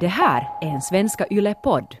Det 0.00 0.06
här 0.08 0.48
är 0.60 0.66
en 0.66 0.80
Svenska 0.82 1.26
Yle-podd. 1.30 1.96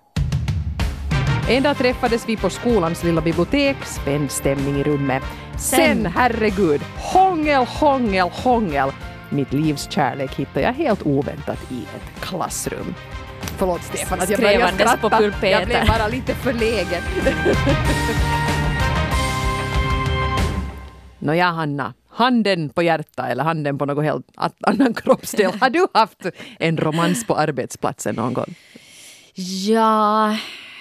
En 1.48 1.62
dag 1.62 1.76
träffades 1.76 2.28
vi 2.28 2.36
på 2.36 2.50
skolans 2.50 3.04
lilla 3.04 3.20
bibliotek, 3.20 3.76
spänd 3.84 4.30
stämning 4.30 4.76
i 4.76 4.82
rummet. 4.82 5.22
Sen, 5.58 6.06
herregud, 6.06 6.80
hångel, 6.96 7.64
hångel, 7.64 8.28
hångel. 8.32 8.90
Mitt 9.30 9.52
livs 9.52 9.90
kärlek 9.90 10.34
hittade 10.34 10.60
jag 10.60 10.72
helt 10.72 11.06
oväntat 11.06 11.72
i 11.72 11.82
ett 11.82 12.20
klassrum. 12.20 12.94
Förlåt 13.40 13.82
Stefan 13.82 14.20
att 14.20 14.30
jag 14.30 14.40
började 14.40 14.72
skratta. 14.72 15.22
Jag 15.48 15.66
blev 15.66 15.86
bara 15.86 16.08
lite 16.08 16.34
förlägen. 16.34 17.02
Nåja 21.18 21.50
Hanna, 21.50 21.94
handen 22.18 22.68
på 22.68 22.82
hjärta 22.82 23.28
eller 23.28 23.44
handen 23.44 23.78
på 23.78 23.86
något 23.86 24.04
helt 24.04 24.26
annan 24.60 24.94
kroppsdel. 25.02 25.52
Har 25.60 25.70
du 25.70 25.86
haft 25.94 26.26
en 26.58 26.76
romans 26.76 27.26
på 27.26 27.34
arbetsplatsen 27.34 28.14
någon 28.14 28.34
gång? 28.34 28.54
Ja, 29.68 30.36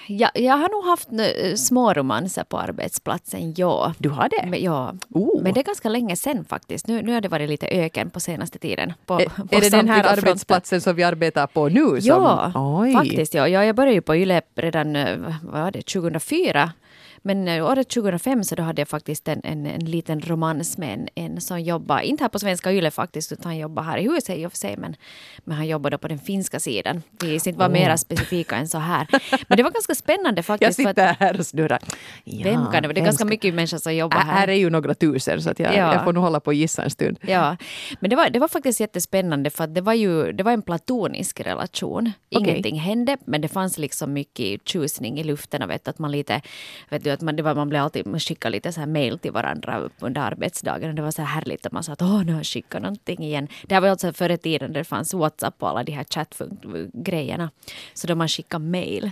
ja, 0.08 0.30
jag 0.34 0.58
har 0.58 0.70
nog 0.70 0.86
haft 0.86 1.10
eh, 1.12 1.56
små 1.56 1.94
romanser 1.94 2.44
på 2.44 2.60
arbetsplatsen, 2.60 3.54
ja. 3.58 3.94
Du 3.98 4.10
har 4.10 4.30
det? 4.30 4.50
Men, 4.50 4.64
ja. 4.64 4.94
Oh. 5.10 5.44
Men 5.44 5.54
det 5.54 5.60
är 5.60 5.64
ganska 5.64 5.90
länge 5.90 6.16
sen 6.16 6.46
faktiskt. 6.46 6.88
Nu, 6.88 7.02
nu 7.02 7.14
har 7.14 7.22
det 7.22 7.28
varit 7.28 7.50
lite 7.50 7.68
öken 7.68 8.10
på 8.10 8.20
senaste 8.20 8.60
tiden. 8.60 8.94
På, 9.06 9.14
Är, 9.14 9.26
på 9.26 9.56
är 9.56 9.62
det 9.62 9.70
den 9.70 9.90
här 9.90 10.04
arbetsplatsen 10.04 10.82
som 10.82 10.96
vi 10.96 11.04
arbetar 11.04 11.48
på 11.48 11.70
nu? 11.70 11.80
Som, 11.80 12.02
Ja, 12.02 12.52
Oj. 12.56 12.94
faktiskt. 12.94 13.34
Ja. 13.34 13.48
Ja, 13.48 13.66
jag 13.66 13.76
började 13.76 13.94
ju 13.94 14.02
på 14.02 14.16
YLE 14.16 14.42
redan 14.56 14.96
eh, 14.96 15.18
vad 15.42 15.62
var 15.62 15.72
det, 15.72 15.82
2004. 15.82 16.72
Men 17.22 17.48
eh, 17.48 17.66
året 17.66 17.90
2005 17.90 18.44
så 18.44 18.56
då 18.56 18.64
hade 18.64 18.82
jag 18.82 18.88
faktiskt 18.88 19.28
en, 19.28 19.42
en, 19.44 19.66
en 19.66 19.86
liten 19.86 20.22
romans 20.22 20.78
med 20.78 20.94
en, 20.94 21.08
en 21.16 21.42
som 21.42 21.62
jobbar, 21.62 22.00
inte 22.00 22.24
här 22.24 22.30
på 22.30 22.40
svenska 22.40 22.72
YLE 22.74 22.92
faktiskt, 22.92 23.32
utan 23.32 23.46
han 23.46 23.58
jobbar 23.58 23.84
här 23.84 23.98
i 23.98 24.04
huset 24.10 24.38
i 24.38 24.46
och 24.46 24.52
för 24.52 24.58
sig, 24.58 24.78
men, 24.78 24.96
men 25.44 25.58
han 25.58 25.68
jobbade 25.68 25.98
på 25.98 26.08
den 26.08 26.20
finska 26.20 26.60
sidan. 26.60 27.04
Vi 27.24 27.40
ska 27.40 27.50
inte 27.50 27.60
vara 27.60 27.70
mera 27.70 27.98
specifika 27.98 28.56
än 28.56 28.68
så 28.68 28.78
här. 28.78 29.08
Men 29.48 29.58
det 29.58 29.64
var 29.64 29.72
ganska 29.72 29.96
spännande 29.96 30.40
Jag 30.40 30.46
faktiskt. 30.46 30.80
att, 30.80 30.88
sitter 30.88 31.16
här 31.20 31.40
och 31.40 31.46
snurrar. 31.46 31.80
Ja, 32.24 32.42
vem 32.44 32.66
kan 32.72 32.82
det 32.82 32.88
vara? 32.88 32.94
Det 32.94 33.00
är 33.00 33.06
ganska 33.06 33.22
ska- 33.22 33.26
mycket 33.26 33.54
människor 33.54 33.78
som 33.78 33.96
jobbar 33.96 34.18
här. 34.18 34.34
Här 34.34 34.48
är 34.48 34.54
ju 34.54 34.70
några 34.70 34.94
tusen 34.94 35.42
så 35.42 35.50
att 35.50 35.60
jag, 35.60 35.74
Ja. 35.76 35.94
jag 35.94 36.04
får 36.04 36.14
nog 36.14 36.24
hålla 36.24 36.40
på 36.40 36.48
och 36.48 36.54
gissa 36.54 36.84
en 36.84 36.90
stund. 36.90 37.18
Ja, 37.22 37.58
men 38.00 38.10
det 38.10 38.16
var, 38.16 38.30
det 38.30 38.40
var 38.40 38.48
faktiskt 38.48 38.80
jättespännande 38.80 39.50
för 39.50 39.64
att 39.64 39.76
det 39.76 39.82
var 39.82 39.94
ju 39.94 40.32
det 40.32 40.44
var 40.44 40.52
en 40.52 40.62
platonisk 40.62 41.40
relation. 41.40 42.12
Ingenting 42.30 42.80
hände, 42.80 43.18
men 43.26 43.42
det 43.42 43.48
fanns 43.48 43.78
liksom 43.78 44.14
mycket 44.14 44.68
tjusning 44.68 45.20
i 45.20 45.24
luften 45.24 45.62
och 45.62 45.70
vet 45.70 45.88
att 45.88 46.00
man 46.00 46.12
lite, 46.12 46.42
vet 46.90 47.06
du, 47.08 47.14
att 47.14 47.22
man, 47.22 47.36
det 47.36 47.44
var, 47.44 47.56
man 47.56 47.70
blev 47.70 47.84
alltid, 47.84 48.08
man 48.08 48.20
skickade 48.20 48.52
lite 48.52 48.72
så 48.72 48.80
här 48.80 48.88
mail 48.88 49.20
till 49.20 49.32
varandra 49.32 49.90
under 50.00 50.22
arbetsdagen 50.22 50.90
och 50.90 50.96
det 50.96 51.02
var 51.02 51.12
så 51.12 51.22
här 51.22 51.36
härligt 51.36 51.66
att 51.66 51.72
man 51.72 51.84
sa 51.84 51.94
att 51.94 52.02
åh, 52.02 52.24
nu 52.24 52.32
har 52.32 52.40
jag 52.40 52.46
skickat 52.46 52.82
någonting 52.82 53.24
igen. 53.24 53.48
Det 53.64 53.76
här 53.76 53.82
var 53.82 53.90
alltså 53.90 54.14
före 54.14 54.34
i 54.34 54.38
tiden 54.38 54.74
där 54.74 54.80
det 54.80 54.84
fanns 54.84 55.14
WhatsApp 55.14 55.64
och 55.64 55.70
alla 55.70 55.84
de 55.84 55.92
här 55.92 56.04
chattgrejerna. 56.04 57.50
Så 57.94 58.08
då 58.08 58.16
man 58.16 58.28
skickade 58.28 58.66
mail. 58.66 59.12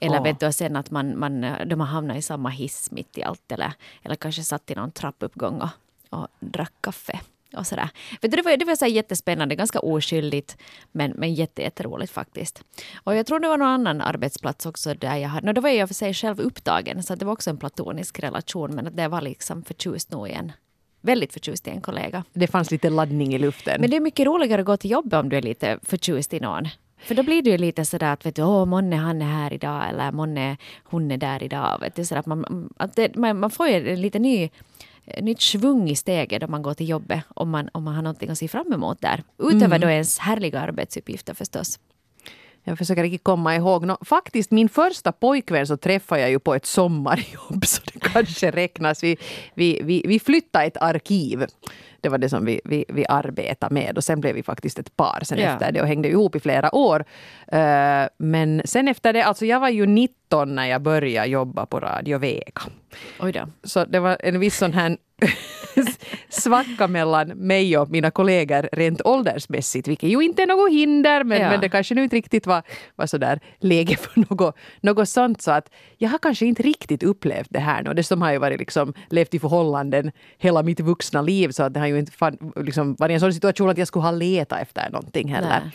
Eller 0.00 0.18
Åh. 0.18 0.22
vet 0.22 0.40
du, 0.40 0.52
sen 0.52 0.76
att 0.76 0.90
man, 0.90 1.18
man, 1.18 1.40
de 1.66 1.80
har 1.80 1.86
hamnat 1.86 2.16
i 2.16 2.22
samma 2.22 2.48
hiss 2.48 2.90
mitt 2.90 3.18
i 3.18 3.22
allt 3.22 3.52
eller, 3.52 3.72
eller 4.02 4.16
kanske 4.16 4.42
satt 4.42 4.70
i 4.70 4.74
någon 4.74 4.90
trappuppgång 4.92 5.60
och, 5.60 5.70
och 6.18 6.28
drack 6.40 6.72
kaffe. 6.80 7.20
Och 7.56 7.66
sådär. 7.66 7.88
Vet 8.20 8.30
du, 8.30 8.36
det 8.36 8.42
var, 8.42 8.56
det 8.56 8.64
var 8.64 8.76
så 8.76 8.86
jättespännande, 8.86 9.54
ganska 9.54 9.80
oskyldigt 9.80 10.56
men, 10.92 11.10
men 11.16 11.34
jätte, 11.34 11.62
jätteroligt 11.62 12.12
faktiskt. 12.12 12.62
Och 13.04 13.16
jag 13.16 13.26
tror 13.26 13.40
det 13.40 13.48
var 13.48 13.58
någon 13.58 13.68
annan 13.68 14.00
arbetsplats 14.00 14.66
också 14.66 14.94
där 14.94 15.16
jag 15.16 15.28
hade, 15.28 15.46
no, 15.46 15.52
då 15.52 15.60
var 15.60 15.68
jag 15.68 15.88
för 15.88 15.94
sig 15.94 16.14
själv 16.14 16.40
upptagen 16.40 17.02
så 17.02 17.12
att 17.12 17.18
det 17.18 17.24
var 17.24 17.32
också 17.32 17.50
en 17.50 17.56
platonisk 17.56 18.18
relation 18.18 18.74
men 18.74 18.86
att 18.86 18.96
det 18.96 19.08
var 19.08 19.20
liksom 19.20 19.62
förtjust 19.62 20.10
nog 20.10 20.28
i 20.28 20.32
en, 20.32 20.52
väldigt 21.00 21.32
förtjust 21.32 21.66
i 21.66 21.70
en 21.70 21.80
kollega. 21.80 22.24
Det 22.32 22.46
fanns 22.46 22.70
lite 22.70 22.90
laddning 22.90 23.34
i 23.34 23.38
luften. 23.38 23.80
Men 23.80 23.90
det 23.90 23.96
är 23.96 24.00
mycket 24.00 24.26
roligare 24.26 24.60
att 24.60 24.66
gå 24.66 24.76
till 24.76 24.90
jobbet 24.90 25.12
om 25.12 25.28
du 25.28 25.36
är 25.36 25.42
lite 25.42 25.78
förtjust 25.82 26.34
i 26.34 26.40
någon. 26.40 26.68
För 27.02 27.14
då 27.14 27.22
blir 27.22 27.42
det 27.42 27.50
ju 27.50 27.58
lite 27.58 27.84
sådär 27.84 28.12
att 28.12 28.26
vet 28.26 28.36
du, 28.36 28.42
åh, 28.42 28.64
månne 28.64 28.96
han 28.96 29.22
är 29.22 29.26
här 29.26 29.52
idag 29.52 29.88
eller 29.88 30.12
månne 30.12 30.56
hon 30.84 31.10
är 31.10 31.16
där 31.16 31.42
idag. 31.42 31.78
Vet 31.80 31.94
du, 31.94 32.04
sådär 32.04 32.20
att 32.20 32.26
man, 32.26 32.70
att 32.76 32.96
det, 32.96 33.16
man, 33.16 33.40
man 33.40 33.50
får 33.50 33.68
ju 33.68 33.92
en 33.92 34.00
lite 34.00 34.18
ny, 34.18 34.50
nytt 35.20 35.40
svung 35.40 35.90
i 35.90 35.96
steget 35.96 36.42
om 36.42 36.50
man 36.50 36.62
går 36.62 36.74
till 36.74 36.88
jobbet 36.88 37.24
om 37.28 37.50
man, 37.50 37.68
om 37.72 37.84
man 37.84 37.94
har 37.94 38.02
någonting 38.02 38.30
att 38.30 38.38
se 38.38 38.48
fram 38.48 38.72
emot 38.72 39.00
där. 39.00 39.22
Utöver 39.38 39.78
då 39.78 39.88
ens 39.88 40.18
härliga 40.18 40.60
arbetsuppgifter 40.60 41.34
förstås. 41.34 41.78
Jag 42.64 42.78
försöker 42.78 43.04
inte 43.04 43.18
komma 43.18 43.56
ihåg. 43.56 43.86
Nå, 43.86 43.98
faktiskt 44.00 44.50
min 44.50 44.68
första 44.68 45.12
pojkvän 45.12 45.66
så 45.66 45.76
träffade 45.76 46.20
jag 46.20 46.30
ju 46.30 46.38
på 46.38 46.54
ett 46.54 46.66
sommarjobb 46.66 47.64
så 47.66 47.82
det 47.92 48.00
kanske 48.00 48.50
räknas. 48.50 49.04
Vi, 49.04 49.16
vi, 49.54 49.80
vi, 49.84 50.04
vi 50.06 50.20
flyttade 50.20 50.64
ett 50.64 50.76
arkiv. 50.76 51.46
Det 52.00 52.08
var 52.08 52.18
det 52.18 52.28
som 52.28 52.44
vi, 52.44 52.60
vi, 52.64 52.84
vi 52.88 53.06
arbetade 53.08 53.74
med 53.74 53.96
och 53.96 54.04
sen 54.04 54.20
blev 54.20 54.34
vi 54.34 54.42
faktiskt 54.42 54.78
ett 54.78 54.96
par 54.96 55.20
sen 55.22 55.38
Ja. 55.38 55.44
efter 55.44 55.72
det 55.72 55.80
och 55.80 55.86
hängde 55.86 56.08
ihop 56.08 56.36
i 56.36 56.40
flera 56.40 56.74
år. 56.74 57.04
Eh, 57.48 58.04
men 58.18 58.62
sen 58.64 58.88
efter 58.88 59.12
det, 59.12 59.22
alltså 59.24 59.46
jag 59.46 59.60
var 59.60 59.68
ju 59.68 59.86
19 59.86 60.54
när 60.54 60.66
jag 60.66 60.82
började 60.82 61.28
jobba 61.28 61.66
på 61.66 61.80
Radio 61.80 62.18
Vega. 62.18 62.62
Oj 63.20 63.32
då. 63.32 63.48
Så 63.64 63.84
det 63.84 64.00
var 64.00 64.16
en 64.20 64.40
viss 64.40 64.56
sån 64.56 64.72
här 64.72 64.96
svacka 66.28 66.86
mellan 66.88 67.28
mig 67.28 67.78
och 67.78 67.90
mina 67.90 68.10
kollegor 68.10 68.68
rent 68.72 69.00
åldersmässigt, 69.04 69.88
vilket 69.88 70.10
ju 70.10 70.20
inte 70.20 70.42
är 70.42 70.46
något 70.46 70.70
hinder, 70.72 71.24
men, 71.24 71.40
Ja. 71.40 71.50
men 71.50 71.60
det 71.60 71.68
kanske 71.68 71.94
nu 71.94 72.02
inte 72.04 72.16
riktigt 72.16 72.46
var, 72.46 72.62
var 72.96 73.06
sådär 73.06 73.40
läge 73.58 73.96
för 73.96 74.24
något, 74.30 74.56
något 74.80 75.08
sånt. 75.08 75.42
Så 75.42 75.50
att 75.50 75.70
jag 75.98 76.08
har 76.10 76.18
kanske 76.18 76.46
inte 76.46 76.62
riktigt 76.62 77.02
upplevt 77.02 77.46
det 77.50 77.58
här 77.60 77.82
nu. 77.82 77.94
Dessutom 77.94 78.22
har 78.22 78.32
jag 78.32 78.40
varit 78.40 78.58
liksom, 78.58 78.94
levt 79.10 79.34
i 79.34 79.38
förhållanden 79.38 80.12
hela 80.38 80.62
mitt 80.62 80.80
vuxna 80.80 81.22
liv, 81.22 81.48
så 81.50 81.62
att 81.62 81.74
det 81.74 81.80
har 81.80 81.86
ju 81.86 81.98
inte 81.98 82.12
fan, 82.12 82.52
liksom, 82.56 82.94
varit 82.98 83.14
en 83.14 83.20
sån 83.20 83.32
situation 83.34 83.70
att 83.70 83.78
jag 83.78 83.88
skulle 83.88 84.02
ha 84.04 84.10
letat 84.12 84.62
efter 84.62 84.90
någonting 84.90 85.28
heller. 85.28 85.60
Nej. 85.62 85.70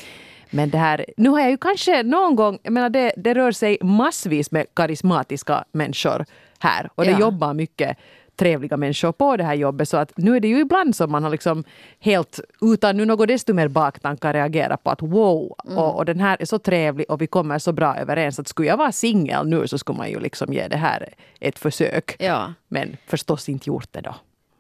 Men 0.50 0.70
det 0.70 0.78
här, 0.78 1.06
nu 1.18 1.30
har 1.30 1.40
jag 1.40 1.50
ju 1.50 1.58
kanske 1.58 2.04
någon 2.04 2.36
gång, 2.36 2.60
jag 2.64 2.74
menar 2.74 2.90
det, 2.90 3.14
det 3.18 3.34
rör 3.34 3.52
sig 3.52 3.78
massvis 3.82 4.52
med 4.52 4.66
karismatiska 4.76 5.64
människor 5.72 6.26
här 6.60 6.90
och 6.96 7.06
det 7.06 7.12
Ja. 7.12 7.20
jobbar 7.20 7.54
mycket 7.54 7.98
trevliga 8.36 8.78
människor 8.78 9.12
på 9.12 9.38
det 9.38 9.44
här 9.44 9.54
jobbet 9.54 9.90
så 9.90 9.98
att 9.98 10.12
nu 10.18 10.36
är 10.36 10.40
det 10.40 10.48
ju 10.48 10.60
ibland 10.60 10.96
som 10.96 11.12
man 11.12 11.24
har 11.24 11.30
liksom 11.30 11.64
helt 12.00 12.40
utan 12.62 12.98
nu 12.98 13.06
något 13.06 13.28
desto 13.28 13.54
mer 13.54 13.68
baktankar 13.68 14.34
reagerat 14.34 14.84
på 14.84 14.90
att 14.90 15.02
wow 15.02 15.56
Mm. 15.66 15.78
och, 15.78 15.96
och 15.96 16.06
den 16.06 16.20
här 16.20 16.38
är 16.40 16.46
så 16.46 16.60
trevlig 16.60 17.06
och 17.12 17.22
vi 17.22 17.28
kommer 17.28 17.60
så 17.60 17.72
bra 17.74 17.96
överens 17.96 18.40
att 18.40 18.48
skulle 18.48 18.68
jag 18.68 18.78
vara 18.78 18.92
singel 18.92 19.48
nu 19.48 19.68
så 19.68 19.78
skulle 19.78 19.98
man 19.98 20.10
ju 20.10 20.20
liksom 20.20 20.54
ge 20.54 20.68
det 20.68 20.78
här 20.78 21.10
ett 21.40 21.60
försök. 21.60 22.16
Ja. 22.20 22.54
Men 22.68 22.98
förstås 23.08 23.50
inte 23.50 23.70
gjort 23.70 23.88
det 23.92 24.02
då. 24.02 24.16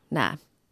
Nej. 0.09 0.27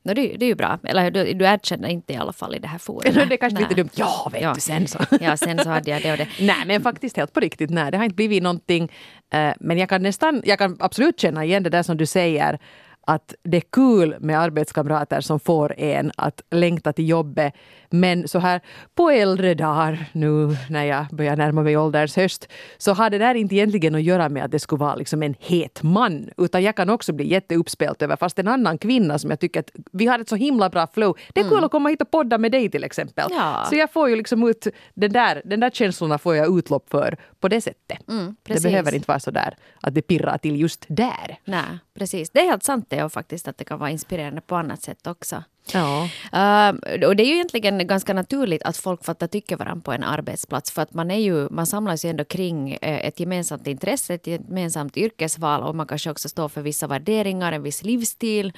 No, 0.05 0.13
det, 0.13 0.21
det 0.37 0.45
är 0.45 0.47
ju 0.47 0.55
bra. 0.55 0.79
Eller 0.83 1.11
du, 1.11 1.33
du 1.33 1.45
erkänner 1.45 1.89
inte 1.89 2.13
i 2.13 2.15
alla 2.15 2.33
fall 2.33 2.55
i 2.55 2.59
det 2.59 2.67
här 2.67 2.77
forumet. 2.77 3.13
det 3.29 3.35
är 3.35 3.37
kanske 3.37 3.59
Nej. 3.59 3.63
lite 3.69 3.81
dumt. 3.81 3.89
Ja, 3.95 4.29
vet 4.33 4.41
Ja. 4.41 4.53
du 4.53 4.59
sen 4.59 4.87
så. 4.87 4.99
Ja, 5.21 5.37
sen 5.37 5.59
så 5.59 5.69
hade 5.69 5.91
jag 5.91 6.01
det 6.01 6.11
och 6.11 6.17
det. 6.17 6.27
Nej, 6.45 6.63
men 6.65 6.81
faktiskt 6.81 7.17
helt 7.17 7.33
på 7.33 7.39
riktigt. 7.39 7.69
Nej, 7.69 7.91
det 7.91 7.97
har 7.97 8.03
inte 8.05 8.15
blivit 8.15 8.43
någonting. 8.43 8.91
Eh, 9.33 9.53
men 9.59 9.77
jag 9.77 9.89
kan 9.89 10.03
nästan, 10.03 10.41
jag 10.45 10.59
kan 10.59 10.77
absolut 10.79 11.19
känna 11.19 11.45
igen 11.45 11.63
det 11.63 11.69
där 11.69 11.83
som 11.83 11.97
du 11.97 12.05
säger 12.05 12.59
att 13.07 13.35
det 13.43 13.57
är 13.57 13.63
kul 13.71 14.15
med 14.19 14.39
arbetskamrater 14.39 15.21
som 15.21 15.39
får 15.39 15.79
en 15.79 16.11
att 16.17 16.41
längta 16.51 16.93
till 16.93 17.09
jobbet. 17.09 17.53
Men 17.89 18.27
så 18.27 18.39
här 18.39 18.61
på 18.95 19.09
äldre 19.09 19.53
dagar, 19.53 20.05
nu 20.11 20.57
när 20.69 20.83
jag 20.83 21.05
börjar 21.11 21.35
närma 21.35 21.63
mig 21.63 21.77
ålderns 21.77 22.15
höst, 22.15 22.47
så 22.77 22.93
har 22.93 23.09
det 23.09 23.17
där 23.17 23.35
inte 23.35 23.55
egentligen 23.55 23.95
att 23.95 24.03
göra 24.03 24.29
med 24.29 24.43
att 24.43 24.51
det 24.51 24.59
skulle 24.59 24.79
vara 24.79 24.95
liksom 24.95 25.23
en 25.23 25.35
het 25.39 25.83
man. 25.83 26.29
Utan 26.37 26.63
jag 26.63 26.75
kan 26.75 26.89
också 26.89 27.13
bli 27.13 27.27
jätteuppspelt 27.27 28.01
över, 28.01 28.15
fast 28.15 28.39
en 28.39 28.47
annan 28.47 28.77
kvinna 28.77 29.19
som 29.19 29.29
jag 29.29 29.39
tycker 29.39 29.59
att 29.59 29.71
vi 29.91 30.05
har 30.05 30.19
ett 30.19 30.29
så 30.29 30.35
himla 30.35 30.69
bra 30.69 30.87
flow. 30.93 31.17
Det 31.33 31.41
är 31.41 31.49
kul 31.49 31.63
att 31.63 31.71
komma 31.71 31.89
hit 31.89 32.01
och 32.01 32.11
podda 32.11 32.37
med 32.37 32.51
dig 32.51 32.69
till 32.69 32.83
exempel. 32.83 33.27
Ja. 33.29 33.65
Så 33.69 33.75
jag 33.75 33.91
får 33.91 34.09
ju 34.09 34.15
liksom 34.15 34.47
ut, 34.49 34.67
den 34.93 35.11
där, 35.11 35.41
den 35.45 35.59
där 35.59 35.69
känslorna 35.69 36.17
får 36.17 36.35
jag 36.35 36.57
utlopp 36.57 36.89
för 36.89 37.17
på 37.39 37.47
det 37.47 37.61
sättet. 37.61 38.09
Mm, 38.09 38.35
det 38.43 38.63
behöver 38.63 38.95
inte 38.95 39.07
vara 39.07 39.19
så 39.19 39.31
där 39.31 39.55
att 39.81 39.93
det 39.93 40.01
pirrar 40.01 40.37
till 40.37 40.59
just 40.61 40.85
där. 40.87 41.37
Nej, 41.45 41.79
precis. 41.93 42.29
Det 42.29 42.39
är 42.39 42.45
helt 42.45 42.63
sant 42.63 42.85
det 42.89 43.03
och 43.03 43.11
faktiskt 43.11 43.47
att 43.47 43.57
det 43.57 43.63
kan 43.63 43.79
vara 43.79 43.89
inspirerande 43.89 44.41
på 44.41 44.55
annat 44.55 44.81
sätt 44.81 45.07
också. 45.07 45.43
Ja. 45.71 46.09
Uh, 46.33 47.07
och 47.07 47.15
det 47.15 47.23
är 47.23 47.27
ju 47.27 47.33
egentligen 47.33 47.87
ganska 47.87 48.13
naturligt 48.13 48.63
att 48.63 48.77
folk 48.77 49.05
fattar 49.05 49.27
tycke 49.27 49.55
varandra 49.55 49.81
på 49.83 49.91
en 49.91 50.03
arbetsplats 50.03 50.71
för 50.71 50.81
att 50.81 50.93
man, 50.93 51.11
är 51.11 51.19
ju, 51.19 51.49
man 51.49 51.65
samlas 51.65 52.05
ju 52.05 52.09
ändå 52.09 52.23
kring 52.23 52.73
eh, 52.73 53.07
ett 53.07 53.19
gemensamt 53.19 53.67
intresse, 53.67 54.13
ett 54.13 54.27
gemensamt 54.27 54.97
yrkesval 54.97 55.63
och 55.63 55.75
man 55.75 55.87
kanske 55.87 56.11
också 56.11 56.29
står 56.29 56.49
för 56.49 56.61
vissa 56.61 56.87
värderingar, 56.87 57.51
en 57.51 57.63
viss 57.63 57.83
livsstil. 57.83 58.53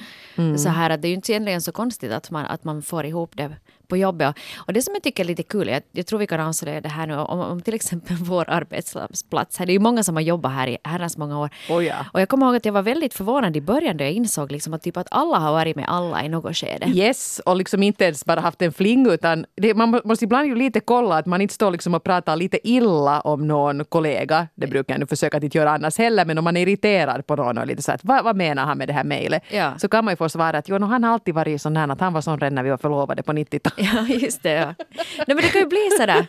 Så 0.58 0.70
här 0.70 0.90
att 0.90 1.02
det 1.02 1.08
är 1.08 1.10
ju 1.10 1.16
inte 1.16 1.32
egentligen 1.32 1.62
så 1.62 1.72
konstigt 1.72 2.12
att 2.12 2.32
man, 2.32 2.46
att 2.46 2.64
man 2.64 2.82
får 2.82 3.06
ihop 3.06 3.32
det 3.34 3.56
på 3.88 3.98
jobbet. 3.98 4.36
Och 4.58 4.74
det 4.74 4.82
som 4.82 4.94
jag 4.94 5.04
tycker 5.04 5.24
är 5.24 5.28
lite 5.28 5.44
kul, 5.44 5.68
jag, 5.68 5.82
jag 5.92 6.06
tror 6.06 6.20
vi 6.20 6.28
kan 6.28 6.40
avslöja 6.40 6.82
det 6.82 6.90
här 6.90 7.08
nu, 7.08 7.16
om, 7.16 7.40
om 7.40 7.62
till 7.62 7.74
exempel 7.74 8.16
vår 8.20 8.50
arbetsplats, 8.50 9.58
här, 9.58 9.66
det 9.66 9.72
är 9.72 9.74
ju 9.74 9.80
många 9.80 10.04
som 10.04 10.16
har 10.16 10.22
jobbat 10.22 10.52
här 10.52 10.68
i 10.68 10.78
herrans 10.84 11.18
många 11.18 11.40
år. 11.40 11.50
Oh 11.70 11.86
ja. 11.86 11.96
Och 12.14 12.22
jag 12.22 12.30
kommer 12.30 12.46
ihåg 12.46 12.56
att 12.56 12.66
jag 12.66 12.74
var 12.74 12.82
väldigt 12.82 13.14
förvånad 13.14 13.58
i 13.58 13.62
början 13.62 13.98
då 13.98 14.04
jag 14.04 14.12
insåg 14.14 14.52
liksom 14.52 14.74
att, 14.74 14.82
typ 14.82 14.98
att 14.98 15.08
alla 15.12 15.38
har 15.38 15.52
varit 15.52 15.76
med 15.76 15.86
alla 15.88 16.24
i 16.24 16.30
något 16.30 16.58
skede. 16.58 16.86
Yes, 16.88 17.42
och 17.46 17.56
liksom 17.56 17.84
inte 17.84 18.04
ens 18.06 18.26
bara 18.26 18.40
haft 18.40 18.62
en 18.62 18.74
fling 18.74 19.12
utan 19.12 19.46
det, 19.56 19.74
man 19.74 19.90
må- 19.90 20.02
måste 20.04 20.26
ibland 20.26 20.48
ju 20.48 20.56
lite 20.56 20.80
kolla 20.80 21.18
att 21.18 21.26
man 21.26 21.42
inte 21.42 21.54
står 21.54 21.72
liksom 21.72 21.94
och 21.94 22.04
pratar 22.04 22.36
lite 22.36 22.68
illa 22.68 23.22
om 23.22 23.48
någon 23.48 23.86
kollega. 23.86 24.48
Det 24.56 24.68
brukar 24.68 24.94
jag 24.94 25.00
nu 25.00 25.08
försöka 25.08 25.38
att 25.38 25.44
inte 25.44 25.58
göra 25.58 25.72
annars 25.72 25.98
heller 25.98 26.26
men 26.26 26.38
om 26.38 26.44
man 26.44 26.58
är 26.58 26.62
irriterad 26.62 27.28
på 27.28 27.36
någon 27.36 27.58
och 27.58 27.68
lite 27.68 27.82
så 27.82 27.92
att 27.92 28.04
vad, 28.04 28.24
vad 28.24 28.36
menar 28.36 28.66
han 28.66 28.78
med 28.78 28.88
det 28.88 28.94
här 28.94 29.04
mejlet? 29.04 29.44
Ja. 29.50 29.78
Så 29.78 29.88
kan 29.88 30.06
man 30.06 30.12
ju 30.12 30.16
få 30.16 30.30
svara 30.30 30.58
att 30.58 30.70
jo, 30.70 30.78
no, 30.78 30.86
han 30.86 31.04
har 31.04 31.14
alltid 31.14 31.34
varit 31.34 31.62
sån 31.62 31.78
här 31.78 31.88
att 31.92 32.02
han 32.02 32.14
var 32.14 32.22
sån 32.22 32.40
redan 32.40 32.56
när 32.56 32.64
vi 32.64 32.70
var 32.70 32.78
förlovade 32.78 33.24
på 33.24 33.34
90-talet. 33.34 33.75
Ja, 33.94 34.08
just 34.08 34.44
det. 34.44 34.52
Ja. 34.52 34.74
Nej, 35.18 35.26
men 35.28 35.38
det 35.38 35.50
kan 35.50 35.62
ju 35.62 35.68
bli 35.68 35.90
sådär. 36.00 36.28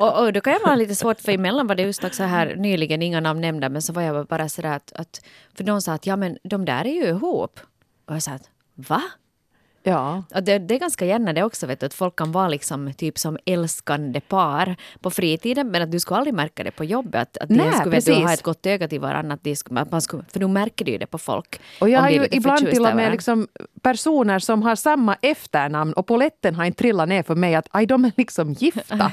Och, 0.00 0.18
och 0.22 0.32
då 0.32 0.40
kan 0.40 0.52
jag 0.52 0.60
vara 0.60 0.74
lite 0.74 0.94
svårt, 0.94 1.20
för 1.20 1.32
emellan 1.32 1.66
var 1.66 1.74
det 1.74 1.82
just 1.82 2.04
också 2.04 2.22
här 2.22 2.56
nyligen, 2.56 3.02
inga 3.02 3.20
namn 3.20 3.40
nämnda, 3.40 3.68
men 3.68 3.82
så 3.82 3.92
var 3.92 4.02
jag 4.02 4.26
bara 4.26 4.48
sådär 4.48 4.76
att, 4.76 4.92
att 4.92 5.24
för 5.54 5.64
någon 5.64 5.82
sa 5.82 5.92
att 5.92 6.06
ja 6.06 6.16
men 6.16 6.38
de 6.42 6.64
där 6.64 6.84
är 6.86 6.92
ju 6.92 7.08
ihop. 7.08 7.60
Och 8.06 8.14
jag 8.14 8.22
sa 8.22 8.32
att 8.32 8.50
va? 8.74 9.02
Ja. 9.82 10.24
Och 10.34 10.42
det, 10.42 10.58
det 10.58 10.74
är 10.74 10.78
ganska 10.78 11.04
gärna 11.04 11.32
det 11.32 11.42
också, 11.42 11.66
vet 11.66 11.80
du, 11.80 11.86
att 11.86 11.94
folk 11.94 12.16
kan 12.16 12.32
vara 12.32 12.48
liksom 12.48 12.92
typ 12.92 13.18
som 13.18 13.38
älskande 13.44 14.20
par 14.20 14.76
på 15.00 15.10
fritiden 15.10 15.70
men 15.70 15.82
att 15.82 15.92
du 15.92 16.00
skulle 16.00 16.18
aldrig 16.18 16.34
märka 16.34 16.64
det 16.64 16.70
på 16.70 16.84
jobbet. 16.84 17.36
Att, 17.36 17.36
att 17.36 17.50
Nej, 17.50 17.70
de 17.70 18.00
skulle 18.00 18.00
du, 18.00 18.24
ha 18.24 18.32
ett 18.32 18.42
gott 18.42 18.66
öga 18.66 18.88
till 18.88 19.00
varandra. 19.00 19.34
Att 19.34 19.44
de 19.44 19.56
skulle, 19.56 19.86
man 19.90 20.02
skulle, 20.02 20.24
för 20.32 20.40
nu 20.40 20.48
märker 20.48 20.84
du 20.84 20.92
ju 20.92 20.98
det 20.98 21.06
på 21.06 21.18
folk. 21.18 21.60
Och 21.80 21.88
jag 21.88 22.00
har 22.00 22.10
ju 22.10 22.26
ibland 22.30 22.70
till 22.70 22.86
och 22.86 22.96
med 22.96 23.12
liksom 23.12 23.48
personer 23.82 24.38
som 24.38 24.62
har 24.62 24.76
samma 24.76 25.16
efternamn 25.22 25.92
och 25.92 26.06
poletten 26.06 26.54
har 26.54 26.64
inte 26.64 26.78
trillat 26.78 27.08
ner 27.08 27.22
för 27.22 27.34
mig 27.34 27.54
att 27.54 27.68
aj, 27.70 27.86
de 27.86 28.04
är 28.04 28.12
liksom 28.16 28.52
gifta. 28.52 29.12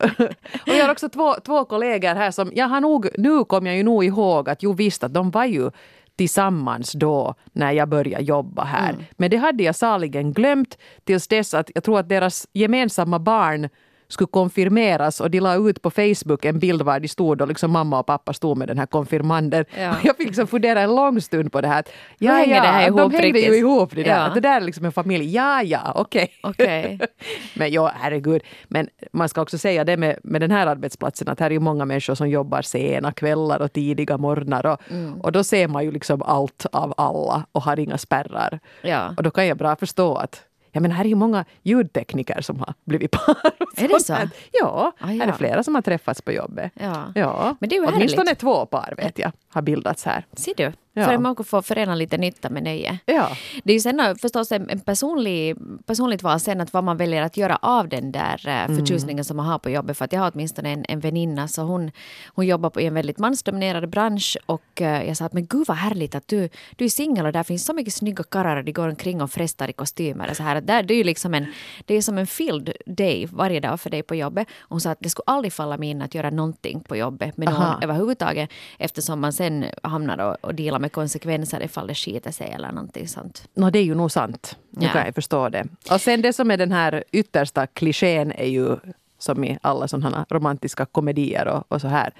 och 0.66 0.74
jag 0.74 0.84
har 0.84 0.92
också 0.92 1.08
två, 1.08 1.34
två 1.44 1.64
kollegor 1.64 2.14
här 2.14 2.30
som, 2.30 2.52
jag 2.54 2.68
har 2.68 2.80
nog, 2.80 3.08
nu 3.18 3.44
kom 3.44 3.66
jag 3.66 3.76
ju 3.76 3.82
nog 3.82 4.04
ihåg 4.04 4.48
att 4.48 4.62
jo 4.62 4.72
visst 4.72 5.04
att 5.04 5.14
de 5.14 5.30
var 5.30 5.44
ju 5.44 5.70
tillsammans 6.16 6.92
då 6.92 7.34
när 7.52 7.72
jag 7.72 7.88
började 7.88 8.24
jobba 8.24 8.64
här. 8.64 8.94
Men 9.12 9.30
det 9.30 9.36
hade 9.36 9.62
jag 9.62 9.76
saligen 9.76 10.32
glömt 10.32 10.78
tills 11.04 11.28
dess 11.28 11.54
att 11.54 11.70
jag 11.74 11.84
tror 11.84 11.98
att 11.98 12.08
deras 12.08 12.48
gemensamma 12.52 13.18
barn 13.18 13.68
skulle 14.08 14.28
konfirmeras 14.28 15.20
och 15.20 15.30
de 15.30 15.40
la 15.40 15.54
ut 15.54 15.82
på 15.82 15.90
Facebook 15.90 16.44
en 16.44 16.58
bild 16.58 16.82
var 16.82 17.00
de 17.00 17.08
stod 17.08 17.40
och 17.40 17.48
liksom 17.48 17.70
mamma 17.70 17.98
och 18.00 18.06
pappa 18.06 18.32
stod 18.32 18.58
med 18.58 18.68
den 18.68 18.78
här 18.78 18.86
konfirmanden. 18.86 19.64
Ja. 19.78 19.94
Jag 20.04 20.16
fick 20.16 20.26
liksom 20.26 20.46
fundera 20.46 20.80
en 20.80 20.96
lång 20.96 21.20
stund 21.20 21.52
på 21.52 21.60
det 21.60 21.68
här. 21.68 21.84
Hur 22.20 22.28
hänger 22.28 22.60
det 22.60 22.66
här 22.68 22.86
ihop 22.88 23.00
de 23.00 23.12
hängde 23.12 23.40
ju 23.40 23.56
ihop 23.56 23.90
det 23.94 24.02
där. 24.02 24.26
Ja. 24.28 24.34
Det 24.34 24.40
där 24.40 24.56
är 24.56 24.60
liksom 24.60 24.84
en 24.84 24.92
familj. 24.92 25.34
Ja, 25.34 25.62
ja, 25.62 25.92
okej. 25.94 26.32
Okej. 26.42 26.98
Men 27.54 27.72
ja, 27.72 27.92
herregud. 28.00 28.42
Men 28.68 28.88
man 29.12 29.28
ska 29.28 29.42
också 29.42 29.58
säga 29.58 29.84
det 29.84 29.96
med, 29.96 30.18
med 30.22 30.40
den 30.40 30.50
här 30.50 30.66
arbetsplatsen 30.66 31.28
att 31.28 31.40
här 31.40 31.46
är 31.46 31.50
ju 31.54 31.60
många 31.60 31.84
människor 31.84 32.14
som 32.14 32.28
jobbar 32.28 32.62
sena 32.62 33.12
kvällar 33.12 33.62
och 33.62 33.72
tidiga 33.72 34.18
morgnar 34.18 34.66
och, 34.66 34.80
Mm. 34.90 35.20
och 35.20 35.32
då 35.32 35.44
ser 35.44 35.68
man 35.68 35.84
ju 35.84 35.90
liksom 35.90 36.22
allt 36.22 36.66
av 36.72 36.94
alla 36.96 37.46
och 37.52 37.62
har 37.62 37.78
inga 37.78 37.98
spärrar. 37.98 38.60
Ja. 38.82 39.14
Och 39.16 39.22
då 39.22 39.30
kan 39.30 39.46
jag 39.46 39.56
bra 39.56 39.76
förstå 39.76 40.14
att 40.14 40.42
Ja, 40.76 40.80
men 40.80 40.90
här 40.90 41.04
är 41.04 41.08
ju 41.08 41.14
många 41.14 41.44
ljudtekniker 41.62 42.40
som 42.40 42.60
har 42.60 42.74
blivit 42.84 43.10
par. 43.10 43.36
Är 43.76 43.88
det 43.88 44.00
så? 44.00 44.12
här. 44.14 44.30
Ja, 44.52 44.92
Ah, 45.00 45.06
här 45.06 45.14
ja. 45.14 45.24
är 45.24 45.32
flera 45.32 45.62
som 45.62 45.74
har 45.74 45.82
träffats 45.82 46.22
på 46.22 46.32
jobbet. 46.32 46.72
Ja. 46.74 47.12
Ja, 47.14 47.56
Men 47.60 47.68
det 47.68 47.76
är 47.76 47.80
ju 47.80 47.86
åtminstone 47.86 48.28
härligt. 48.28 48.38
två 48.38 48.66
par 48.66 48.94
vet 48.96 49.18
jag 49.18 49.32
har 49.48 49.62
bildats 49.62 50.04
här. 50.04 50.26
Ser 50.32 50.54
du? 50.56 50.72
Ja. 50.96 51.04
För 51.04 51.14
att 51.14 51.20
man 51.20 51.36
kan 51.36 51.44
få 51.44 51.62
förena 51.62 51.94
lite 51.94 52.18
nytta 52.18 52.50
med 52.50 52.62
nöje. 52.62 52.98
Ja. 53.06 53.28
Det 53.64 53.72
är 53.72 53.74
ju 53.74 53.80
sen 53.80 54.16
förstås 54.18 54.52
en, 54.52 54.70
en 54.70 54.80
personlig, 54.80 55.56
personligt 55.86 56.22
val 56.22 56.40
sen 56.40 56.60
att 56.60 56.72
vad 56.72 56.84
man 56.84 56.96
väljer 56.96 57.22
att 57.22 57.36
göra 57.36 57.56
av 57.56 57.88
den 57.88 58.12
där 58.12 58.48
eh, 58.48 58.76
förtjusningen 58.76 59.24
som 59.24 59.36
man 59.36 59.46
har 59.46 59.58
på 59.58 59.70
jobbet. 59.70 59.98
För 59.98 60.04
att 60.04 60.12
jag 60.12 60.20
har 60.20 60.32
åtminstone 60.34 60.72
en, 60.72 60.84
en 60.88 61.00
väninna 61.00 61.48
så 61.48 61.62
hon, 61.62 61.90
hon 62.26 62.46
jobbar 62.46 62.70
på, 62.70 62.80
i 62.80 62.86
en 62.86 62.94
väldigt 62.94 63.18
mansdominerad 63.18 63.88
bransch 63.88 64.36
och 64.46 64.82
eh, 64.82 65.08
jag 65.08 65.16
sa 65.16 65.24
att 65.24 65.32
men 65.32 65.46
gud 65.46 65.66
vad 65.68 65.76
härligt 65.76 66.14
att 66.14 66.28
du, 66.28 66.48
du 66.76 66.84
är 66.84 66.88
singel 66.88 67.26
och 67.26 67.32
där 67.32 67.42
finns 67.42 67.64
så 67.64 67.72
mycket 67.72 67.94
snygga 67.94 68.24
karlar 68.24 68.56
och 68.56 68.64
de 68.64 68.72
går 68.72 68.88
omkring 68.88 69.22
och 69.22 69.30
frestar 69.30 69.70
i 69.70 69.72
kostymer 69.72 70.30
och 70.30 70.36
så 70.36 70.42
här. 70.42 70.60
Där, 70.60 70.82
det 70.82 70.94
är 70.94 70.98
ju 70.98 71.04
liksom 71.04 71.34
en, 71.34 71.46
det 71.84 71.94
är 71.94 72.02
som 72.02 72.18
en 72.18 72.26
filled 72.26 72.72
day 72.86 73.28
varje 73.32 73.60
dag 73.60 73.80
för 73.80 73.90
dig 73.90 74.02
på 74.02 74.14
jobbet. 74.14 74.48
Och 74.58 74.68
hon 74.68 74.80
sa 74.80 74.90
att 74.90 75.00
det 75.00 75.10
skulle 75.10 75.24
aldrig 75.26 75.52
falla 75.52 75.76
mig 75.76 75.88
in 75.88 76.02
att 76.02 76.14
göra 76.14 76.30
någonting 76.30 76.80
på 76.80 76.96
jobbet 76.96 77.36
med 77.36 77.48
någon 77.48 77.62
Aha. 77.62 77.80
överhuvudtaget 77.82 78.50
eftersom 78.78 79.20
man 79.20 79.32
sen 79.32 79.64
hamnar 79.82 80.18
och, 80.18 80.36
och 80.40 80.54
dealar 80.54 80.78
med 80.78 80.85
konsekvenser 80.88 81.62
ifall 81.62 81.86
det 81.86 81.94
skiter 81.94 82.30
sig 82.30 82.50
eller 82.50 82.72
någonting 82.72 83.08
sånt. 83.08 83.48
No, 83.54 83.70
det 83.70 83.78
är 83.78 83.82
ju 83.84 83.94
nog 83.94 84.12
sant. 84.12 84.56
Nu 84.70 84.86
Ja. 84.86 84.92
kan 84.92 85.04
jag 85.06 85.14
förstå 85.14 85.48
det. 85.48 85.64
Och 85.90 86.00
sen 86.00 86.22
det 86.22 86.32
som 86.32 86.50
är 86.50 86.56
den 86.56 86.72
här 86.72 87.04
yttersta 87.12 87.66
klichén 87.66 88.32
är 88.32 88.46
ju 88.46 88.76
som 89.18 89.44
i 89.44 89.58
alla 89.62 89.88
sådana 89.88 90.26
romantiska 90.30 90.86
komedier 90.86 91.48
och, 91.48 91.64
och 91.72 91.80
så 91.80 91.88
här. 91.88 92.12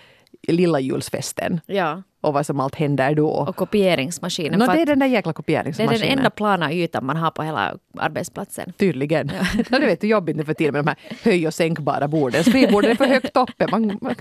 Lilla 0.48 0.80
julsfesten 0.80 1.60
Ja. 1.66 2.02
och 2.20 2.32
vad 2.32 2.46
som 2.46 2.60
allt 2.60 2.74
händer 2.74 3.14
då. 3.14 3.28
Och 3.28 3.56
kopieringsmaskinen. 3.56 4.58
no, 4.58 4.66
det 4.66 4.80
är 4.82 4.86
den 4.86 4.98
där 4.98 5.06
jäkla 5.06 5.30
det 5.30 5.32
är 5.32 5.34
kopieringsmaskinen. 5.34 6.00
den 6.00 6.18
enda 6.18 6.30
plana 6.30 6.72
ytan 6.72 7.06
man 7.06 7.16
har 7.16 7.30
på 7.30 7.42
hela 7.42 7.74
arbetsplatsen. 7.98 8.72
Tydligen. 8.78 9.30
Ja. 9.56 9.62
det 9.78 9.86
vet 9.86 10.00
du 10.00 10.06
jobbigt 10.06 10.36
nu 10.36 10.44
för 10.44 10.54
tiden 10.54 10.72
med 10.72 10.84
de 10.84 10.88
här 10.88 10.98
höj 11.30 11.46
och 11.46 11.54
sänkbara 11.54 12.08
borden. 12.08 12.44
Skrivborden 12.44 12.90
är 12.90 12.94
för 12.94 13.06
högt 13.06 13.36
uppe. 13.36 13.66
Man, 13.70 13.98
man, 14.00 14.14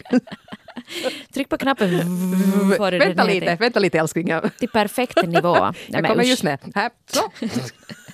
Tryck 1.33 1.49
på 1.49 1.57
knappen. 1.57 1.89
får 2.77 2.91
du 2.91 2.97
vänta 2.97 3.23
lite, 3.23 3.55
vänta 3.55 3.79
lite 3.79 3.99
älskling. 3.99 4.31
Till 4.59 4.69
perfekt 4.69 5.27
nivå. 5.27 5.55
Jag 5.87 6.07
kommer 6.07 6.23
just. 6.23 6.43
Här, 6.43 6.89
så. 7.11 7.31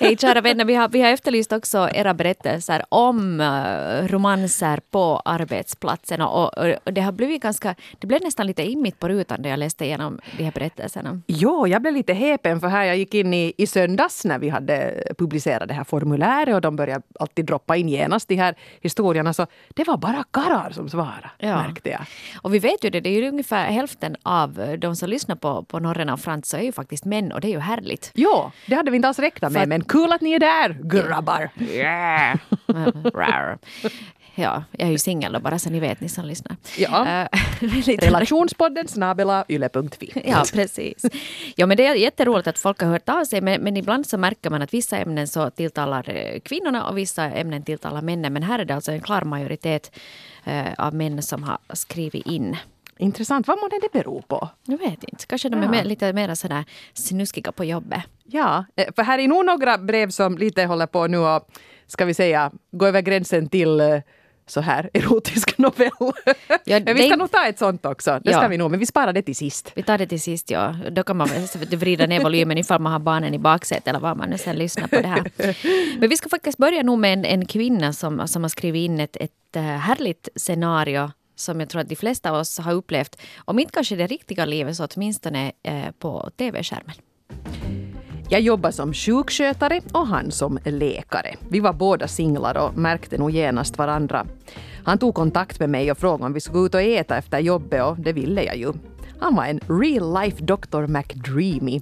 Hej 0.00 0.16
kära 0.16 0.40
vänner, 0.40 0.64
vi 0.64 0.74
har, 0.74 0.88
vi 0.88 1.02
har 1.02 1.08
efterlyst 1.10 1.52
också 1.52 1.88
era 1.94 2.14
berättelser 2.14 2.84
om 2.88 3.40
uh, 3.40 4.08
romanser 4.08 4.80
på 4.90 5.22
arbetsplatsen. 5.24 6.20
Och, 6.20 6.58
och, 6.58 6.74
och 6.84 6.92
det 6.92 7.00
har 7.00 7.12
blivit 7.12 7.42
ganska, 7.42 7.74
det 7.98 8.06
blev 8.06 8.22
nästan 8.22 8.46
lite 8.46 8.62
immigt 8.62 8.98
på 8.98 9.08
rutan 9.08 9.42
när 9.42 9.50
jag 9.50 9.58
läste 9.58 9.84
igenom 9.84 10.20
de 10.36 10.44
här 10.44 10.52
berättelserna. 10.52 11.20
Jo, 11.26 11.66
jag 11.66 11.82
blev 11.82 11.94
lite 11.94 12.12
häpen 12.12 12.60
för 12.60 12.68
här 12.68 12.84
jag 12.84 12.96
gick 12.96 13.14
in 13.14 13.34
i, 13.34 13.52
i 13.56 13.66
söndags 13.66 14.24
när 14.24 14.38
vi 14.38 14.48
hade 14.48 15.04
publicerat 15.18 15.68
det 15.68 15.74
här 15.74 15.84
formuläret 15.84 16.54
och 16.54 16.60
de 16.60 16.76
började 16.76 17.02
alltid 17.20 17.44
droppa 17.44 17.76
in 17.76 17.88
genast 17.88 18.28
de 18.28 18.34
här 18.36 18.54
historierna. 18.80 19.32
Så 19.32 19.46
det 19.68 19.84
var 19.84 19.96
bara 19.96 20.24
karlar 20.30 20.70
som 20.70 20.88
svarade, 20.88 21.30
Ja. 21.38 21.62
märkte 21.62 21.90
jag. 21.90 22.00
Och 22.42 22.54
vi 22.54 22.58
vet 22.58 22.84
ju 22.84 22.90
det, 22.90 23.00
det 23.00 23.10
är 23.10 23.20
ju 23.22 23.28
ungefär 23.28 23.64
hälften 23.66 24.16
av 24.22 24.76
de 24.78 24.96
som 24.96 25.08
lyssnar 25.08 25.36
på, 25.36 25.62
på 25.62 25.78
Norren 25.78 26.08
och 26.10 26.20
Frans 26.20 26.48
så 26.48 26.56
är 26.56 26.62
ju 26.62 26.72
faktiskt 26.72 27.04
män 27.04 27.32
och 27.32 27.40
det 27.40 27.48
är 27.48 27.52
ju 27.52 27.58
härligt. 27.58 28.10
Jo, 28.14 28.50
det 28.66 28.74
hade 28.74 28.87
vi 28.90 28.96
inte 28.96 29.08
alls 29.08 29.18
räknat 29.18 29.52
med, 29.52 29.68
men 29.68 29.84
kul 29.84 30.12
att 30.12 30.20
ni 30.20 30.32
är 30.32 30.38
där, 30.38 30.76
grabbar! 30.82 31.50
Yeah. 31.60 32.38
Ja, 34.40 34.64
jag 34.70 34.88
är 34.88 34.92
ju 34.92 34.98
singel 34.98 35.32
då 35.32 35.40
bara 35.40 35.58
så 35.58 35.70
ni 35.70 35.80
vet 35.80 36.00
ni 36.00 36.08
som 36.08 36.24
lyssnar. 36.24 36.56
Ja. 36.78 37.06
Eh, 37.08 37.28
Relationspodden 37.98 38.88
snabela 38.88 39.44
yle.fi. 39.48 40.22
Ja, 40.24 40.44
precis. 40.52 41.04
Ja, 41.56 41.66
men 41.66 41.76
det 41.76 41.86
är 41.86 41.94
jätteroligt 41.94 42.48
att 42.48 42.58
folk 42.58 42.80
har 42.80 42.88
hört 42.88 43.08
av 43.08 43.24
sig, 43.24 43.40
men, 43.40 43.60
men 43.60 43.76
ibland 43.76 44.06
så 44.06 44.18
märker 44.18 44.50
man 44.50 44.62
att 44.62 44.74
vissa 44.74 44.98
ämnen 44.98 45.28
så 45.28 45.50
tilltalar 45.50 46.10
eh, 46.10 46.40
kvinnorna 46.40 46.88
och 46.88 46.98
vissa 46.98 47.24
ämnen 47.24 47.62
tilltalar 47.62 48.02
männen. 48.02 48.32
Men 48.32 48.42
här 48.42 48.58
är 48.58 48.64
det 48.64 48.74
alltså 48.74 48.92
en 48.92 49.00
klar 49.00 49.22
majoritet 49.22 49.98
eh, 50.44 50.66
av 50.78 50.94
män 50.94 51.22
som 51.22 51.42
har 51.42 51.58
skrivit 51.72 52.26
in. 52.26 52.56
Intressant, 52.98 53.46
vad 53.46 53.58
må 53.58 53.68
det 53.68 53.92
bero 53.92 54.22
på? 54.22 54.48
Jag 54.64 54.78
vet 54.78 55.04
inte, 55.04 55.26
kanske 55.26 55.48
de 55.48 55.58
är 55.58 55.64
Ja. 55.64 55.70
mer, 55.70 55.84
lite 55.84 56.12
mer 56.12 56.34
sådär 56.34 56.64
snuskiga 56.94 57.52
på 57.52 57.64
jobbet. 57.64 58.02
Ja, 58.30 58.64
eh, 58.76 58.86
för 58.96 59.02
här 59.02 59.18
är 59.18 59.28
nog 59.28 59.44
några 59.46 59.78
brev 59.78 60.10
som 60.10 60.38
lite 60.38 60.64
håller 60.64 60.86
på 60.86 61.06
nu 61.06 61.18
och 61.18 61.48
ska 61.86 62.04
vi 62.04 62.14
säga 62.14 62.50
gå 62.72 62.86
över 62.86 63.00
gränsen 63.00 63.48
till 63.48 63.80
eh, 63.80 63.98
så 64.46 64.60
här 64.60 64.90
erotisk 64.94 65.58
novell. 65.58 65.90
Ja, 66.64 66.78
vi 66.86 66.94
ska 66.94 67.08
det- 67.08 67.16
nog 67.16 67.30
ta 67.30 67.46
ett 67.46 67.58
sånt 67.58 67.86
också. 67.86 68.20
Det 68.24 68.32
ska 68.32 68.42
Ja. 68.42 68.48
vi 68.48 68.56
nog, 68.58 68.70
men 68.70 68.80
vi 68.80 68.86
sparar 68.86 69.12
det 69.12 69.22
till 69.22 69.36
sist. 69.36 69.72
Vi 69.74 69.82
tar 69.82 69.98
det 69.98 70.06
till 70.06 70.20
sist, 70.20 70.50
ja. 70.50 70.74
Då 70.90 71.02
kan 71.02 71.16
man 71.16 71.28
vrida 71.70 72.06
ner 72.06 72.22
volymen 72.22 72.58
ifall 72.58 72.80
man 72.80 72.92
har 72.92 72.98
barnen 72.98 73.34
i 73.34 73.38
baksätet 73.38 73.88
eller 73.88 74.00
vad 74.00 74.16
man 74.16 74.30
nu 74.30 74.38
sen 74.38 74.56
lyssnar 74.56 74.88
på 74.88 74.96
det 75.00 75.08
här. 75.08 75.30
Men 76.00 76.08
vi 76.08 76.16
ska 76.16 76.28
faktiskt 76.28 76.58
börja 76.58 76.82
nog 76.82 76.98
med 76.98 77.12
en, 77.12 77.24
en 77.24 77.46
kvinna 77.46 77.92
som, 77.92 78.28
som 78.28 78.42
har 78.42 78.48
skrivit 78.48 78.80
in 78.90 79.00
ett, 79.00 79.16
ett 79.16 79.56
eh, 79.56 79.62
härligt 79.62 80.28
scenario 80.36 81.10
som 81.36 81.60
jag 81.60 81.68
tror 81.68 81.80
att 81.80 81.88
de 81.88 81.96
flesta 81.96 82.30
av 82.30 82.36
oss 82.36 82.58
har 82.58 82.72
upplevt. 82.72 83.20
Om 83.44 83.58
inte 83.58 83.72
kanske 83.72 83.96
det 83.96 84.06
riktiga 84.06 84.44
livet 84.44 84.76
så 84.76 84.86
åtminstone 84.94 85.52
eh, 85.62 85.90
på 85.98 86.30
tv-skärmen. 86.38 86.94
Jag 88.30 88.40
jobbar 88.40 88.70
som 88.70 88.94
sjukskötare 88.94 89.80
och 89.92 90.06
han 90.06 90.30
som 90.30 90.58
läkare. 90.64 91.34
Vi 91.48 91.60
var 91.60 91.72
båda 91.72 92.08
singlar 92.08 92.58
och 92.58 92.78
märkte 92.78 93.18
nog 93.18 93.30
genast 93.30 93.78
varandra. 93.78 94.26
Han 94.84 94.98
tog 94.98 95.14
kontakt 95.14 95.60
med 95.60 95.70
mig 95.70 95.90
och 95.90 95.98
frågade 95.98 96.24
om 96.24 96.32
vi 96.32 96.40
skulle 96.40 96.66
ut 96.66 96.74
och 96.74 96.82
äta 96.82 97.16
efter 97.16 97.38
jobbet 97.38 97.82
och 97.82 98.00
det 98.00 98.12
ville 98.12 98.42
jag 98.42 98.56
ju. 98.56 98.72
Han 99.20 99.34
var 99.34 99.44
en 99.44 99.60
real 99.68 100.22
life 100.22 100.44
Dr. 100.44 100.86
McDreamy. 100.86 101.80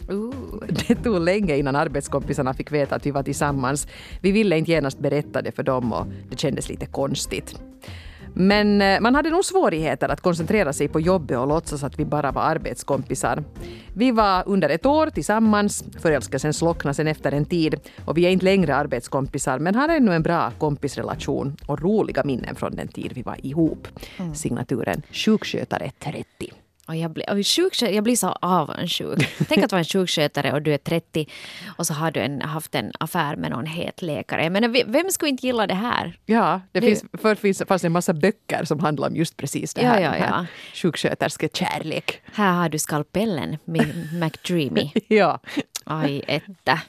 Det 0.88 0.94
tog 0.94 1.20
länge 1.20 1.56
innan 1.56 1.76
arbetskompisarna 1.76 2.54
fick 2.54 2.72
veta 2.72 2.94
att 2.94 3.06
vi 3.06 3.10
var 3.10 3.22
tillsammans. 3.22 3.88
Vi 4.20 4.32
ville 4.32 4.58
inte 4.58 4.70
genast 4.70 4.98
berätta 4.98 5.42
det 5.42 5.52
för 5.52 5.62
dem 5.62 5.92
och 5.92 6.06
det 6.30 6.38
kändes 6.38 6.68
lite 6.68 6.86
konstigt. 6.86 7.60
Men 8.38 8.82
eh, 8.82 9.00
man 9.00 9.14
hade 9.14 9.30
nog 9.30 9.44
svårigheter 9.44 10.08
att 10.08 10.20
koncentrera 10.20 10.72
sig 10.72 10.88
på 10.88 11.00
jobbet 11.00 11.38
och 11.38 11.46
låtsas 11.46 11.84
att 11.84 11.98
vi 11.98 12.04
bara 12.04 12.32
var 12.32 12.42
arbetskompisar. 12.42 13.44
Vi 13.94 14.10
var 14.10 14.42
under 14.46 14.68
ett 14.68 14.86
år 14.86 15.10
tillsammans, 15.10 15.84
förälskelsen 16.00 16.54
slocknade 16.54 16.94
sen 16.94 17.06
efter 17.06 17.32
en 17.32 17.44
tid 17.44 17.80
och 18.04 18.18
vi 18.18 18.26
är 18.26 18.30
inte 18.30 18.44
längre 18.44 18.74
arbetskompisar 18.74 19.58
men 19.58 19.74
har 19.74 19.88
ännu 19.88 20.14
en 20.14 20.22
bra 20.22 20.52
kompisrelation 20.58 21.56
och 21.66 21.82
roliga 21.82 22.24
minnen 22.24 22.54
från 22.54 22.76
den 22.76 22.88
tid 22.88 23.12
vi 23.14 23.22
var 23.22 23.46
ihop. 23.46 23.88
Signaturen 24.34 25.02
sjukskötare 25.12 25.90
30. 25.98 26.52
Och 26.86 26.96
jag, 26.96 27.10
blir, 27.10 27.30
och 27.30 27.46
sjukskötare, 27.46 27.94
jag 27.94 28.04
blir 28.04 28.16
så 28.16 28.28
avundsjuk. 28.28 29.28
Tänk 29.48 29.64
att 29.64 29.72
vara 29.72 29.78
en 29.78 29.84
sjukskötare 29.84 30.52
och 30.52 30.62
du 30.62 30.74
är 30.74 30.78
30 30.78 31.26
och 31.76 31.86
så 31.86 31.94
har 31.94 32.10
du 32.10 32.20
en, 32.20 32.42
haft 32.42 32.74
en 32.74 32.92
affär 33.00 33.36
med 33.36 33.50
någon 33.50 33.66
het 33.66 34.02
läkare. 34.02 34.50
Men 34.50 34.72
vem 34.86 35.10
skulle 35.10 35.28
inte 35.28 35.46
gilla 35.46 35.66
det 35.66 35.74
här? 35.74 36.18
Ja, 36.26 36.60
det, 36.72 36.80
finns, 36.80 37.04
för 37.22 37.34
finns, 37.34 37.62
fanns 37.68 37.84
en 37.84 37.92
massa 37.92 38.12
böcker 38.12 38.64
som 38.64 38.80
handlar 38.80 39.08
om 39.08 39.16
just 39.16 39.36
precis 39.36 39.74
det 39.74 39.82
Ja, 39.82 39.88
här. 39.88 40.00
ja, 40.00 40.10
här 40.10 40.18
ja. 40.28 40.46
Sjuksköterskekärlek. 40.74 42.20
Här 42.32 42.52
har 42.52 42.68
du 42.68 42.78
skalpellen 42.78 43.58
med 43.64 44.12
McDreamy. 44.12 44.90
Ja. 45.08 45.40
Aj, 45.84 46.24
etta. 46.26 46.80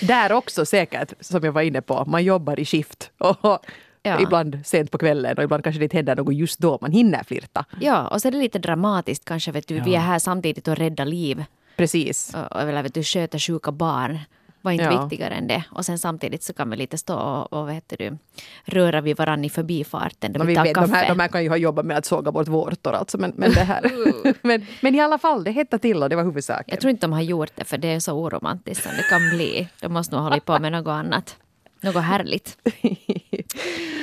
Där 0.00 0.32
också 0.32 0.66
säkert, 0.66 1.12
som 1.20 1.44
jag 1.44 1.52
var 1.52 1.62
inne 1.62 1.80
på, 1.82 2.04
man 2.06 2.24
jobbar 2.24 2.60
i 2.60 2.64
skift. 2.64 3.10
Och 3.18 3.58
Ja. 4.06 4.20
Ibland 4.20 4.58
sent 4.64 4.90
på 4.90 4.98
kvällen 4.98 5.36
och 5.38 5.44
ibland 5.44 5.64
kanske 5.64 5.78
det 5.78 5.84
inte 5.84 5.96
händer 5.96 6.16
något 6.16 6.34
just 6.34 6.58
då 6.58 6.78
man 6.80 6.92
hinner 6.92 7.22
flirta. 7.24 7.64
Ja, 7.80 8.08
och 8.08 8.22
så 8.22 8.28
är 8.28 8.32
det 8.32 8.38
lite 8.38 8.58
dramatiskt 8.58 9.24
kanske. 9.24 9.52
Vet 9.52 9.68
du, 9.68 9.80
Vi 9.80 9.94
är 9.94 10.00
här 10.00 10.18
samtidigt 10.18 10.68
och 10.68 10.76
räddar 10.76 11.04
liv. 11.04 11.44
Precis. 11.76 12.34
Och, 12.50 12.60
eller 12.60 12.82
vet 12.82 12.94
du, 12.94 13.02
sköter 13.02 13.38
sjuka 13.38 13.72
barn. 13.72 14.18
Var 14.62 14.72
inte 14.72 14.84
Ja. 14.84 15.00
viktigare 15.06 15.34
än 15.34 15.46
det. 15.46 15.64
Och 15.70 15.84
sen 15.84 15.98
samtidigt 15.98 16.42
så 16.42 16.52
kan 16.52 16.70
vi 16.70 16.76
lite 16.76 16.98
stå 16.98 17.14
och, 17.14 17.52
och 17.52 17.68
vet 17.68 17.94
du, 17.98 18.18
röra 18.64 19.00
vid 19.00 19.16
varandra 19.16 19.46
i 19.46 19.50
förbifarten 19.50 20.32
vi 20.32 20.46
vi 20.46 20.54
tar 20.54 20.64
vet, 20.64 20.74
kaffe. 20.74 20.86
de, 20.86 20.94
här, 20.96 21.08
de 21.08 21.20
här 21.20 21.28
kan 21.28 21.42
ju 21.42 21.48
ha 21.48 21.56
jobbat 21.56 21.86
med 21.86 21.96
att 21.98 22.04
såga 22.04 22.32
bort 22.32 22.48
vårtor 22.48 22.92
alltså, 22.92 23.18
men, 23.18 23.32
men, 23.36 23.52
det 23.52 23.60
här. 23.60 23.82
men, 24.46 24.66
men 24.80 24.94
i 24.94 25.00
alla 25.00 25.18
fall, 25.18 25.44
det 25.44 25.50
hettade 25.50 25.80
till 25.80 26.02
och 26.02 26.08
det 26.08 26.16
var 26.16 26.24
huvudsaken. 26.24 26.64
Jag 26.66 26.80
tror 26.80 26.90
inte 26.90 27.06
de 27.06 27.12
har 27.12 27.22
gjort 27.22 27.52
det 27.54 27.64
för 27.64 27.78
det 27.78 27.88
är 27.88 28.00
så 28.00 28.12
oromantiskt 28.12 28.82
som 28.84 28.92
det 28.96 29.02
kan 29.02 29.30
bli. 29.36 29.68
De 29.80 29.92
måste 29.92 30.14
nog 30.14 30.24
hålla 30.24 30.40
på 30.40 30.58
med 30.58 30.72
något 30.72 30.88
annat. 30.92 31.36
Något 31.80 32.02
härligt. 32.04 32.58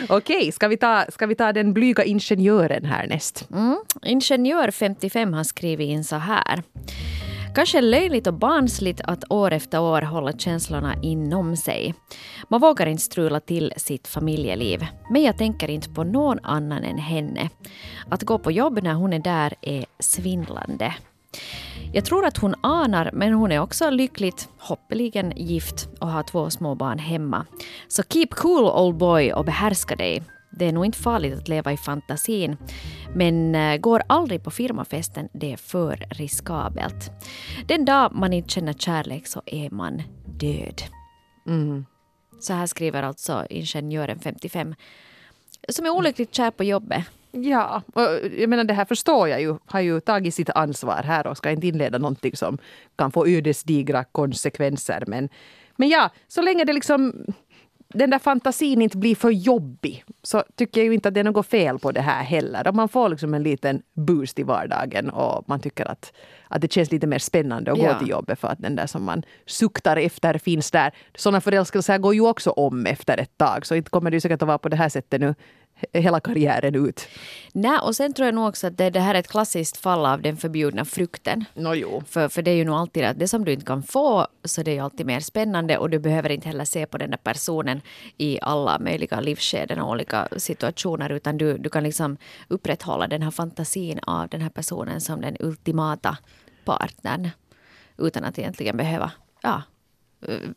Okej, 0.10 0.52
ska, 0.52 0.68
vi 0.68 0.78
ta, 0.78 1.06
ska 1.10 1.26
vi 1.26 1.36
ta 1.36 1.54
den 1.54 1.74
blyga 1.74 2.04
ingenjören 2.04 2.86
härnäst? 2.86 3.48
Mm. 3.52 3.78
Ingenjör 4.06 4.72
55 4.72 5.34
har 5.34 5.44
skrivit 5.44 5.90
in 5.90 6.04
så 6.04 6.16
här. 6.16 6.64
Kanske 7.56 7.82
löjligt 7.82 8.28
och 8.28 8.34
barnsligt 8.34 9.02
att 9.04 9.32
år 9.32 9.52
efter 9.54 9.82
år 9.82 10.02
hålla 10.02 10.32
känslorna 10.34 10.96
inom 11.02 11.58
sig. 11.58 11.94
Man 12.48 12.62
vågar 12.62 12.86
inte 12.86 13.04
strula 13.04 13.40
till 13.40 13.74
sitt 13.78 14.08
familjeliv. 14.08 14.86
Men 15.10 15.24
jag 15.24 15.38
tänker 15.38 15.68
inte 15.68 15.90
på 15.90 16.04
någon 16.04 16.40
annan 16.44 16.84
än 16.84 16.98
henne. 16.98 17.50
Att 18.10 18.24
gå 18.24 18.40
på 18.40 18.52
jobb 18.52 18.80
när 18.84 18.94
hon 18.94 19.14
är 19.14 19.20
där 19.20 19.54
är 19.62 19.86
svindlande. 20.00 20.94
Jag 21.94 22.06
tror 22.06 22.26
att 22.26 22.38
hon 22.38 22.56
anar, 22.64 23.10
men 23.14 23.34
hon 23.34 23.52
är 23.52 23.60
också 23.60 23.90
lyckligt, 23.90 24.50
hoppeligen 24.58 25.34
gift 25.36 25.90
och 26.00 26.08
har 26.08 26.24
två 26.24 26.50
små 26.50 26.76
barn 26.76 27.00
hemma. 27.00 27.46
Så 27.88 28.04
keep 28.04 28.28
cool 28.32 28.66
old 28.66 28.98
boy 28.98 29.34
och 29.34 29.46
behärska 29.46 29.96
dig. 29.96 30.24
Det 30.52 30.66
är 30.66 30.72
nog 30.72 30.86
inte 30.86 30.98
farligt 30.98 31.38
att 31.38 31.48
leva 31.48 31.74
i 31.74 31.78
fantasin. 31.78 32.58
Men 33.16 33.56
eh, 33.56 33.78
går 33.78 34.04
aldrig 34.08 34.44
på 34.44 34.52
firmafesten, 34.52 35.30
det 35.34 35.54
är 35.54 35.58
för 35.58 36.08
riskabelt. 36.10 37.12
Den 37.68 37.86
dag 37.86 38.12
man 38.16 38.34
inte 38.34 38.50
känner 38.50 38.74
kärlek 38.74 39.28
så 39.28 39.42
är 39.46 39.70
man 39.70 40.02
död. 40.26 40.82
Så 42.40 42.54
här 42.54 42.66
skriver 42.66 43.04
alltså 43.04 43.46
ingenjören 43.50 44.20
55. 44.20 44.76
Som 45.70 45.86
är 45.86 45.90
olyckligt 45.90 46.36
kär 46.36 46.52
på 46.52 46.64
jobbet. 46.64 47.06
Ja, 47.32 47.82
och 47.94 48.02
jag 48.38 48.50
menar 48.50 48.64
det 48.64 48.74
här 48.74 48.86
förstår 48.86 49.30
jag 49.30 49.42
ju, 49.42 49.56
har 49.66 49.80
ju 49.80 50.00
tagit 50.00 50.34
sitt 50.34 50.50
ansvar 50.50 51.04
här 51.04 51.28
och 51.28 51.38
ska 51.38 51.52
inte 51.52 51.68
inleda 51.68 51.98
någonting 51.98 52.36
som 52.36 52.58
kan 52.96 53.12
få 53.12 53.28
ödesdigra 53.28 54.04
konsekvenser. 54.04 55.04
Men, 55.08 55.30
men 55.76 55.90
ja, 55.90 56.10
så 56.28 56.42
länge 56.42 56.64
det 56.64 56.74
liksom 56.74 57.14
den 57.94 58.10
där 58.10 58.20
fantasin 58.20 58.82
inte 58.82 58.98
blir 58.98 59.16
för 59.16 59.30
jobbig 59.30 60.04
så 60.24 60.44
tycker 60.56 60.82
jag 60.82 60.86
ju 60.86 60.94
inte 60.94 61.08
att 61.08 61.14
det 61.14 61.20
är 61.20 61.24
något 61.24 61.48
fel 61.48 61.80
på 61.80 61.92
det 61.92 62.02
här 62.02 62.24
heller. 62.24 62.68
Om 62.68 62.76
man 62.76 62.90
får 62.90 63.10
liksom 63.10 63.34
en 63.34 63.44
liten 63.44 63.82
boost 63.94 64.40
i 64.40 64.44
vardagen 64.44 65.10
och 65.10 65.44
man 65.50 65.60
tycker 65.60 65.86
att, 65.92 66.14
att 66.48 66.62
det 66.62 66.72
känns 66.72 66.92
lite 66.92 67.08
mer 67.08 67.20
spännande 67.20 67.72
att 67.72 67.78
Ja. 67.78 67.94
gå 67.94 68.00
till 68.00 68.10
jobbet 68.10 68.40
för 68.40 68.48
att 68.48 68.60
den 68.62 68.76
där 68.76 68.88
som 68.88 69.04
man 69.04 69.24
suktar 69.46 69.98
efter 69.98 70.38
finns 70.38 70.72
där. 70.72 70.92
Sådana 71.16 71.42
förälskelser 71.42 71.98
går 71.98 72.14
ju 72.14 72.22
också 72.22 72.50
om 72.50 72.86
efter 72.86 73.18
ett 73.18 73.38
tag 73.38 73.66
så 73.66 73.76
inte 73.76 73.90
kommer 73.90 74.12
det 74.12 74.16
ju 74.16 74.22
säkert 74.22 74.42
att 74.42 74.48
vara 74.48 74.58
på 74.58 74.70
det 74.70 74.76
här 74.78 74.90
sättet 74.90 75.22
nu 75.22 75.36
hela 75.94 76.20
karriären 76.20 76.76
ut. 76.76 77.08
Nej, 77.54 77.80
och 77.84 77.96
sen 77.96 78.14
tror 78.14 78.26
jag 78.26 78.36
nog 78.36 78.48
också 78.48 78.68
att 78.68 78.78
det, 78.78 78.90
det 78.90 79.00
här 79.00 79.16
är 79.16 79.20
ett 79.20 79.28
klassiskt 79.28 79.78
fall 79.78 80.06
av 80.06 80.22
den 80.22 80.38
förbjudna 80.38 80.86
frukten. 80.86 81.46
Nå 81.54 81.76
jo. 81.76 82.04
För, 82.08 82.30
för 82.30 82.42
det 82.42 82.52
är 82.52 82.56
ju 82.56 82.66
nog 82.66 82.76
alltid 82.76 83.04
att 83.04 83.20
det 83.20 83.28
som 83.28 83.46
du 83.46 83.52
inte 83.54 83.66
kan 83.66 83.84
få 83.84 84.28
så 84.44 84.64
det 84.64 84.72
är 84.72 84.76
ju 84.76 84.82
alltid 84.82 85.06
mer 85.06 85.20
spännande 85.20 85.78
och 85.78 85.90
du 85.90 86.00
behöver 86.00 86.30
inte 86.30 86.48
heller 86.48 86.66
se 86.66 86.86
på 86.86 86.98
den 86.98 87.10
där 87.10 87.18
personen 87.18 87.82
i 88.18 88.40
alla 88.42 88.80
möjliga 88.80 89.20
livsskeden 89.20 89.80
och 89.80 89.90
olika 89.90 90.28
situationer 90.38 91.10
utan 91.10 91.38
du, 91.38 91.58
du 91.58 91.70
kan 91.70 91.84
liksom 91.84 92.18
upprätthålla 92.48 93.08
den 93.08 93.22
här 93.22 93.32
fantasin 93.32 94.00
av 94.00 94.30
den 94.30 94.42
här 94.42 94.50
personen 94.50 95.02
som 95.02 95.22
den 95.22 95.38
ultimata 95.40 96.18
partnern 96.66 97.30
utan 97.98 98.24
att 98.24 98.40
egentligen 98.40 98.78
behöva 98.78 99.12
ja, 99.42 99.62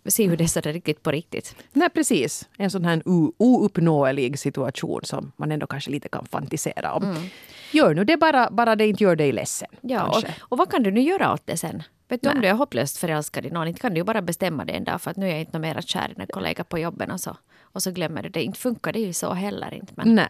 se 0.06 0.28
hur 0.28 0.36
det 0.36 0.56
är 0.56 0.62
där 0.62 0.72
riktigt 0.72 1.02
på 1.02 1.10
riktigt. 1.10 1.56
Nej, 1.72 1.90
precis. 1.90 2.48
En 2.58 2.70
sån 2.70 2.84
här 2.84 3.02
ouppnåelig 3.36 4.38
situation 4.38 5.00
som 5.02 5.32
man 5.36 5.52
ändå 5.52 5.66
kanske 5.66 5.90
lite 5.90 6.08
kan 6.08 6.26
fantisera 6.26 6.92
om. 6.92 7.28
Gör 7.72 7.94
nu 7.94 8.04
det 8.04 8.16
bara, 8.16 8.50
bara 8.50 8.76
det 8.76 8.86
inte 8.86 9.04
gör 9.04 9.16
dig 9.16 9.32
ledsen. 9.32 9.68
Ja, 9.80 10.08
och, 10.08 10.24
och 10.38 10.58
vad 10.58 10.70
kan 10.70 10.82
du 10.82 10.90
nu 10.90 11.00
göra 11.00 11.32
åt 11.32 11.46
det 11.46 11.56
sen? 11.56 11.82
Vet 12.08 12.22
du, 12.22 12.28
om 12.30 12.40
du 12.40 12.48
är 12.48 12.52
hopplöst 12.54 12.98
förälskad 12.98 13.46
i 13.46 13.50
någon, 13.50 13.68
inte 13.68 13.80
kan 13.80 13.94
du 13.94 13.98
ju 14.00 14.04
bara 14.04 14.22
bestämma 14.22 14.64
det 14.64 14.72
en 14.72 14.84
dag 14.84 15.02
för 15.02 15.10
att 15.10 15.16
nu 15.16 15.26
är 15.26 15.30
jag 15.30 15.40
inte 15.40 15.58
mera 15.58 15.82
kär 15.82 16.08
i 16.16 16.20
en 16.20 16.26
kollega 16.26 16.64
på 16.64 16.78
jobben 16.78 17.10
och 17.10 17.20
så, 17.20 17.36
och 17.62 17.82
så 17.82 17.90
glömmer 17.90 18.22
du 18.22 18.28
det. 18.28 18.42
Inte 18.42 18.58
funkar 18.58 18.92
det 18.92 18.98
ju 18.98 19.12
så 19.12 19.32
heller 19.32 19.74
inte. 19.74 19.92
Men, 19.96 20.14
Nej. 20.14 20.28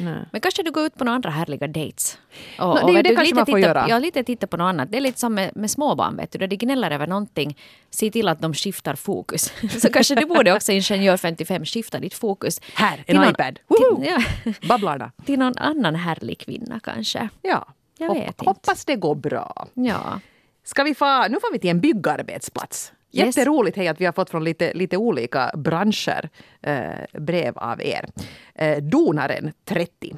Nej. 0.00 0.24
men 0.32 0.40
kanske 0.40 0.62
du 0.62 0.70
går 0.70 0.86
ut 0.86 0.94
på 0.94 1.04
några 1.04 1.14
andra 1.14 1.30
härliga 1.30 1.66
dates. 1.66 2.18
Och, 2.58 2.66
Nå, 2.66 2.74
det 2.74 2.82
och 2.82 2.92
det 2.92 3.02
du, 3.02 3.08
kanske 3.08 3.24
lite 3.24 3.34
man 3.34 3.46
får 3.46 3.52
titta, 3.52 3.58
göra. 3.68 3.86
Ja, 3.88 3.98
lite 3.98 4.24
titta 4.24 4.46
på 4.46 4.56
något 4.56 4.64
annat. 4.64 4.90
Det 4.90 4.96
är 4.96 5.00
lite 5.00 5.20
som 5.20 5.34
med, 5.34 5.56
med 5.56 5.70
småbarn, 5.70 6.16
vet 6.16 6.32
du. 6.32 6.38
Då 6.38 6.46
de 6.46 6.56
gnäller 6.56 6.90
över 6.90 7.06
någonting, 7.06 7.58
se 7.90 8.10
till 8.10 8.28
att 8.28 8.40
de 8.40 8.54
skiftar 8.54 8.94
fokus. 8.94 9.52
så 9.82 9.92
kanske 9.92 10.14
du 10.14 10.26
borde 10.26 10.52
också, 10.52 10.72
Ingenjör 10.72 11.16
55, 11.16 11.64
skifta 11.64 11.98
ditt 12.00 12.14
fokus. 12.14 12.60
Här, 12.74 12.98
en 12.98 13.04
till 13.04 13.16
någon- 13.16 13.28
iPad. 13.30 13.54
Till, 13.54 13.86
Woho! 13.90 14.04
ja, 14.04 14.22
Babblarna. 14.68 15.12
till 15.24 15.38
någon 15.38 15.58
annan 15.58 15.94
härlig 15.94 16.38
kvinna 16.38 16.80
kanske. 16.82 17.28
Ja. 17.42 17.66
Jag 17.98 18.14
vet 18.14 18.26
inte. 18.28 18.44
Hoppas 18.44 18.84
det 18.84 18.96
går 18.96 19.14
bra. 19.14 19.66
Ja. 19.74 20.20
Ska 20.64 20.82
vi 20.82 20.94
få, 20.94 21.28
nu 21.28 21.40
får 21.40 21.52
vi 21.52 21.58
till 21.58 21.70
en 21.70 21.80
byggarbetsplats. 21.80 22.92
Jätteroligt 23.10 23.76
hej 23.76 23.88
att 23.88 24.00
vi 24.00 24.04
har 24.04 24.12
fått 24.12 24.30
från 24.30 24.44
lite, 24.44 24.72
lite 24.74 24.96
olika 24.96 25.50
branscher 25.56 26.30
eh, 26.62 27.20
brev 27.20 27.58
av 27.58 27.82
er. 27.82 28.08
Eh, 28.54 28.82
donaren 28.82 29.52
30. 29.64 30.14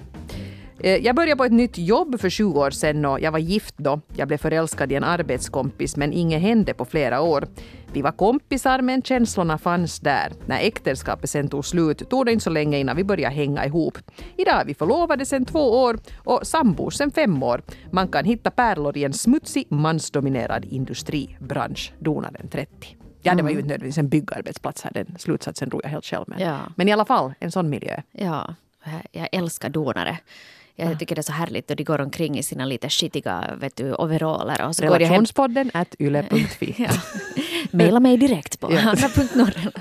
Eh, 0.85 0.97
Jag 0.97 1.17
började 1.17 1.37
på 1.37 1.45
ett 1.45 1.53
nytt 1.53 1.79
jobb 1.79 2.21
för 2.21 2.31
20 2.31 2.61
år 2.61 2.71
sedan 2.71 3.05
och 3.05 3.21
jag 3.21 3.33
var 3.33 3.39
gift 3.39 3.75
då. 3.79 4.01
Jag 4.17 4.29
blev 4.29 4.39
förälskad 4.39 4.93
i 4.93 4.95
en 4.95 5.05
arbetskompis 5.05 5.97
men 5.97 6.13
inget 6.13 6.43
hände 6.43 6.75
på 6.75 6.85
flera 6.85 7.21
år. 7.21 7.47
Vi 7.93 8.03
var 8.03 8.13
kompisar 8.13 8.81
men 8.81 9.03
känslorna 9.03 9.59
fanns 9.59 10.01
där. 10.01 10.33
När 10.47 10.59
äktenskapet 10.61 11.31
sen 11.31 11.49
tog 11.49 11.65
slut 11.65 12.11
tog 12.11 12.27
det 12.27 12.33
inte 12.33 12.45
så 12.45 12.51
länge 12.51 12.79
innan 12.79 12.97
vi 12.97 13.05
började 13.05 13.35
hänga 13.35 13.67
ihop. 13.67 13.99
Idag 14.37 14.61
är 14.61 14.65
vi 14.65 14.75
förlovade 14.75 15.27
sedan 15.27 15.45
två 15.45 15.83
år 15.83 15.99
och 16.17 16.47
sambos 16.47 16.97
sedan 16.97 17.11
fem 17.11 17.43
år. 17.43 17.63
Man 17.91 18.09
kan 18.09 18.25
hitta 18.25 18.51
pärlor 18.51 18.97
i 18.97 19.05
en 19.05 19.13
smutsig 19.13 19.67
mansdominerad 19.73 20.65
industribransch. 20.65 21.93
Donaren 21.99 22.49
30. 22.49 22.97
Ja, 23.23 23.35
det 23.35 23.43
var 23.43 23.51
ju 23.51 23.57
inte 23.57 23.69
nödvändigtvis 23.69 23.99
en 23.99 24.09
byggarbetsplats 24.09 24.83
här. 24.83 24.91
Den 24.95 25.15
slutsatsen 25.19 25.69
drog 25.69 25.81
jag 25.85 25.89
helt 25.91 26.05
själv 26.05 26.25
med. 26.27 26.41
Ja. 26.41 26.59
Men 26.77 26.89
i 26.89 26.93
alla 26.93 27.05
fall, 27.05 27.35
en 27.39 27.53
sån 27.53 27.71
miljö. 27.71 28.01
Ja, 28.13 28.55
jag 29.13 29.29
älskar 29.33 29.69
donare. 29.69 30.19
Jag 30.77 30.99
tycker 30.99 31.15
det 31.15 31.21
är 31.21 31.23
så 31.23 31.33
härligt 31.33 31.71
och 31.71 31.77
de 31.77 31.85
går 31.85 32.01
omkring 32.01 32.39
i 32.39 32.43
sina 32.43 32.65
lite 32.65 32.89
skitiga 32.89 33.55
vet 33.61 33.77
du, 33.77 33.95
overaller. 33.95 34.67
Och 34.67 34.77
så 34.77 34.83
går 34.83 34.99
de 34.99 35.05
hem. 35.05 35.13
Relationspodden 35.13 35.71
at 35.75 35.95
yle.fi. 36.01 36.75
Ja. 36.89 36.91
Maila 37.75 38.01
mig 38.01 38.17
direkt 38.17 38.61
på 38.61 38.73
Ja. 38.73 38.79
hanna.norren. 38.79 39.73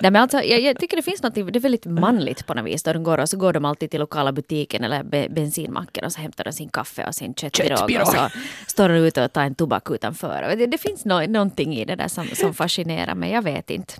Nej, 0.00 0.10
men 0.10 0.16
alltså, 0.16 0.42
jag, 0.42 0.60
jag 0.60 0.78
tycker 0.80 0.96
det 0.96 1.02
finns 1.02 1.22
något, 1.22 1.34
det 1.34 1.40
är 1.40 1.60
väldigt 1.60 1.84
manligt 1.84 2.46
på 2.46 2.54
något 2.54 2.64
vis. 2.66 2.82
Då 2.82 2.92
de 2.92 3.02
går, 3.04 3.18
och 3.18 3.28
så 3.28 3.36
går 3.36 3.52
de 3.52 3.64
alltid 3.64 3.90
till 3.90 4.00
lokala 4.00 4.32
butiken 4.32 4.84
eller 4.84 5.02
be, 5.02 5.26
bensinmacken 5.30 6.04
och 6.04 6.12
så 6.12 6.20
hämtar 6.20 6.44
de 6.44 6.52
sin 6.52 6.68
kaffe 6.68 7.06
och 7.06 7.14
sin 7.14 7.34
Köttpirog. 7.34 8.00
och 8.02 8.08
så 8.08 8.28
står 8.66 8.88
de 8.88 8.94
ute 8.94 9.24
och 9.24 9.32
tar 9.32 9.42
en 9.42 9.54
tobak 9.54 9.90
utanför. 9.90 10.54
Det, 10.58 10.66
det 10.66 10.78
finns 10.78 11.04
no, 11.04 11.26
någonting 11.26 11.74
i 11.76 11.84
det 11.84 11.94
där 11.96 12.08
som, 12.08 12.26
som 12.26 12.54
fascinerar 12.54 13.14
mig, 13.14 13.32
jag 13.32 13.42
vet 13.42 13.70
inte. 13.70 13.94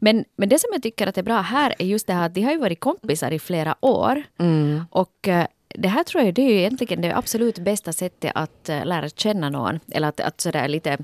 Men, 0.00 0.24
men 0.36 0.48
det 0.48 0.58
som 0.58 0.70
jag 0.72 0.82
tycker 0.82 1.06
att 1.06 1.18
är 1.18 1.22
bra 1.22 1.40
här 1.40 1.74
är 1.78 1.84
just 1.86 2.06
det 2.06 2.12
här 2.12 2.26
att 2.26 2.34
de 2.34 2.42
har 2.42 2.52
ju 2.52 2.58
varit 2.58 2.80
kompisar 2.80 3.30
i 3.30 3.38
flera 3.38 3.74
år. 3.80 4.22
Och 4.90 5.28
eh, 5.28 5.46
det 5.68 5.88
här 5.88 6.04
tror 6.04 6.24
jag 6.24 6.34
det 6.34 6.42
är 6.42 6.50
ju 6.52 6.58
egentligen 6.58 7.00
det 7.02 7.16
absolut 7.16 7.58
bästa 7.58 7.92
sättet 7.92 8.32
att 8.34 8.68
eh, 8.68 8.84
lära 8.84 9.08
känna 9.08 9.50
någon. 9.50 9.80
Eller 9.92 10.08
att, 10.08 10.20
att 10.20 10.40
sådär 10.40 10.68
lite 10.68 10.98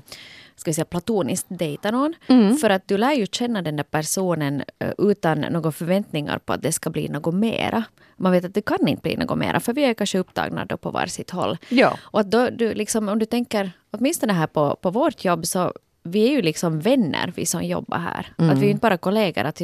ska 0.63 0.71
vi 0.71 0.75
säga, 0.75 0.85
platoniskt 0.85 1.45
dejta 1.49 1.91
någon. 1.91 2.13
För 2.61 2.69
att 2.69 2.87
du 2.87 2.97
lär 2.97 3.13
ju 3.13 3.25
känna 3.25 3.61
den 3.61 3.75
där 3.75 3.83
personen 3.83 4.63
eh, 4.79 4.91
utan 4.97 5.41
några 5.41 5.71
förväntningar 5.71 6.37
på 6.37 6.53
att 6.53 6.61
det 6.61 6.71
ska 6.71 6.89
bli 6.89 7.09
något 7.09 7.33
mera. 7.33 7.83
Man 8.17 8.31
vet 8.31 8.45
att 8.45 8.53
det 8.53 8.61
kan 8.61 8.87
inte 8.87 9.01
bli 9.01 9.17
något 9.17 9.37
mera 9.37 9.59
för 9.59 9.73
vi 9.73 9.83
är 9.83 9.93
kanske 9.93 10.19
upptagna 10.19 10.65
då 10.65 10.77
på 10.77 10.91
varsitt 10.91 11.29
håll. 11.29 11.57
Ja. 11.69 11.97
Och 12.01 12.19
att 12.19 12.31
då, 12.31 12.49
du, 12.49 12.73
liksom, 12.73 13.09
om 13.09 13.19
du 13.19 13.25
tänker, 13.25 13.71
åtminstone 13.91 14.33
här 14.33 14.47
på, 14.47 14.75
på 14.75 14.89
vårt 14.89 15.25
jobb 15.25 15.45
så 15.45 15.73
vi 16.03 16.27
är 16.27 16.31
ju 16.31 16.41
liksom 16.41 16.79
vänner, 16.79 17.33
vi 17.35 17.45
som 17.45 17.63
jobbar 17.63 17.97
här. 17.97 18.33
Att 18.37 18.57
vi 18.57 18.61
är 18.61 18.65
ju 18.65 18.71
inte 18.71 18.81
bara 18.81 18.97
kollegor. 18.97 19.43
Att 19.43 19.61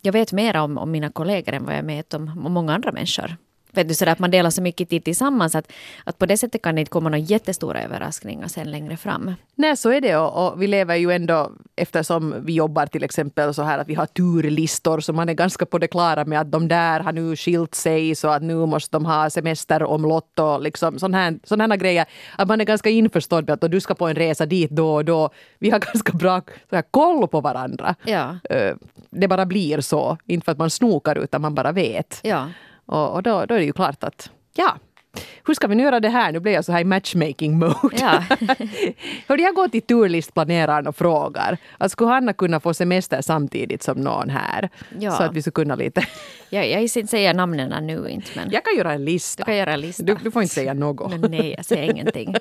jag 0.00 0.12
vet 0.12 0.32
mer 0.32 0.56
om, 0.56 0.78
om 0.78 0.90
mina 0.90 1.10
kollegor 1.10 1.54
än 1.54 1.64
vad 1.64 1.76
jag 1.76 1.82
vet 1.82 2.14
om, 2.14 2.46
om 2.46 2.52
många 2.52 2.74
andra 2.74 2.92
människor. 2.92 3.36
Vet 3.72 3.88
du, 3.88 3.94
så 3.94 4.08
att 4.08 4.18
man 4.18 4.30
delar 4.30 4.50
så 4.50 4.62
mycket 4.62 4.88
tid 4.88 5.04
tillsammans 5.04 5.54
att, 5.54 5.72
att 6.04 6.18
på 6.18 6.26
det 6.26 6.36
sättet 6.36 6.62
kan 6.62 6.74
det 6.74 6.80
inte 6.80 6.90
komma 6.90 7.08
några 7.08 7.18
jättestora 7.18 7.82
överraskningar 7.82 8.48
sen 8.48 8.70
längre 8.70 8.96
fram. 8.96 9.34
Nej, 9.54 9.76
så 9.76 9.90
är 9.90 10.00
det. 10.00 10.16
Och, 10.16 10.46
och, 10.46 10.62
vi 10.62 10.66
lever 10.66 10.96
ju 10.96 11.10
ändå, 11.12 11.52
eftersom 11.76 12.34
vi 12.44 12.52
jobbar 12.52 12.86
till 12.86 13.04
exempel 13.04 13.54
så 13.54 13.62
här 13.62 13.78
att 13.78 13.88
vi 13.88 13.94
har 13.94 14.06
turlistor 14.06 15.00
så 15.00 15.12
man 15.12 15.28
är 15.28 15.34
ganska 15.34 15.66
på 15.66 15.78
det 15.78 15.88
klara 15.88 16.24
med 16.24 16.40
att 16.40 16.52
de 16.52 16.68
där 16.68 17.00
har 17.00 17.12
nu 17.12 17.36
skilt 17.36 17.74
sig 17.74 18.14
så 18.14 18.28
att 18.28 18.42
nu 18.42 18.66
måste 18.66 18.96
de 18.96 19.06
ha 19.06 19.30
semesteromlott 19.30 20.38
och 20.38 20.62
liksom 20.62 20.98
sådana 20.98 21.18
här, 21.18 21.38
sån 21.44 21.60
här 21.60 21.76
grejer. 21.76 22.06
Att 22.38 22.48
man 22.48 22.60
är 22.60 22.64
ganska 22.64 22.90
införstådd 22.90 23.48
med 23.48 23.64
att 23.64 23.70
du 23.70 23.80
ska 23.80 23.94
på 23.94 24.06
en 24.08 24.14
resa 24.14 24.46
dit 24.46 24.70
då 24.70 24.94
och 24.94 25.04
då. 25.04 25.30
Vi 25.58 25.70
har 25.70 25.78
ganska 25.92 26.12
bra 26.12 26.42
så 26.70 26.76
här, 26.76 26.84
koll 26.90 27.28
på 27.28 27.40
varandra. 27.40 27.94
Ja. 28.04 28.36
Eh, 28.50 28.74
Det 29.10 29.28
bara 29.28 29.46
blir 29.46 29.80
så. 29.80 30.16
Inte 30.26 30.44
för 30.44 30.52
att 30.52 30.58
man 30.58 30.70
snokar 30.70 31.18
utan 31.18 31.40
man 31.42 31.54
bara 31.54 31.72
vet. 31.72 32.20
Ja. 32.22 32.48
Och, 32.90 33.14
och 33.14 33.22
då, 33.22 33.44
då 33.46 33.54
är 33.54 33.58
det 33.58 33.64
ju 33.64 33.72
klart 33.72 34.04
att 34.04 34.30
ja, 34.54 34.76
hur 35.46 35.54
ska 35.54 35.66
vi 35.66 35.74
nu 35.74 35.82
göra 35.82 36.00
det 36.00 36.08
här? 36.08 36.32
Nu 36.32 36.40
blir 36.40 36.52
jag 36.52 36.64
så 36.64 36.72
här 36.72 36.80
i 36.80 36.84
matchmaking 36.84 37.58
mode. 37.58 37.96
Ja. 38.00 38.22
Hörde 39.28 39.42
jag 39.42 39.54
går 39.54 39.68
till 39.68 39.82
turlistplaneraren 39.82 40.86
och 40.86 40.96
frågar 40.96 41.58
att 41.78 41.92
skulle 41.92 42.10
Hanna 42.10 42.32
kunna 42.32 42.60
få 42.60 42.74
semester 42.74 43.20
samtidigt 43.22 43.82
som 43.82 43.98
någon 43.98 44.30
här? 44.30 44.70
Ja. 44.98 45.10
Så 45.10 45.22
att 45.22 45.34
vi 45.34 45.42
skulle 45.42 45.52
kunna 45.52 45.74
lite... 45.74 46.06
Jag, 46.52 46.68
jag 46.70 46.82
inte 46.82 47.06
säga 47.06 47.32
namnen 47.32 47.86
nu 47.86 48.08
inte 48.08 48.30
men 48.34 48.50
Jag 48.50 48.64
kan 48.64 48.76
göra 48.76 48.92
en 48.92 49.04
lista. 49.04 49.42
du 49.42 49.44
kan 49.44 49.56
göra 49.56 49.72
en 49.72 49.80
lista. 49.80 50.02
Du, 50.02 50.14
du 50.14 50.30
får 50.30 50.42
inte 50.42 50.54
säga 50.54 50.74
något. 50.74 51.20
Men 51.20 51.30
nej, 51.30 51.54
jag 51.56 51.64
säger 51.64 51.90
ingenting. 51.92 52.34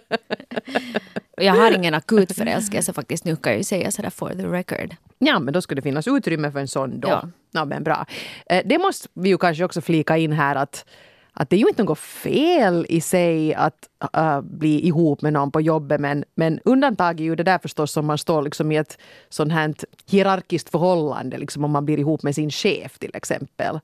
Jag 1.37 1.53
har 1.53 1.71
ingen 1.71 1.93
akut 1.93 2.35
förälskelse 2.35 2.93
faktiskt. 2.93 3.25
Nu 3.25 3.35
kan 3.35 3.51
jag 3.51 3.57
ju 3.57 3.63
säga 3.63 3.91
sådär 3.91 4.09
for 4.09 4.29
the 4.29 4.43
record. 4.43 4.95
Ja, 5.19 5.39
men 5.39 5.53
då 5.53 5.61
skulle 5.61 5.79
det 5.81 5.83
finnas 5.83 6.07
utrymme 6.07 6.51
för 6.51 6.59
en 6.59 6.67
sån 6.67 6.99
då. 6.99 7.07
Ja. 7.07 7.29
Ja. 7.51 7.65
men 7.65 7.83
bra. 7.83 8.05
Eh, 8.45 8.61
Det 8.65 8.77
måste 8.77 9.07
vi 9.13 9.29
ju 9.29 9.37
kanske 9.37 9.63
också 9.63 9.81
flika 9.81 10.17
in 10.17 10.31
här 10.31 10.55
att 10.55 10.85
att 11.33 11.49
det 11.49 11.55
är 11.55 11.59
ju 11.59 11.67
inte 11.67 11.83
något 11.83 11.99
fel 11.99 12.85
i 12.89 13.01
sig 13.01 13.53
att 13.53 13.89
äh, 14.13 14.41
bli 14.41 14.87
ihop 14.87 15.21
med 15.21 15.33
någon 15.33 15.51
på 15.51 15.61
jobbet 15.61 16.01
men, 16.01 16.23
men 16.35 16.59
undantag 16.65 17.19
är 17.19 17.23
ju 17.23 17.35
det 17.35 17.43
där 17.43 17.57
förstås 17.57 17.97
om 17.97 18.05
man 18.05 18.17
står 18.17 18.41
liksom 18.41 18.71
i 18.71 18.77
ett 18.77 18.97
sånt 19.29 19.51
här 19.51 19.73
hierarkiskt 20.09 20.69
förhållande, 20.69 21.37
liksom 21.37 21.63
om 21.63 21.71
man 21.71 21.85
blir 21.85 21.99
ihop 21.99 22.23
med 22.23 22.35
sin 22.35 22.51
chef 22.51 22.99
till 22.99 23.11
exempel. 23.13 23.79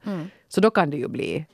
Så 0.49 0.61
då 0.61 0.69
kan 0.69 0.89
det 0.89 0.97
ju 0.97 1.07
bli 1.07 1.45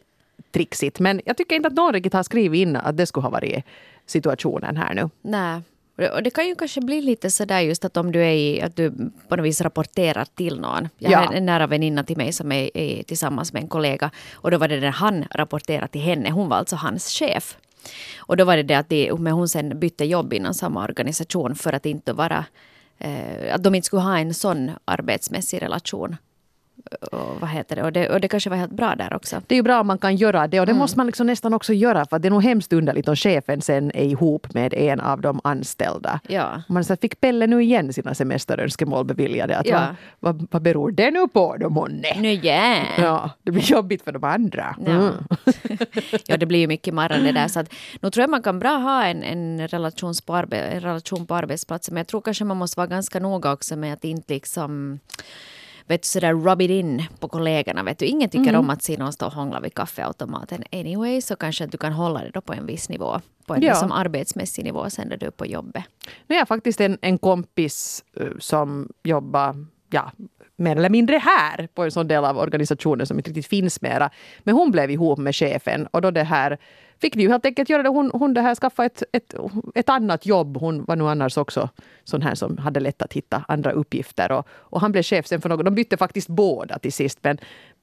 trixigt. 0.51 0.99
Men 0.99 1.21
jag 1.25 1.37
tycker 1.37 1.55
inte 1.55 1.67
att 1.67 1.73
någon 1.73 1.93
riktigt 1.93 2.13
har 2.13 2.23
skrivit 2.23 2.59
in 2.59 2.75
att 2.75 2.97
det 2.97 3.05
skulle 3.05 3.23
ha 3.23 3.29
varit 3.29 3.63
situationen 4.05 4.77
här 4.77 4.93
nu. 4.93 5.09
Nej. 5.21 5.61
Och 5.95 6.01
det- 6.01 6.21
det 6.21 6.29
kan 6.29 6.47
ju 6.47 6.55
kanske 6.55 6.81
bli 6.81 7.01
lite 7.01 7.31
sådär 7.31 7.59
just 7.59 7.85
att 7.85 7.97
om 7.97 8.11
du 8.11 8.19
är 8.21 8.31
i, 8.33 8.61
att 8.61 8.75
du 8.75 8.91
på 9.27 9.35
något 9.35 9.45
vis 9.45 9.61
rapporterar 9.61 10.25
till 10.35 10.59
någon. 10.59 10.89
Jag 10.97 11.17
har 11.19 11.25
Ja. 11.25 11.33
en 11.33 11.45
nära 11.45 11.67
väninna 11.67 12.03
till 12.03 12.17
mig 12.17 12.31
som 12.33 12.51
är, 12.51 12.77
är 12.77 13.03
tillsammans 13.03 13.53
med 13.53 13.61
en 13.63 13.67
kollega. 13.69 14.11
Och 14.33 14.51
då 14.51 14.57
var 14.57 14.67
det 14.67 14.79
när 14.79 14.91
han 14.91 15.25
rapporterade 15.31 15.87
till 15.87 16.01
henne. 16.01 16.29
Hon 16.31 16.49
var 16.49 16.57
alltså 16.57 16.75
hans 16.75 17.07
chef. 17.09 17.57
Och 18.17 18.37
då 18.37 18.43
var 18.45 18.57
det 18.57 18.63
det 18.63 18.75
att 18.75 18.89
de, 18.89 19.11
men 19.13 19.33
hon 19.33 19.49
sen 19.49 19.79
bytte 19.79 20.05
jobb 20.05 20.33
inom 20.33 20.53
samma 20.53 20.83
organisation 20.83 21.55
för 21.55 21.73
att 21.73 21.85
inte 21.85 22.13
vara 22.13 22.45
eh, 22.99 23.55
att 23.55 23.63
de 23.63 23.75
inte 23.75 23.85
skulle 23.85 24.01
ha 24.01 24.17
en 24.17 24.33
sån 24.33 24.71
arbetsmässig 24.85 25.61
relation. 25.61 26.15
Och, 27.11 27.39
vad 27.39 27.49
heter 27.49 27.75
det? 27.75 27.83
Och, 27.83 27.91
det, 27.91 28.09
och 28.09 28.21
det 28.21 28.27
kanske 28.27 28.49
var 28.49 28.57
helt 28.57 28.71
bra 28.71 28.95
där 28.95 29.13
också. 29.13 29.41
Det 29.47 29.55
är 29.55 29.57
ju 29.57 29.63
bra 29.63 29.81
om 29.81 29.87
man 29.87 29.97
kan 29.97 30.15
göra 30.15 30.47
det 30.47 30.59
och 30.59 30.65
det 30.65 30.73
måste 30.73 30.97
man 30.97 31.05
liksom 31.05 31.27
nästan 31.27 31.53
också 31.53 31.73
göra 31.73 32.05
för 32.05 32.19
det 32.19 32.27
är 32.27 32.29
nog 32.29 32.43
hemskt 32.43 32.73
underligt 32.73 33.07
om 33.07 33.15
chefen 33.15 33.61
sen 33.61 33.91
är 33.91 34.05
ihop 34.05 34.53
med 34.53 34.73
en 34.73 34.99
av 34.99 35.21
de 35.21 35.41
anställda. 35.43 36.19
Ja. 36.27 36.61
Man 36.67 36.83
så 36.83 36.95
fick 36.95 37.21
Pelle 37.21 37.47
nu 37.47 37.63
igen 37.63 37.93
sina 37.93 38.13
semesterönskemål 38.13 39.05
beviljade. 39.05 39.57
Att 39.57 39.67
Ja. 39.67 39.95
vad, 40.19 40.35
vad, 40.35 40.47
vad 40.51 40.61
beror 40.61 40.91
det 40.91 41.11
nu 41.11 41.27
på 41.27 41.57
då 41.59 41.69
månne? 41.69 42.07
Nu 42.19 42.33
ja. 42.33 42.75
Ja, 42.97 43.29
det 43.43 43.51
blir 43.51 43.71
jobbigt 43.71 44.03
för 44.03 44.11
de 44.11 44.23
andra. 44.23 44.75
Ja. 44.85 44.91
Mm. 44.91 45.13
ja, 46.25 46.37
det 46.37 46.45
blir 46.45 46.59
ju 46.59 46.67
mycket 46.67 46.93
marrande 46.93 47.31
där. 47.31 47.47
Så 47.47 47.59
att, 47.59 47.73
nu 48.01 48.09
tror 48.09 48.21
jag 48.21 48.29
man 48.29 48.41
kan 48.41 48.59
bra 48.59 48.77
ha 48.77 49.03
en, 49.03 49.23
en, 49.23 49.67
relations 49.67 50.21
på 50.21 50.35
arbe, 50.35 50.57
en 50.57 50.81
relation 50.81 51.25
på 51.25 51.35
arbetsplatsen. 51.35 51.93
Men 51.93 51.99
jag 51.99 52.07
tror 52.07 52.21
kanske 52.21 52.43
man 52.43 52.57
måste 52.57 52.79
vara 52.79 52.87
ganska 52.87 53.19
noga 53.19 53.51
också 53.53 53.75
med 53.75 53.93
att 53.93 54.03
inte 54.03 54.33
liksom 54.33 54.99
vet 55.87 56.01
du, 56.03 56.07
sådär 56.07 56.33
rub 56.33 56.61
it 56.61 56.69
in 56.69 57.03
på 57.19 57.27
kollegorna. 57.27 57.83
Vet 57.83 57.99
du. 57.99 58.05
Ingen 58.05 58.29
tycker 58.29 58.55
om 58.55 58.69
att 58.69 58.83
se 58.83 58.97
någon 58.97 59.13
stå 59.13 59.25
och 59.25 59.33
hångla 59.33 59.59
vid 59.59 59.73
kaffeautomaten 59.73 60.63
anyway. 60.71 61.21
Så 61.21 61.35
kanske 61.35 61.63
att 61.63 61.71
du 61.71 61.77
kan 61.77 61.93
hålla 61.93 62.23
det 62.23 62.29
då 62.33 62.41
på 62.41 62.53
en 62.53 62.65
viss 62.65 62.89
nivå. 62.89 63.21
På 63.45 63.53
en 63.55 63.61
Ja. 63.61 63.69
liksom 63.71 63.91
arbetsmässig 63.91 64.63
nivå 64.63 64.89
sen 64.89 65.07
när 65.07 65.17
du 65.17 65.25
är 65.25 65.31
på 65.31 65.45
jobbet. 65.45 65.83
Nu 66.27 66.35
har 66.35 66.39
jag 66.39 66.47
faktiskt 66.47 66.81
en, 66.81 66.97
en 67.01 67.17
kompis 67.17 68.03
eh, 68.17 68.27
som 68.39 68.89
jobbar 69.03 69.65
ja, 69.91 70.11
mer 70.55 70.75
eller 70.75 70.89
mindre 70.89 71.17
här 71.17 71.67
på 71.73 71.83
en 71.83 71.91
sån 71.91 72.07
del 72.07 72.25
av 72.25 72.37
organisationen 72.37 73.07
som 73.07 73.17
inte 73.19 73.29
riktigt 73.29 73.47
finns 73.47 73.81
mera. 73.81 74.09
Men 74.39 74.55
hon 74.55 74.71
blev 74.71 74.91
ihop 74.91 75.19
med 75.19 75.35
chefen 75.35 75.87
och 75.87 76.01
då 76.01 76.11
det 76.11 76.23
här 76.23 76.57
fick 77.01 77.15
de 77.15 77.21
ju 77.21 77.29
helt 77.29 77.45
enkelt 77.45 77.69
göra 77.69 77.83
det. 77.83 77.89
Hon, 77.89 78.11
hon 78.13 78.33
det 78.33 78.41
här 78.41 78.55
skaffa 78.55 78.85
ett, 78.85 79.03
ett, 79.11 79.35
ett 79.75 79.89
annat 79.89 80.25
jobb. 80.25 80.57
Hon 80.57 80.85
var 80.85 80.95
nu 80.95 81.07
annars 81.07 81.37
också 81.37 81.69
sån 82.03 82.21
här 82.21 82.35
som 82.35 82.57
hade 82.57 82.79
lätt 82.79 83.01
att 83.01 83.13
hitta 83.13 83.43
andra 83.47 83.71
uppgifter. 83.71 84.31
Och, 84.31 84.47
och 84.49 84.81
han 84.81 84.91
blev 84.91 85.03
chef 85.03 85.27
sen 85.27 85.41
för 85.41 85.49
något. 85.49 85.65
De 85.65 85.75
bytte 85.75 85.97
faktiskt 85.97 86.27
båda 86.27 86.79
till 86.79 86.93
sist. 86.93 87.19
Men 87.21 87.37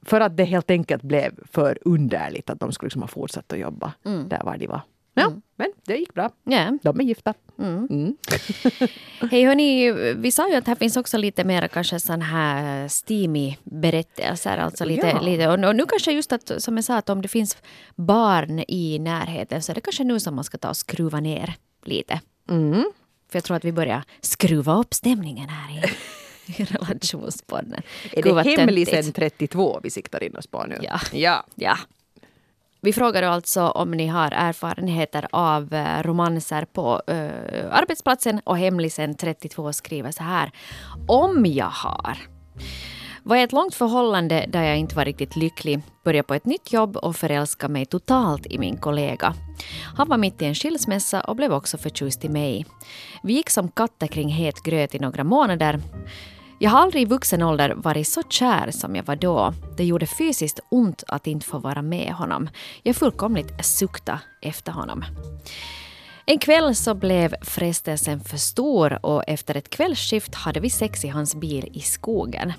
för 0.05 0.21
att 0.21 0.37
det 0.37 0.43
helt 0.43 0.71
enkelt 0.71 1.03
blev 1.03 1.31
för 1.51 1.77
underligt 1.81 2.49
att 2.49 2.59
de 2.59 2.71
skulle 2.71 2.87
liksom 2.87 3.01
ha 3.01 3.07
fortsatt 3.07 3.53
att 3.53 3.59
jobba 3.59 3.93
där 4.29 4.43
var 4.43 4.57
de 4.57 4.67
var. 4.67 4.81
Ja, 5.19 5.31
men 5.55 5.71
det 5.85 5.97
gick 5.97 6.13
bra. 6.13 6.29
Ja. 6.43 6.77
De 6.81 6.99
är 6.99 7.03
gifta. 7.03 7.33
Hej 9.31 9.45
hörni, 9.45 9.91
vi 10.13 10.31
sa 10.31 10.49
ju 10.49 10.55
att 10.55 10.67
här 10.67 10.75
finns 10.75 10.97
också 10.97 11.17
lite 11.17 11.43
mer 11.43 11.67
kanske 11.67 11.99
sån 11.99 12.21
här 12.21 12.87
steamy 12.87 13.55
berättelser. 13.63 14.57
Alltså 14.57 14.85
lite, 14.85 15.07
Ja. 15.07 15.21
lite, 15.21 15.47
och 15.47 15.69
och 15.69 15.75
nu 15.75 15.85
kanske 15.85 16.11
just 16.11 16.31
att, 16.33 16.51
som 16.57 16.75
jag 16.77 16.83
sa, 16.83 16.97
att 16.97 17.09
om 17.09 17.21
det 17.21 17.27
finns 17.27 17.57
barn 17.95 18.63
i 18.67 18.99
närheten 18.99 19.61
så 19.61 19.71
är 19.71 19.75
det 19.75 19.81
kanske 19.81 20.03
nu 20.03 20.19
som 20.19 20.35
man 20.35 20.43
ska 20.43 20.57
ta 20.57 20.69
och 20.69 20.77
skruva 20.77 21.19
ner 21.19 21.53
lite. 21.85 22.19
Mm. 22.49 22.83
För 23.29 23.37
jag 23.37 23.43
tror 23.43 23.57
att 23.57 23.65
vi 23.65 23.71
börjar 23.71 24.03
skruva 24.21 24.75
upp 24.75 24.93
stämningen 24.93 25.49
här 25.49 25.71
i, 25.77 25.81
i 26.61 26.65
relationspodden. 26.65 27.81
Är 28.11 28.23
det 28.23 28.57
hemlisen 28.59 28.93
töntigt. 28.95 29.15
32 29.15 29.79
vi 29.83 29.89
siktar 29.89 30.23
in 30.23 30.35
oss 30.35 30.47
på 30.47 30.65
nu? 30.65 30.77
Ja. 30.81 30.99
ja. 31.13 31.45
Ja. 31.55 31.77
Vi 32.81 32.93
frågade 32.93 33.29
alltså 33.29 33.61
om 33.61 33.91
ni 33.91 34.07
har 34.07 34.31
erfarenheter 34.31 35.27
av 35.31 35.73
eh, 35.73 36.03
romanser 36.03 36.65
på 36.65 37.01
uh, 37.11 37.75
arbetsplatsen 37.75 38.41
och 38.43 38.57
hemlisen 38.57 39.15
32 39.15 39.73
skriver 39.73 40.11
så 40.11 40.23
här. 40.23 40.51
Om 41.07 41.45
jag 41.45 41.69
har. 41.69 42.17
Var 43.23 43.35
i 43.35 43.41
ett 43.41 43.51
långt 43.51 43.75
förhållande 43.75 44.45
där 44.47 44.63
jag 44.63 44.77
inte 44.77 44.95
var 44.95 45.05
riktigt 45.05 45.35
lycklig, 45.35 45.81
började 46.03 46.27
på 46.27 46.33
ett 46.33 46.45
nytt 46.45 46.73
jobb 46.73 46.97
och 46.97 47.15
förälskade 47.15 47.73
mig 47.73 47.85
totalt 47.85 48.45
i 48.45 48.57
min 48.57 48.77
kollega. 48.77 49.33
Han 49.97 50.09
var 50.09 50.17
mitt 50.17 50.41
i 50.41 50.45
en 50.45 50.55
skilsmässa 50.55 51.21
och 51.21 51.35
blev 51.35 51.53
också 51.53 51.77
förtjust 51.77 52.25
i 52.25 52.29
mig. 52.29 52.65
Vi 53.23 53.33
gick 53.33 53.49
som 53.49 53.71
katter 53.71 54.07
kring 54.07 54.29
het 54.29 54.63
gröt 54.63 54.95
i 54.95 54.99
några 54.99 55.23
månader. 55.23 55.79
Jag 56.61 56.69
har 56.69 56.79
aldrig 56.79 57.01
i 57.01 57.05
vuxen 57.05 57.41
ålder 57.41 57.73
varit 57.75 58.07
så 58.07 58.21
kär 58.29 58.71
som 58.71 58.95
jag 58.95 59.03
var 59.03 59.15
då. 59.15 59.53
Det 59.77 59.85
gjorde 59.85 60.07
fysiskt 60.07 60.59
ont 60.69 61.03
att 61.07 61.27
inte 61.27 61.45
få 61.45 61.57
vara 61.57 61.81
med 61.81 62.13
honom. 62.13 62.49
Jag 62.83 62.95
fullkomligt 62.95 63.65
sukta 63.65 64.19
efter 64.41 64.71
honom. 64.71 65.05
En 66.25 66.39
kväll 66.39 66.75
så 66.75 66.93
blev 66.93 67.35
frestelsen 67.41 68.19
för 68.19 68.37
stor 68.37 69.05
och 69.05 69.23
efter 69.27 69.55
ett 69.55 69.69
kvällsskift 69.69 70.35
hade 70.35 70.59
vi 70.59 70.69
sex 70.69 71.05
i 71.05 71.07
hans 71.07 71.35
bil 71.35 71.69
i 71.73 71.79
skogen. 71.79 72.53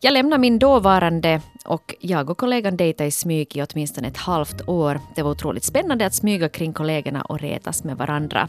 Jag 0.00 0.12
lämnade 0.12 0.40
min 0.40 0.58
dåvarande 0.58 1.40
och 1.64 1.94
jag 2.00 2.30
och 2.30 2.38
kollegan 2.38 2.76
dejtade 2.76 3.08
i 3.08 3.10
smyg 3.10 3.56
i 3.56 3.62
åtminstone 3.62 4.08
ett 4.08 4.16
halvt 4.16 4.68
år. 4.68 5.00
Det 5.14 5.22
var 5.22 5.30
otroligt 5.30 5.64
spännande 5.64 6.06
att 6.06 6.14
smyga 6.14 6.48
kring 6.48 6.72
kollegorna 6.72 7.22
och 7.22 7.40
retas 7.40 7.84
med 7.84 7.96
varandra. 7.96 8.48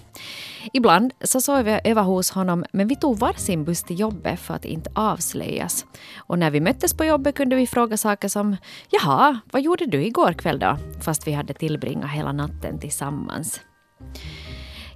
Ibland 0.74 1.14
så 1.22 1.42
sov 1.42 1.68
jag 1.68 1.88
över 1.88 2.02
hos 2.02 2.32
honom 2.32 2.66
men 2.72 2.88
vi 2.88 2.96
tog 2.96 3.20
varsin 3.20 3.64
buss 3.64 3.84
till 3.84 4.00
jobbet 4.00 4.40
för 4.40 4.54
att 4.54 4.66
inte 4.66 4.92
avslöjas. 4.96 5.86
Och 6.18 6.40
när 6.40 6.52
vi 6.52 6.60
möttes 6.60 6.94
på 6.94 7.06
jobbet 7.06 7.36
kunde 7.36 7.56
vi 7.56 7.68
fråga 7.68 7.98
saker 7.98 8.28
som 8.28 8.58
”Jaha, 8.90 9.40
vad 9.52 9.62
gjorde 9.62 9.86
du 9.86 10.06
igår 10.06 10.34
kväll 10.34 10.60
då?” 10.60 10.78
fast 11.02 11.28
vi 11.28 11.32
hade 11.32 11.54
tillbringat 11.54 12.10
hela 12.10 12.32
natten 12.32 12.80
tillsammans. 12.80 13.62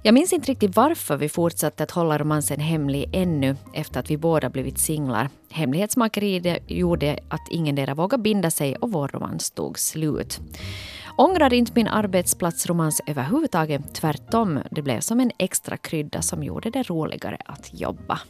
Jag 0.04 0.14
minns 0.14 0.32
inte 0.32 0.50
riktigt 0.50 0.76
varför 0.76 1.16
vi 1.16 1.28
fortsatte 1.28 1.82
att 1.82 1.90
hålla 1.90 2.18
romansen 2.18 2.60
hemlig 2.60 3.10
ännu 3.12 3.56
efter 3.74 4.00
att 4.00 4.10
vi 4.10 4.16
båda 4.16 4.50
blivit 4.50 4.78
singlar. 4.78 5.28
Hemlighetsmakeriet 5.50 6.70
gjorde 6.70 7.18
att 7.28 7.48
ingen 7.50 7.96
vågade 7.96 8.22
binda 8.22 8.50
sig 8.50 8.76
och 8.76 8.92
vår 8.92 9.08
romans 9.08 9.50
tog 9.50 9.78
slut. 9.78 10.40
Ångrar 11.16 11.52
inte 11.52 11.72
min 11.74 11.88
arbetsplatsromans 11.88 13.00
överhuvudtaget. 13.06 13.94
Tvärtom, 13.94 14.60
det 14.70 14.82
blev 14.82 15.00
som 15.00 15.20
en 15.20 15.30
extra 15.38 15.76
krydda 15.76 16.22
som 16.22 16.42
gjorde 16.42 16.70
det 16.70 16.82
roligare 16.82 17.38
att 17.44 17.80
jobba. 17.80 18.20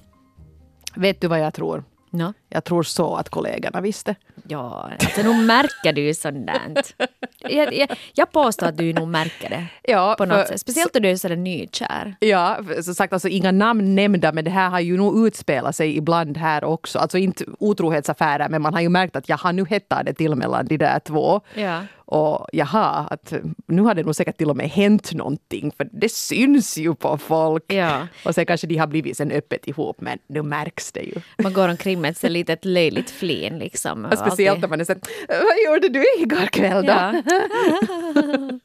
Vet 0.97 1.21
du 1.21 1.29
vad 1.29 1.41
jag 1.41 1.55
tror? 1.55 1.85
No. 2.15 2.33
Jag 2.49 2.65
tror 2.65 2.83
så 2.83 3.17
att 3.17 3.29
kollegorna 3.29 3.81
visste. 3.81 4.15
Ja, 4.49 4.91
alltså 5.01 5.23
nu 5.23 5.35
märker 5.45 5.93
du 5.93 6.15
sånt. 6.15 6.95
Jag, 7.39 7.75
jag, 7.75 7.91
jag 8.13 8.33
påstår 8.33 8.67
att 8.67 8.77
du 8.79 8.93
nog 8.93 9.09
märker 9.09 9.51
det. 9.51 9.67
Ja, 9.83 10.15
På 10.19 10.25
något 10.25 10.39
för- 10.39 10.47
sätt. 10.47 10.61
Speciellt 10.61 10.95
när 10.95 11.01
du 11.01 11.11
är 11.11 11.17
sådär 11.17 11.37
nykär. 11.37 12.15
Ja, 12.21 12.59
som 12.83 12.95
sagt, 12.95 13.13
alltså 13.13 13.29
inga 13.29 13.53
namn 13.53 13.95
nämnda, 13.95 14.33
men 14.33 14.45
det 14.45 14.51
här 14.51 14.69
har 14.69 14.81
ju 14.81 14.97
nog 14.97 15.27
utspelat 15.27 15.77
sig 15.77 15.97
ibland 15.97 16.37
här 16.37 16.65
också. 16.65 16.99
Alltså 16.99 17.19
inte 17.19 17.45
otrohetsaffärer, 17.59 18.49
men 18.49 18.63
man 18.63 18.75
har 18.75 18.81
ju 18.81 18.89
märkt 18.89 19.17
att 19.17 19.29
jaha, 19.29 19.53
nu 19.53 19.65
hettar 19.65 20.05
det 20.05 20.15
till 20.15 20.35
mellan 20.35 20.67
de 20.67 20.77
där 20.77 20.99
två. 20.99 21.41
Ja. 21.55 21.81
Och 22.13 22.47
jaha, 22.53 23.07
att 23.11 23.33
nu 23.67 23.83
har 23.83 23.95
det 23.95 24.03
nog 24.03 24.15
säkert 24.17 24.37
till 24.39 24.51
och 24.51 24.57
med 24.57 24.69
hänt 24.71 25.13
någonting 25.13 25.73
för 25.77 25.89
det 25.93 26.13
syns 26.13 26.79
ju 26.79 26.95
på 26.95 27.19
folk. 27.19 27.65
Ja. 27.73 28.07
Och 28.25 28.35
sen 28.35 28.47
kanske 28.47 28.67
de 28.67 28.77
har 28.77 28.87
blivit 28.87 29.17
sen 29.17 29.31
öppet 29.33 29.69
ihop 29.69 30.01
men 30.01 30.19
nu 30.27 30.43
märks 30.43 30.93
det 30.93 31.01
ju. 31.01 31.15
Man 31.43 31.53
går 31.53 31.69
omkring 31.69 32.01
med 32.01 32.11
ett 32.11 32.23
litet 32.31 32.65
löjligt 32.65 33.11
flin 33.11 33.59
liksom. 33.59 34.05
Och 34.05 34.19
speciellt 34.19 34.61
när 34.61 34.69
man 34.69 34.81
är 34.81 34.85
så 34.85 34.95
vad 35.29 35.75
gjorde 35.75 35.89
du 35.89 36.05
igår 36.19 36.47
kväll 36.47 36.87
då? 36.87 36.93
Ja. 36.93 37.23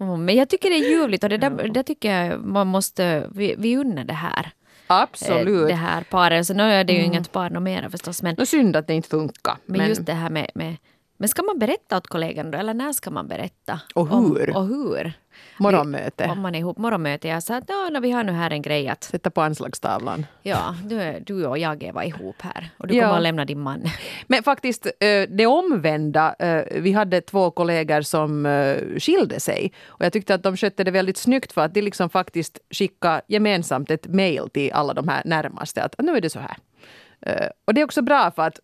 Mm, 0.00 0.24
Men 0.24 0.34
jag 0.36 0.48
tycker 0.48 0.70
det 0.70 0.76
är 0.76 0.90
ljuvligt 0.90 1.24
och 1.24 1.30
det, 1.30 1.36
där, 1.36 1.68
det 1.68 1.82
tycker 1.82 2.12
jag 2.12 2.40
man 2.44 2.66
måste, 2.66 3.28
vi, 3.34 3.54
vi 3.58 3.76
unnar 3.76 4.04
det 4.04 4.12
här. 4.14 4.40
eh, 4.44 4.50
Absolut. 4.86 5.68
Det 5.68 5.74
här 5.74 6.02
paret. 6.10 6.46
Så 6.46 6.54
nu 6.54 6.62
är 6.62 6.84
det 6.84 6.92
ju 6.92 7.02
inget 7.02 7.32
par 7.32 7.50
något 7.50 7.62
mera 7.62 7.90
förstås. 7.90 8.22
Men, 8.22 8.34
Nå 8.38 8.46
synd 8.46 8.76
att 8.76 8.86
det 8.86 8.94
inte 8.94 9.08
funkar. 9.08 9.56
men 9.66 9.88
just 9.88 10.06
det 10.06 10.12
här 10.12 10.30
med, 10.30 10.50
med 10.54 10.76
men 11.16 11.28
ska 11.28 11.42
man 11.42 11.58
berätta 11.58 11.96
åt 11.96 12.06
kollegan 12.06 12.50
då? 12.50 12.58
Eller 12.58 12.74
när 12.74 12.92
ska 12.92 13.10
man 13.10 13.28
berätta? 13.28 13.80
Och 13.94 14.12
Om, 14.12 14.36
hur? 14.36 14.56
och 14.56 14.66
hur? 14.66 15.12
morgonmöte. 15.58 16.24
Om 16.32 16.40
man 16.40 16.54
är 16.54 16.58
ihop. 16.58 16.78
Morgonmöte. 16.78 17.28
Jag 17.28 17.42
sa 17.42 17.56
att 17.56 17.68
"Nå, 17.92 18.00
vi 18.00 18.10
har 18.10 18.24
nu 18.24 18.32
här 18.32 18.50
en 18.50 18.62
grej 18.62 18.88
att 18.88 19.04
Sätta 19.04 19.30
på 19.30 19.42
anslagstavlan. 19.42 20.26
ja, 20.42 20.74
du, 20.84 21.18
du 21.26 21.46
och 21.46 21.58
jag 21.58 21.90
var 21.94 22.02
ihop 22.02 22.36
här. 22.42 22.70
Och 22.78 22.86
du 22.86 22.94
Ja. 22.94 23.04
kommer 23.04 23.16
att 23.16 23.22
lämna 23.22 23.44
din 23.44 23.60
man. 23.60 23.82
Men 24.26 24.42
faktiskt 24.42 24.86
eh, 24.86 25.22
det 25.28 25.46
omvända. 25.46 26.34
eh, 26.38 26.80
Vi 26.82 26.92
hade 26.92 27.20
två 27.20 27.50
kollegor 27.50 28.00
som 28.02 28.46
eh, 28.46 28.76
skilde 28.98 29.40
sig. 29.40 29.72
Och 29.86 30.04
jag 30.04 30.12
tyckte 30.12 30.34
att 30.34 30.42
de 30.42 30.56
skötte 30.56 30.84
det 30.84 30.90
väldigt 30.90 31.16
snyggt 31.16 31.52
för 31.52 31.60
att 31.64 31.74
de 31.74 31.82
liksom 31.82 32.10
faktiskt 32.10 32.58
skickade 32.70 33.20
gemensamt 33.28 33.90
ett 33.90 34.06
mejl 34.06 34.48
till 34.50 34.72
alla 34.72 34.94
de 34.94 35.08
här 35.08 35.22
närmaste. 35.24 35.82
Att 35.82 35.94
nu 35.98 36.16
är 36.16 36.20
det 36.20 36.30
så 36.30 36.38
här. 36.40 36.56
Och 37.64 37.74
det 37.74 37.80
är 37.80 37.84
också 37.84 38.02
bra 38.02 38.30
för 38.30 38.42
att 38.42 38.60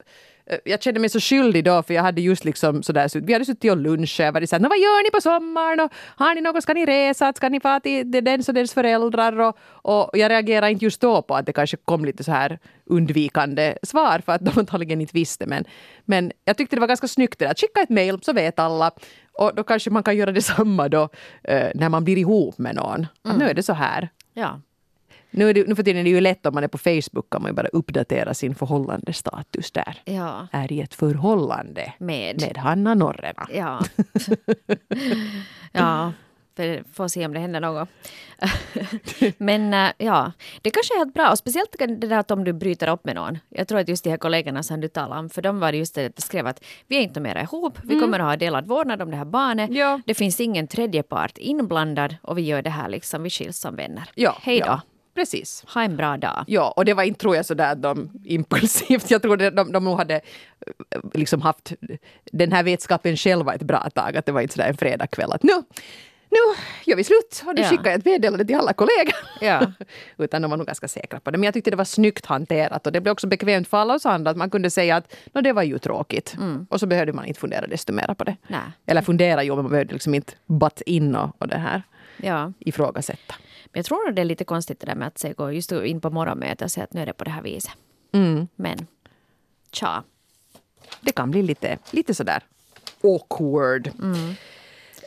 jag 0.64 0.82
kände 0.82 1.00
mig 1.00 1.10
så 1.10 1.20
skyldig 1.20 1.64
då 1.64 1.82
för 1.82 1.94
jag 1.94 2.02
hade 2.02 2.20
just 2.20 2.44
liksom 2.44 2.82
sådär, 2.82 3.08
så 3.08 3.20
vi 3.20 3.32
hade 3.32 3.44
suttit 3.44 3.70
och 3.70 3.76
lunchat 3.76 4.28
och 4.28 4.34
varit 4.34 4.50
såhär, 4.50 4.60
"Nå, 4.60 4.68
vad 4.68 4.78
gör 4.78 5.04
ni 5.04 5.10
på 5.10 5.20
sommaren? 5.20 5.80
Och 5.80 5.92
har 6.16 6.34
ni 6.34 6.40
något, 6.40 6.62
ska 6.62 6.74
ni 6.74 6.86
resa, 6.86 7.32
ska 7.32 7.48
ni 7.48 7.60
fara 7.60 7.80
till 7.80 8.10
dens 8.10 8.48
och 8.48 8.54
dens 8.54 8.74
föräldrar? 8.74 9.40
Och, 9.40 9.56
och 9.82 10.10
jag 10.18 10.30
reagerade 10.30 10.72
inte 10.72 10.84
just 10.84 11.00
då 11.00 11.22
på 11.22 11.34
att 11.34 11.46
det 11.46 11.52
kanske 11.52 11.76
kom 11.76 12.04
lite 12.04 12.24
så 12.24 12.32
här 12.32 12.58
undvikande 12.86 13.74
svar 13.82 14.18
för 14.26 14.32
att 14.32 14.44
de 14.44 14.52
antagligen 14.58 15.00
inte 15.00 15.14
visste. 15.14 15.46
Men, 15.46 15.64
men 16.04 16.32
jag 16.44 16.56
tyckte 16.56 16.76
det 16.76 16.80
var 16.80 16.88
ganska 16.88 17.08
snyggt 17.08 17.38
det 17.38 17.44
där, 17.44 17.50
att 17.50 17.60
skicka 17.60 17.80
ett 17.80 17.90
mail 17.90 18.18
så 18.22 18.32
vet 18.32 18.58
alla. 18.58 18.90
Och 19.38 19.54
då 19.54 19.62
kanske 19.64 19.90
man 19.90 20.02
kan 20.02 20.16
göra 20.16 20.32
detsamma 20.32 20.88
då 20.88 21.08
eh, 21.44 21.68
när 21.74 21.88
man 21.88 22.04
blir 22.04 22.18
ihop 22.18 22.58
med 22.58 22.74
någon. 22.74 23.06
Att 23.22 23.38
nu 23.38 23.48
är 23.48 23.54
det 23.54 23.62
så 23.62 23.72
här. 23.72 24.08
Ja. 24.34 24.60
Nu, 25.32 25.50
är 25.50 25.54
det, 25.54 25.68
nu 25.68 25.74
för 25.74 25.82
tiden 25.82 26.00
är 26.00 26.04
det 26.04 26.10
ju 26.10 26.20
lätt 26.20 26.46
om 26.46 26.54
man 26.54 26.64
är 26.64 26.68
på 26.68 26.78
Facebook 26.78 27.30
kan 27.30 27.42
man 27.42 27.50
ju 27.50 27.54
bara 27.54 27.68
uppdatera 27.68 28.34
sin 28.34 28.54
förhållandestatus 28.54 29.70
där. 29.72 30.02
Ja. 30.04 30.48
Är 30.52 30.72
i 30.72 30.80
ett 30.80 30.94
förhållande 30.94 31.92
Med. 31.98 32.40
med 32.40 32.58
Hanna 32.58 32.94
Norrena. 32.94 33.48
Ja. 33.54 33.80
ja. 35.72 36.12
För, 36.56 36.84
får 36.92 37.08
se 37.08 37.26
om 37.26 37.34
det 37.34 37.40
händer 37.40 37.60
något. 37.60 37.88
Men 39.38 39.74
äh, 39.74 39.90
ja, 39.98 40.32
det 40.62 40.70
kanske 40.70 40.94
är 40.94 40.98
helt 40.98 41.14
bra. 41.14 41.30
Och 41.30 41.38
speciellt 41.38 41.76
det 41.78 41.86
där 41.86 42.18
att 42.18 42.30
om 42.30 42.44
du 42.44 42.52
bryter 42.52 42.88
upp 42.88 43.04
med 43.04 43.14
någon. 43.14 43.38
Jag 43.48 43.68
tror 43.68 43.78
att 43.78 43.88
just 43.88 44.04
de 44.04 44.10
här 44.10 44.16
kollegorna 44.16 44.62
som 44.62 44.80
du 44.80 44.88
talade 44.88 45.20
om, 45.20 45.30
för 45.30 45.42
de 45.42 45.60
var 45.60 45.72
just 45.72 45.94
det 45.94 46.06
att 46.06 46.16
de 46.16 46.22
skrev 46.22 46.46
att 46.46 46.64
vi 46.88 46.96
är 46.96 47.00
inte 47.00 47.20
mera 47.20 47.42
ihop, 47.42 47.78
vi 47.82 48.00
kommer 48.00 48.18
att 48.18 48.26
ha 48.26 48.36
delad 48.36 48.66
vårdnad 48.66 49.02
om 49.02 49.10
det 49.10 49.16
här 49.16 49.24
barnet. 49.24 49.70
Ja. 49.72 50.00
Det 50.06 50.14
finns 50.14 50.40
ingen 50.40 50.66
tredje 50.66 51.02
part 51.02 51.38
inblandad 51.38 52.16
och 52.22 52.38
vi 52.38 52.42
gör 52.42 52.62
det 52.62 52.70
här 52.70 52.88
liksom, 52.88 53.22
vi 53.22 53.30
skiljs 53.30 53.58
som 53.58 53.76
vänner. 53.76 54.10
Ja, 54.14 54.38
Hej 54.42 54.58
då. 54.58 54.66
ja. 54.66 54.80
Precis. 55.14 55.64
Ha 55.74 55.82
en 55.82 55.96
bra 55.96 56.16
dag. 56.16 56.44
Ja, 56.46 56.70
och 56.76 56.84
det 56.84 56.94
var 56.94 57.02
inte 57.02 57.20
tror 57.20 57.36
jag 57.36 57.46
sådär 57.46 57.74
de 57.74 58.10
impulsivt, 58.24 59.10
jag 59.10 59.22
tror 59.22 59.42
att 59.42 59.56
de, 59.56 59.72
de 59.72 59.84
nog 59.84 59.98
hade 59.98 60.14
eh, 60.14 61.00
liksom 61.14 61.42
haft 61.42 61.72
den 62.32 62.52
här 62.52 62.62
vetskapen 62.62 63.16
själva 63.16 63.54
ett 63.54 63.62
bra 63.62 63.90
tag, 63.94 64.16
att 64.16 64.26
det 64.26 64.32
var 64.32 64.40
inte 64.40 64.54
sådär 64.54 64.68
en 64.68 64.76
fredagkväll 64.76 65.32
att 65.32 65.42
nu, 65.42 65.52
nu 66.30 66.38
gör 66.84 66.96
vi 66.96 67.04
slut 67.04 67.42
och 67.46 67.54
nu 67.54 67.60
Ja. 67.62 67.68
skickar 67.68 67.90
jag 67.90 67.94
ett 67.98 68.04
meddelande 68.04 68.44
till 68.44 68.56
alla 68.56 68.72
kollegor. 68.72 69.14
Ja. 69.40 69.72
Utan 70.18 70.42
de 70.42 70.50
var 70.50 70.58
nog 70.58 70.66
ganska 70.66 70.88
säkra 70.88 71.20
på 71.20 71.30
det. 71.30 71.38
Men 71.38 71.44
jag 71.44 71.54
tyckte 71.54 71.70
det 71.70 71.76
var 71.76 71.84
snyggt 71.84 72.26
hanterat 72.26 72.86
och 72.86 72.92
det 72.92 73.00
blev 73.00 73.12
också 73.12 73.26
bekvämt 73.26 73.68
för 73.68 73.76
alla 73.76 73.94
oss 73.94 74.06
andra 74.06 74.30
att 74.30 74.36
man 74.36 74.50
kunde 74.50 74.70
säga 74.70 74.96
att 74.96 75.14
"Nå, 75.32 75.40
det 75.40 75.52
var 75.52 75.62
ju 75.62 75.78
tråkigt. 75.78 76.36
Och 76.68 76.80
så 76.80 76.86
behövde 76.86 77.12
man 77.12 77.24
inte 77.24 77.40
fundera 77.40 77.66
desto 77.66 77.92
mer 77.92 78.14
på 78.14 78.24
det. 78.24 78.36
Nej. 78.46 78.60
Eller 78.86 79.02
fundera 79.02 79.42
jo, 79.42 79.54
men 79.56 79.64
man 79.64 79.70
behövde 79.72 79.92
liksom 79.92 80.14
inte 80.14 80.32
butt 80.46 80.80
in 80.80 81.16
och, 81.16 81.36
och 81.38 81.48
det 81.48 81.58
här 81.58 81.82
Ja. 82.16 82.52
ifrågasätta. 82.58 83.34
Men 83.72 83.78
jag 83.78 83.84
tror 83.84 84.06
nog 84.06 84.14
det 84.14 84.22
är 84.22 84.24
lite 84.24 84.44
konstigt 84.44 84.80
det 84.80 84.86
där 84.86 84.94
med 84.94 85.08
att 85.08 85.18
se, 85.18 85.32
gå 85.32 85.52
just 85.52 85.72
in 85.72 86.00
på 86.00 86.10
morgonmöte 86.10 86.64
och 86.64 86.70
säga 86.70 86.84
att 86.84 86.92
nu 86.92 87.00
är 87.00 87.06
det 87.06 87.12
på 87.12 87.24
det 87.24 87.30
här 87.30 87.42
viset. 87.42 87.72
Mm. 88.12 88.48
Men, 88.56 88.86
tja. 89.72 90.02
det 91.00 91.12
kan 91.12 91.30
bli 91.30 91.42
lite, 91.42 91.78
lite 91.90 92.14
sådär 92.14 92.42
awkward. 93.02 93.90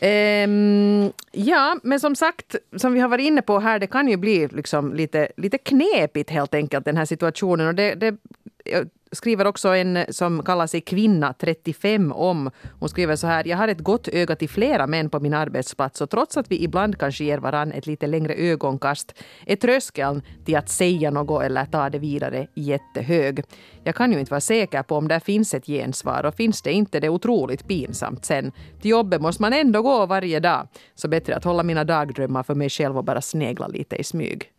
Ehm, 0.02 1.12
ja, 1.32 1.78
men 1.84 2.00
som 2.00 2.16
sagt, 2.16 2.56
som 2.76 2.94
vi 2.94 3.00
har 3.00 3.10
varit 3.10 3.26
inne 3.26 3.42
på 3.42 3.60
här, 3.60 3.80
det 3.80 3.88
kan 3.88 4.08
ju 4.08 4.18
bli 4.18 4.48
liksom 4.48 4.94
lite, 4.94 5.32
lite 5.38 5.58
knepigt 5.58 6.30
helt 6.30 6.54
enkelt 6.54 6.86
den 6.86 6.98
här 6.98 7.06
situationen. 7.06 7.68
Och 7.68 7.76
det, 7.76 7.96
det 7.96 8.18
jag 8.66 8.90
skriver 9.16 9.48
också 9.48 9.70
en 9.70 10.06
som 10.10 10.44
kallar 10.44 10.68
sig 10.68 10.82
kvinna 10.82 11.34
35 11.34 12.12
om. 12.12 12.52
Hon 12.80 12.90
skriver 12.90 13.16
så 13.16 13.28
här. 13.28 13.48
Jag 13.48 13.58
har 13.58 13.68
ett 13.68 13.80
gott 13.80 14.08
öga 14.08 14.36
till 14.36 14.50
flera 14.50 14.88
män 14.88 15.10
på 15.10 15.20
min 15.20 15.34
arbetsplats 15.34 16.02
och 16.02 16.10
trots 16.10 16.38
att 16.38 16.52
vi 16.52 16.64
ibland 16.64 17.00
kanske 17.00 17.24
ger 17.24 17.38
varann 17.38 17.72
ett 17.72 17.88
lite 17.88 18.08
längre 18.08 18.34
ögonkast 18.34 19.14
är 19.46 19.56
tröskeln 19.56 20.22
till 20.46 20.56
att 20.56 20.70
säga 20.70 21.12
något 21.12 21.44
eller 21.44 21.66
ta 21.66 21.90
det 21.90 22.00
vidare 22.00 22.48
jättehög. 22.56 23.44
Jag 23.84 23.96
kan 23.96 24.12
ju 24.12 24.20
inte 24.20 24.32
vara 24.32 24.42
säker 24.42 24.84
på 24.84 24.96
om 24.96 25.08
det 25.08 25.20
finns 25.20 25.54
ett 25.54 25.66
gensvar 25.66 26.24
och 26.26 26.36
finns 26.36 26.62
det 26.62 26.72
inte 26.72 27.00
det 27.00 27.08
är 27.08 27.10
otroligt 27.10 27.68
pinsamt 27.68 28.26
sen. 28.26 28.52
Till 28.82 28.92
jobbet 28.92 29.22
måste 29.22 29.42
man 29.42 29.54
ändå 29.54 29.82
gå 29.82 30.06
varje 30.06 30.40
dag. 30.40 30.68
Så 30.96 31.08
bättre 31.08 31.36
att 31.36 31.44
hålla 31.44 31.64
mina 31.64 31.84
dagdrömmar 31.84 32.44
för 32.44 32.56
mig 32.56 32.70
själv 32.70 32.98
och 32.98 33.04
bara 33.04 33.22
snegla 33.22 33.68
lite 33.68 33.96
i 33.96 34.04
smyg. 34.04 34.55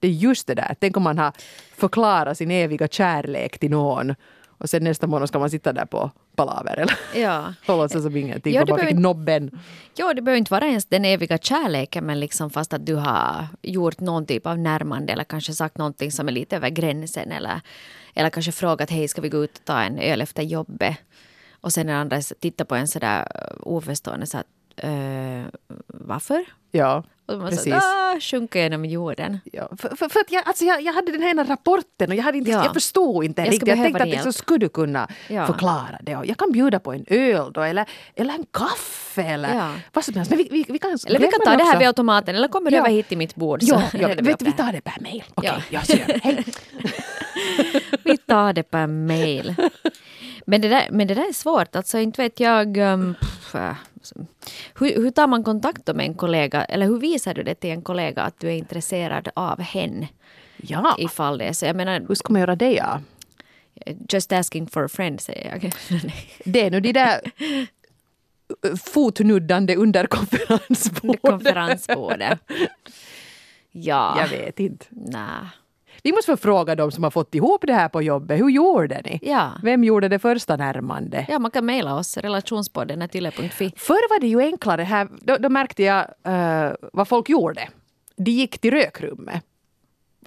Det 0.00 0.08
är 0.08 0.12
just 0.12 0.46
det 0.46 0.54
där. 0.54 0.76
Tänk 0.80 0.96
om 0.96 1.02
man 1.02 1.18
har 1.18 1.32
förklarat 1.76 2.38
sin 2.38 2.50
eviga 2.50 2.88
kärlek 2.88 3.58
till 3.58 3.70
någon 3.70 4.14
och 4.46 4.70
sen 4.70 4.84
nästa 4.84 5.06
morgon 5.06 5.28
ska 5.28 5.38
man 5.38 5.50
sitta 5.50 5.72
där 5.72 5.84
på 5.86 6.10
palaver 6.36 6.76
eller 6.76 6.98
Ja. 7.14 7.54
och 7.66 7.76
låtsas 7.76 8.02
som 8.02 8.16
ingenting. 8.16 8.54
Ja, 8.54 8.64
man 8.68 8.78
fick 8.78 8.98
nobben. 8.98 9.60
Jo, 9.96 10.12
det 10.12 10.22
behöver 10.22 10.38
inte 10.38 10.52
vara 10.52 10.66
ens 10.66 10.84
den 10.84 11.04
eviga 11.04 11.38
kärleken 11.38 12.04
men 12.04 12.20
liksom 12.20 12.50
fast 12.50 12.72
att 12.72 12.86
du 12.86 12.94
har 12.94 13.46
gjort 13.62 14.00
någon 14.00 14.26
typ 14.26 14.46
av 14.46 14.58
närmande 14.58 15.12
eller 15.12 15.24
kanske 15.24 15.52
sagt 15.52 15.78
någonting 15.78 16.12
som 16.12 16.28
är 16.28 16.32
lite 16.32 16.56
över 16.56 16.68
gränsen 16.68 17.32
eller, 17.32 17.60
eller 18.14 18.30
kanske 18.30 18.52
frågat 18.52 18.90
hej 18.90 19.08
ska 19.08 19.20
vi 19.20 19.28
gå 19.28 19.44
ut 19.44 19.58
och 19.58 19.64
ta 19.64 19.80
en 19.82 19.98
öl 19.98 20.20
efter 20.20 20.42
jobbet 20.42 20.96
och 21.60 21.72
sen 21.72 21.86
den 21.86 21.96
andra 21.96 22.20
tittar 22.20 22.64
på 22.64 22.74
en 22.74 22.88
sådär 22.88 23.28
oförstående 23.60 24.26
så 24.26 24.38
att 24.38 24.46
uh, 24.84 25.44
varför? 25.86 26.44
Ja, 26.70 27.04
Och 27.26 27.38
man 27.38 27.48
precis. 27.50 27.74
så, 27.74 28.20
sjunker 28.20 28.58
genom 28.60 28.84
jorden. 28.84 29.38
Ja, 29.52 29.68
för, 29.78 29.88
för, 29.96 30.08
för 30.08 30.20
att 30.20 30.32
jag, 30.32 30.42
alltså 30.48 30.64
jag, 30.64 30.82
jag 30.82 30.92
hade 30.92 31.12
den 31.12 31.22
här 31.22 31.44
rapporten 31.44 32.08
och 32.10 32.14
jag, 32.14 32.22
hade 32.22 32.38
inte, 32.38 32.50
Ja. 32.50 32.64
jag 32.64 32.74
förstod 32.74 33.24
inte 33.24 33.42
Jag 33.42 33.52
riktigt. 33.52 33.68
Jag 33.68 33.76
tänkte 33.78 34.02
att 34.02 34.08
så 34.10 34.14
hjälp. 34.14 34.34
skulle 34.34 34.58
du 34.58 34.68
kunna 34.68 35.08
Ja. 35.28 35.46
förklara 35.46 35.98
det. 36.02 36.16
Och 36.16 36.26
jag 36.26 36.36
kan 36.36 36.52
bjuda 36.52 36.78
på 36.80 36.92
en 36.92 37.04
öl 37.08 37.52
då, 37.52 37.60
eller, 37.60 37.86
eller 38.16 38.34
en 38.34 38.46
kaffe 38.52 39.22
eller 39.22 39.54
Ja. 39.54 39.72
vad 39.92 40.04
som 40.04 40.14
helst. 40.14 40.30
Men 40.30 40.38
vi, 40.38 40.48
vi, 40.50 40.64
vi 40.68 40.78
kan 40.78 40.98
Eller 41.06 41.18
vi 41.18 41.26
kan 41.28 41.40
ta 41.40 41.50
det 41.50 41.62
här 41.62 41.70
också. 41.70 41.78
vid 41.78 41.86
automaten 41.88 42.34
eller 42.36 42.48
kommer 42.48 42.70
du 42.70 42.76
över 42.76 42.90
hit 42.90 43.08
till 43.08 43.18
mitt 43.18 43.34
bord 43.34 43.62
så 43.62 43.82
Ja, 43.92 44.08
vi 44.18 44.34
vi 44.40 44.52
tar 44.52 44.72
det 44.72 44.80
per 44.80 45.00
mail. 45.00 45.24
Okej, 45.34 45.50
Ja. 45.50 45.62
ja. 45.70 45.82
så 45.82 45.92
gör 45.96 46.06
vi. 46.06 46.20
Hej. 46.22 46.44
Vi 48.04 48.16
tar 48.16 48.52
det 48.52 48.62
per 48.62 48.86
mail. 48.86 49.54
Men 50.50 50.60
det, 50.60 50.68
där, 50.68 50.88
men 50.90 51.06
det 51.06 51.14
där 51.14 51.28
är 51.28 51.32
svårt. 51.32 51.76
Alltså 51.76 51.98
inte 51.98 52.22
vet 52.22 52.40
jag... 52.40 52.76
Um, 52.76 53.14
pff, 53.20 53.54
äh, 53.54 53.74
hur, 54.74 55.02
hur 55.02 55.10
tar 55.10 55.26
man 55.26 55.44
kontakt 55.44 55.86
med 55.86 56.06
en 56.06 56.14
kollega? 56.14 56.64
Eller 56.64 56.86
hur 56.86 57.00
visar 57.00 57.34
du 57.34 57.42
det 57.42 57.54
till 57.54 57.70
en 57.70 57.82
kollega 57.82 58.22
att 58.22 58.40
du 58.40 58.48
är 58.48 58.52
intresserad 58.52 59.28
av 59.34 59.60
henne? 59.60 60.08
Ja, 60.56 60.96
Ifall 60.98 61.38
det 61.38 61.44
är 61.44 61.52
så. 61.52 61.66
Jag 61.66 61.76
menar, 61.76 62.04
hur 62.08 62.14
ska 62.14 62.32
man 62.32 62.40
göra 62.40 62.56
det? 62.56 62.72
Ja? 62.72 63.00
just 64.12 64.32
asking 64.32 64.66
for 64.66 64.84
a 64.84 64.88
friend 64.88 65.20
säger 65.20 65.50
jag. 65.50 65.72
Det 66.44 66.60
är 66.60 66.70
nu 66.70 66.80
de 66.80 66.92
där 66.92 67.20
fotnuddande 68.76 69.76
under 69.76 70.06
konferensbordet. 70.06 71.22
Konferensbordet. 71.22 72.38
Ja. 73.70 74.20
Jag 74.20 74.28
vet 74.28 74.60
inte. 74.60 74.86
Nej. 74.90 75.48
Vi 76.02 76.12
måste 76.12 76.32
få 76.32 76.36
fråga 76.36 76.74
dem 76.74 76.90
som 76.90 77.04
har 77.04 77.10
fått 77.10 77.34
ihop 77.34 77.64
det 77.66 77.72
här 77.72 77.88
på 77.88 78.02
jobbet. 78.02 78.40
Hur 78.40 78.48
gjorde 78.48 79.02
ni? 79.04 79.18
Ja. 79.22 79.52
Vem 79.62 79.84
gjorde 79.84 80.08
det 80.08 80.18
första 80.18 80.56
närmande? 80.56 81.26
ja, 81.28 81.38
man 81.38 81.50
kan 81.50 81.66
mejla 81.66 81.94
oss. 81.94 82.16
Relationspodden 82.16 83.08
tille.fi. 83.08 83.72
Förr 83.76 84.10
var 84.10 84.20
det 84.20 84.26
ju 84.26 84.40
enklare 84.40 84.82
här. 84.82 85.08
Då, 85.20 85.36
då 85.36 85.48
märkte 85.48 85.82
jag 85.82 86.06
eh, 86.24 86.72
vad 86.92 87.08
folk 87.08 87.28
gjorde. 87.28 87.68
De 88.16 88.30
gick 88.30 88.58
till 88.58 88.70
rökrummet. 88.70 89.44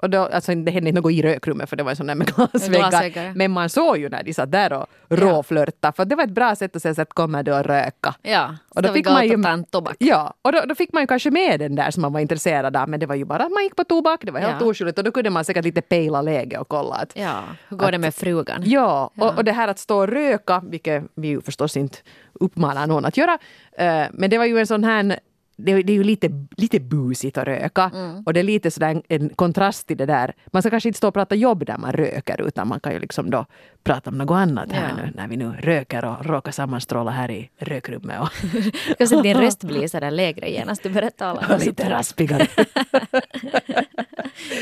Och 0.02 0.10
då, 0.10 0.20
alltså, 0.22 0.56
det 0.56 0.72
hände 0.72 0.90
inte 0.90 1.02
något 1.02 1.12
i 1.12 1.22
rökrummet 1.22 1.70
för 1.70 1.76
det 1.76 1.84
var 1.84 1.90
en 1.92 1.96
sån 1.96 2.08
där 2.08 2.16
med 2.16 2.28
Glasväggar, 2.36 2.90
glasväggar. 2.90 3.24
ja. 3.24 3.32
Men 3.36 3.52
man 3.52 3.70
såg 3.70 3.98
ju 3.98 4.10
när 4.10 4.24
de 4.24 4.34
satt 4.34 4.52
där 4.52 4.74
och 4.74 4.86
råflörtade. 5.10 5.94
För 5.96 6.06
det 6.06 6.16
var 6.16 6.24
ett 6.24 6.30
bra 6.30 6.56
sätt 6.56 6.76
att 6.76 6.82
säga 6.82 6.96
så 6.96 7.02
att 7.02 7.14
kommer 7.14 7.44
du 7.44 7.56
att 7.56 7.66
röka. 7.66 8.16
Ja, 8.22 8.56
Och 8.76 8.82
då 8.82 8.94
fick 8.94 9.06
man 9.10 9.28
ju- 9.28 9.64
tobak? 9.72 9.96
Ja, 10.00 10.34
och 10.42 10.52
då, 10.52 10.62
då 10.68 10.76
fick 10.76 10.94
man 10.94 11.04
ju 11.04 11.08
kanske 11.08 11.32
med 11.32 11.60
den 11.60 11.76
där 11.76 11.92
som 11.92 12.02
man 12.02 12.14
var 12.14 12.20
intresserad 12.20 12.78
av. 12.78 12.90
Men 12.90 13.00
det 13.00 13.06
var 13.06 13.16
ju 13.16 13.26
bara 13.26 13.44
att 13.44 13.52
man 13.52 13.64
gick 13.64 13.76
på 13.76 13.84
tobak, 13.84 14.20
det 14.24 14.32
var 14.32 14.40
helt 14.40 14.62
Ja. 14.62 14.68
oskyldigt. 14.68 14.98
Och 14.98 15.04
då 15.04 15.12
kunde 15.12 15.30
man 15.30 15.46
säkert 15.46 15.66
lite 15.66 15.82
pejla 15.82 16.22
läge 16.22 16.58
och 16.58 16.68
kolla 16.68 16.96
att 16.96 17.12
Ja, 17.16 17.40
hur 17.70 17.78
går 17.78 17.92
det 17.92 17.98
med 17.98 18.16
frugan? 18.16 18.62
Ja, 18.66 19.12
Och, 19.18 19.38
och 19.38 19.44
det 19.44 19.52
här 19.52 19.68
att 19.68 19.80
stå 19.80 19.98
och 19.98 20.08
röka, 20.08 20.62
vilket 20.70 21.04
vi 21.16 21.28
ju 21.28 21.42
förstås 21.42 21.78
inte 21.78 21.98
uppmanar 22.34 22.88
någon 22.88 23.06
att 23.06 23.18
göra. 23.18 23.38
eh, 23.78 24.04
men 24.12 24.30
det 24.30 24.38
var 24.38 24.46
ju 24.46 24.60
en 24.60 24.68
sån 24.68 24.84
här 24.84 25.20
det, 25.66 25.84
det 25.84 25.94
är 25.94 25.98
ju 25.98 26.04
lite, 26.04 26.30
lite 26.58 26.80
busigt 26.80 27.38
att 27.38 27.48
röka. 27.48 27.92
Och 28.26 28.34
det 28.34 28.40
är 28.40 28.44
lite 28.44 28.72
sådär 28.72 28.90
en, 28.90 29.04
en 29.08 29.30
kontrast 29.30 29.88
till 29.88 29.98
det 29.98 30.06
där. 30.06 30.34
Man 30.48 30.62
ska 30.62 30.70
kanske 30.70 30.90
inte 30.90 30.98
stå 30.98 31.08
och 31.08 31.14
prata 31.14 31.36
jobb 31.36 31.66
där 31.66 31.78
man 31.78 31.92
röker 31.94 32.42
utan 32.48 32.68
man 32.68 32.80
kan 32.80 32.94
ju 32.94 33.00
liksom 33.00 33.30
då 33.30 33.46
prata 33.84 34.10
om 34.10 34.18
något 34.18 34.36
annat 34.36 34.72
här 34.72 34.90
Ja. 34.90 34.96
nu 34.96 35.12
när 35.16 35.28
vi 35.28 35.38
nu 35.38 35.54
röker 35.60 36.06
och 36.06 36.26
råkar 36.26 36.52
sammanstråla 36.52 37.12
här 37.12 37.32
i 37.32 37.50
rökrummet. 37.58 38.20
Och, 38.22 39.24
din 39.24 39.38
röst 39.38 39.64
bli 39.64 39.90
så 39.90 40.00
där 40.00 40.12
lägre 40.12 40.50
genast 40.50 40.84
du 40.84 40.90
börjar 40.90 41.10
tala? 41.10 41.48
och 41.56 41.60
lite 41.66 41.90
raspigare. 41.90 42.48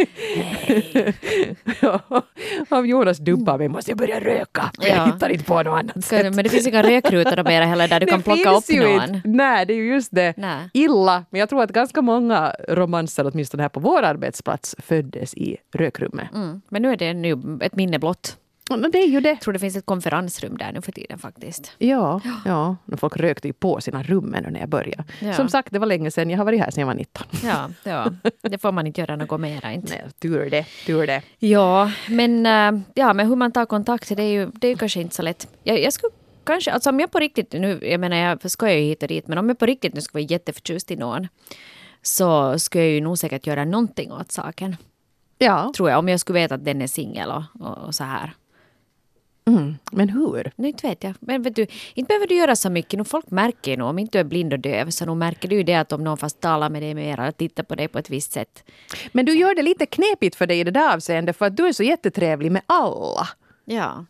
Om 2.68 2.86
Jonas 2.86 3.18
dumpar 3.18 3.58
mig 3.58 3.68
måste 3.68 3.90
jag 3.90 3.98
börja 3.98 4.20
röka. 4.20 4.70
Jag 4.80 4.96
Ja. 4.96 5.04
hittar 5.04 5.28
inte 5.28 5.44
på 5.44 5.62
något 5.62 5.78
annat 5.80 6.04
sätt. 6.04 6.34
Men 6.34 6.44
det 6.44 6.50
finns 6.50 6.66
inga 6.66 6.82
rökrutor 6.82 7.44
mera 7.44 7.64
heller 7.64 7.88
där 7.88 8.00
du 8.00 8.06
kan 8.06 8.22
plocka 8.22 8.50
upp 8.50 8.68
någon. 8.68 9.14
Inte. 9.14 9.20
Nej, 9.24 9.66
det 9.66 9.72
är 9.72 9.76
ju 9.76 9.86
just 9.88 10.08
det. 10.14 10.34
Nej. 10.36 10.68
Illa. 10.72 11.24
Men 11.30 11.38
jag 11.40 11.48
tror 11.48 11.62
att 11.62 11.72
ganska 11.72 12.02
många 12.02 12.54
romanser, 12.68 13.30
åtminstone 13.32 13.62
här 13.62 13.68
på 13.68 13.80
vår 13.80 14.02
arbetsplats, 14.02 14.76
föddes 14.78 15.34
i 15.34 15.56
rökrummet. 15.74 16.34
Mm. 16.34 16.60
Men 16.68 16.82
nu 16.82 16.92
är 16.92 16.96
det 16.96 17.14
nu 17.14 17.58
ett 17.60 17.76
minne 17.76 17.98
blott. 17.98 18.36
Och 18.70 18.90
det 18.90 18.98
är 18.98 19.06
ju 19.06 19.20
det. 19.20 19.28
Jag 19.28 19.40
tror 19.40 19.52
det 19.52 19.58
finns 19.58 19.76
ett 19.76 19.86
konferensrum 19.86 20.56
där 20.56 20.72
nu 20.72 20.80
för 20.80 20.92
tiden 20.92 21.18
faktiskt. 21.18 21.72
Ja, 21.78 22.20
ja. 22.44 22.76
Folk 22.96 23.16
rökte 23.16 23.48
ju 23.48 23.52
på 23.52 23.80
sina 23.80 24.02
rum 24.02 24.34
ännu 24.34 24.50
när 24.50 24.60
jag 24.60 24.68
började. 24.68 25.04
Ja. 25.20 25.32
Som 25.32 25.48
sagt, 25.48 25.72
det 25.72 25.78
var 25.78 25.86
länge 25.86 26.10
sedan. 26.10 26.30
Jag 26.30 26.38
har 26.38 26.44
varit 26.44 26.60
här 26.60 26.70
sedan 26.70 26.80
jag 26.80 26.86
var 26.86 26.94
19. 26.94 27.26
Ja, 27.44 27.70
ja. 27.82 28.12
det 28.48 28.58
får 28.58 28.72
man 28.72 28.86
inte 28.86 29.00
göra 29.00 29.16
något 29.16 29.40
mera 29.40 29.72
inte. 29.72 29.92
Nej, 29.92 30.04
tur 30.18 30.50
det. 30.50 30.66
Tur 30.86 31.06
det. 31.06 31.22
Ja, 31.38 31.90
men, 32.08 32.46
äh, 32.46 32.82
ja, 32.94 33.12
men 33.12 33.28
hur 33.28 33.36
man 33.36 33.52
tar 33.52 33.66
kontakt 33.66 34.16
det 34.16 34.22
är 34.22 34.32
ju, 34.32 34.50
det 34.54 34.66
är 34.66 34.70
ju 34.70 34.76
kanske 34.76 35.00
inte 35.00 35.14
så 35.14 35.22
lätt. 35.22 35.48
Jag, 35.62 35.82
jag 35.82 35.92
skulle 35.92 36.12
kanske, 36.44 36.72
alltså 36.72 36.90
om 36.90 37.00
jag 37.00 37.10
på 37.10 37.18
riktigt 37.18 37.52
nu, 37.52 37.78
jag 37.82 38.00
menar 38.00 38.16
jag 38.16 38.50
skojar 38.50 38.74
ju 38.74 38.84
hit 38.84 39.02
och 39.02 39.08
dit, 39.08 39.28
men 39.28 39.38
om 39.38 39.48
jag 39.48 39.58
på 39.58 39.66
riktigt 39.66 39.94
nu 39.94 40.00
skulle 40.00 40.22
vara 40.22 40.30
jätteförtjust 40.30 40.90
i 40.90 40.96
någon 40.96 41.28
så 42.02 42.58
skulle 42.58 42.84
jag 42.84 42.92
ju 42.92 43.00
nog 43.00 43.18
säkert 43.18 43.46
göra 43.46 43.64
någonting 43.64 44.12
åt 44.12 44.32
saken. 44.32 44.76
Ja, 45.38 45.72
Tror 45.76 45.90
jag, 45.90 45.98
om 45.98 46.08
jag 46.08 46.20
skulle 46.20 46.38
veta 46.38 46.54
att 46.54 46.64
den 46.64 46.82
är 46.82 46.86
singel 46.86 47.30
och, 47.30 47.42
och, 47.60 47.78
och 47.78 47.94
så 47.94 48.04
här. 48.04 48.32
Mm. 49.48 49.74
men 49.92 50.08
hur? 50.08 50.52
Nu 50.56 50.68
inte 50.68 50.88
vet 50.88 51.04
jag. 51.04 51.14
Men 51.20 51.42
vet 51.42 51.56
du, 51.56 51.66
inte 51.94 52.08
behöver 52.08 52.26
du 52.26 52.34
göra 52.34 52.56
så 52.56 52.70
mycket. 52.70 52.98
Nu 52.98 53.04
folk 53.04 53.30
märker 53.30 53.70
ju 53.70 53.76
nog, 53.76 53.88
om 53.88 53.98
inte 53.98 54.18
du 54.18 54.20
är 54.20 54.24
blind 54.24 54.52
och 54.52 54.58
döv, 54.58 54.90
så 54.90 55.06
nog 55.06 55.16
märker 55.16 55.48
du 55.48 55.56
ju 55.56 55.62
det 55.62 55.74
att 55.74 55.92
om 55.92 56.04
någon 56.04 56.18
fast 56.18 56.40
talar 56.40 56.70
med 56.70 56.82
dig 56.82 56.94
mer 56.94 57.20
eller 57.20 57.32
tittar 57.32 57.62
på 57.62 57.74
dig 57.74 57.88
på 57.88 57.98
ett 57.98 58.10
visst 58.10 58.32
sätt. 58.32 58.64
Men 59.12 59.24
du 59.24 59.32
gör 59.32 59.54
det 59.54 59.62
lite 59.62 59.86
knepigt 59.86 60.36
för 60.36 60.46
dig 60.46 60.60
i 60.60 60.64
det 60.64 60.70
där 60.70 60.94
avseendet 60.94 61.36
för 61.36 61.46
att 61.46 61.56
du 61.56 61.66
är 61.66 61.72
så 61.72 61.82
jättetrevlig 61.82 62.52
med 62.52 62.62
alla. 62.66 63.28
Ja. 63.64 64.04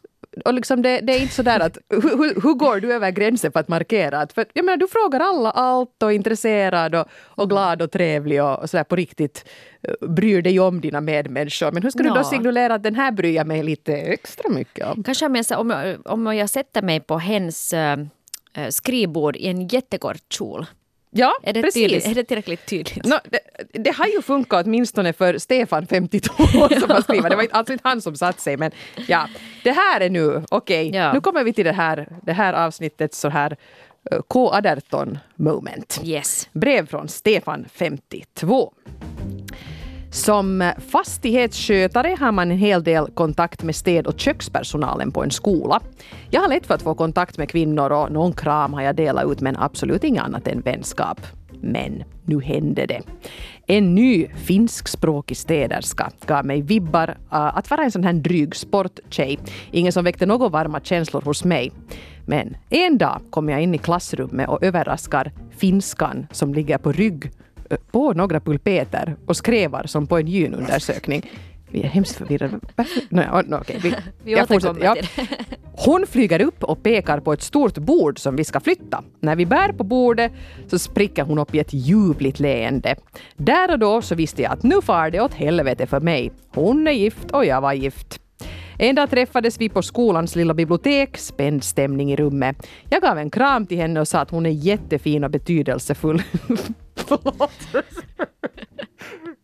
Och 0.44 0.54
liksom 0.54 0.82
det, 0.82 1.00
det 1.00 1.12
är 1.12 1.20
inte 1.20 1.34
så 1.34 1.42
där 1.42 1.60
att 1.60 1.78
hur, 1.88 2.40
hur, 2.42 2.54
går 2.54 2.80
du 2.80 2.94
över 2.94 3.10
gränsen 3.10 3.52
för 3.52 3.60
att 3.60 3.68
markera 3.68 4.20
att 4.20 4.32
för, 4.32 4.44
jag 4.52 4.64
menar, 4.64 4.76
du 4.76 4.88
frågar 4.88 5.20
alla 5.20 5.50
allt 5.50 6.02
och 6.02 6.12
är 6.12 6.14
intresserad 6.16 6.94
och, 6.94 7.06
och 7.24 7.48
glad 7.48 7.82
och 7.82 7.90
trevlig 7.90 8.42
och, 8.42 8.58
och 8.58 8.70
sådär 8.70 8.84
på 8.84 8.96
riktigt 8.96 9.48
eh, 9.82 10.08
bryr 10.08 10.42
dig 10.42 10.60
om 10.60 10.80
dina 10.80 11.00
medmänniskor. 11.00 11.72
Men 11.72 11.82
hur 11.82 11.90
ska 11.90 12.02
du 12.02 12.08
då 12.08 12.16
Ja. 12.16 12.24
signalera 12.24 12.74
att 12.74 12.82
den 12.82 12.94
här 12.94 13.12
bryr 13.12 13.36
jag 13.36 13.46
mig 13.46 13.62
lite 13.62 13.94
extra 13.94 14.48
mycket 14.50 14.86
om? 14.86 15.02
Kanske 15.02 15.26
om 15.26 15.34
jag, 15.34 15.60
om, 15.60 15.70
jag, 15.70 15.96
om 16.04 16.36
jag 16.36 16.50
sätter 16.50 16.82
mig 16.82 17.00
på 17.00 17.18
hens 17.18 17.72
äh, 17.72 17.98
skrivbord 18.70 19.36
i 19.36 19.46
en 19.46 19.68
jättekort 19.68 20.32
kjol. 20.32 20.66
Ja, 21.16 21.34
Är 21.42 21.52
det, 21.52 21.62
precis. 21.62 21.82
tydligt, 21.82 22.06
är 22.06 22.14
det 22.14 22.24
tillräckligt 22.24 22.66
tydligt? 22.66 23.04
Nå, 23.04 23.18
det, 23.24 23.38
det 23.78 23.90
har 23.96 24.06
ju 24.06 24.22
funkat 24.22 24.66
åtminstone 24.66 25.12
för 25.12 25.38
Stefan 25.38 25.86
52 25.86 26.34
som 26.36 26.90
har 26.90 27.00
skrivit. 27.02 27.30
Det 27.30 27.36
var 27.36 27.46
alltså 27.52 27.72
inte 27.72 27.88
han 27.88 28.00
som 28.02 28.16
satt 28.16 28.40
sig 28.40 28.56
men 28.56 28.70
ja. 29.08 29.28
Det 29.64 29.70
här 29.72 30.00
är 30.00 30.10
nu, 30.10 30.42
okej, 30.50 30.90
Ja. 30.94 31.12
nu 31.12 31.20
kommer 31.20 31.44
vi 31.44 31.52
till 31.52 31.64
det 31.64 31.72
här, 31.72 32.08
det 32.22 32.32
här 32.32 32.52
avsnittet 32.52 33.14
så 33.14 33.28
här 33.28 33.56
eh, 34.10 34.18
K18 34.18 35.18
moment. 35.36 36.00
Yes. 36.04 36.48
Brev 36.52 36.86
från 36.86 37.08
Stefan 37.08 37.66
52. 37.74 38.72
Som 40.14 40.72
fastighetsskötare 40.88 42.16
har 42.20 42.32
man 42.32 42.50
en 42.50 42.58
hel 42.58 42.84
del 42.84 43.06
kontakt 43.06 43.62
med 43.62 43.76
städ 43.76 44.06
och 44.06 44.20
kökspersonalen 44.20 45.12
på 45.12 45.22
en 45.22 45.30
skola. 45.30 45.80
Jag 46.30 46.40
har 46.40 46.48
lätt 46.48 46.66
för 46.66 46.74
att 46.74 46.82
få 46.82 46.94
kontakt 46.94 47.38
med 47.38 47.48
kvinnor 47.48 47.92
och 47.92 48.12
någon 48.12 48.32
kram 48.32 48.72
har 48.72 48.82
jag 48.82 48.96
delat 48.96 49.32
ut 49.32 49.40
men 49.40 49.56
absolut 49.56 50.04
inget 50.04 50.22
annat 50.22 50.48
än 50.48 50.60
vänskap. 50.60 51.20
Men 51.60 52.04
nu 52.24 52.40
hände 52.40 52.86
det. 52.86 53.02
En 53.66 53.94
ny 53.94 54.26
finskspråkig 54.28 55.36
städerska 55.36 56.10
gav 56.26 56.46
mig 56.46 56.62
vibbar 56.62 57.08
uh, 57.08 57.58
att 57.58 57.70
vara 57.70 57.82
en 57.82 57.92
sån 57.92 58.04
här 58.04 58.12
dryg 58.12 58.56
sporttjej. 58.56 59.38
Ingen 59.70 59.92
som 59.92 60.04
väckte 60.04 60.26
några 60.26 60.48
varma 60.48 60.80
känslor 60.80 61.22
hos 61.22 61.44
mig. 61.44 61.72
Men 62.26 62.56
en 62.70 62.98
dag 62.98 63.20
kom 63.30 63.48
jag 63.48 63.62
in 63.62 63.74
i 63.74 63.78
klassrummet 63.78 64.48
och 64.48 64.62
överraskar 64.62 65.32
finskan 65.56 66.26
som 66.30 66.54
ligger 66.54 66.78
på 66.78 66.92
rygg 66.92 67.30
på 67.92 68.12
några 68.12 68.40
pulpeter 68.40 69.16
och 69.26 69.36
skrevar 69.36 69.86
som 69.86 70.06
på 70.06 70.18
en 70.18 70.26
gynundersökning. 70.26 71.30
Vi 71.70 71.82
är 71.82 71.88
hemskt 71.88 72.16
förvirrade. 72.16 72.60
Nej, 73.08 73.28
oh, 73.28 73.42
no, 73.46 73.56
okej, 73.56 73.80
vi, 73.82 73.94
Vi 74.24 74.42
återkommer 74.42 74.94
till 74.94 75.08
det. 75.16 75.36
Hon 75.76 76.06
flyger 76.06 76.42
upp 76.42 76.64
och 76.64 76.82
pekar 76.82 77.20
på 77.20 77.32
ett 77.32 77.42
stort 77.42 77.78
bord 77.78 78.18
som 78.18 78.36
vi 78.36 78.44
ska 78.44 78.60
flytta. 78.60 79.04
När 79.20 79.36
vi 79.36 79.46
bär 79.46 79.72
på 79.72 79.84
bordet 79.84 80.32
så 80.66 80.78
spricker 80.78 81.22
hon 81.22 81.38
upp 81.38 81.54
i 81.54 81.58
ett 81.58 81.72
ljuvligt 81.72 82.40
leende. 82.40 82.96
Där 83.36 83.70
och 83.72 83.78
då 83.78 84.02
så 84.02 84.14
visste 84.14 84.42
jag 84.42 84.52
att 84.52 84.62
nu 84.62 84.82
far 84.82 85.10
det 85.10 85.20
åt 85.20 85.34
helvete 85.34 85.86
för 85.86 86.00
mig. 86.00 86.32
Hon 86.48 86.86
är 86.86 86.92
gift 86.92 87.30
och 87.30 87.44
jag 87.44 87.60
var 87.60 87.72
gift. 87.72 88.20
En 88.78 88.94
dag 88.94 89.10
träffades 89.10 89.60
vi 89.60 89.68
på 89.68 89.82
skolans 89.82 90.36
lilla 90.36 90.54
bibliotek, 90.54 91.18
spänd 91.18 91.64
stämning 91.64 92.12
i 92.12 92.16
rummet. 92.16 92.66
Jag 92.88 93.02
gav 93.02 93.18
en 93.18 93.30
kram 93.30 93.66
till 93.66 93.78
henne 93.78 94.00
och 94.00 94.08
sa 94.08 94.18
att 94.18 94.30
hon 94.30 94.46
är 94.46 94.50
jättefin 94.50 95.24
och 95.24 95.30
betydelsefull. 95.30 96.22
Förlåt. 96.96 97.50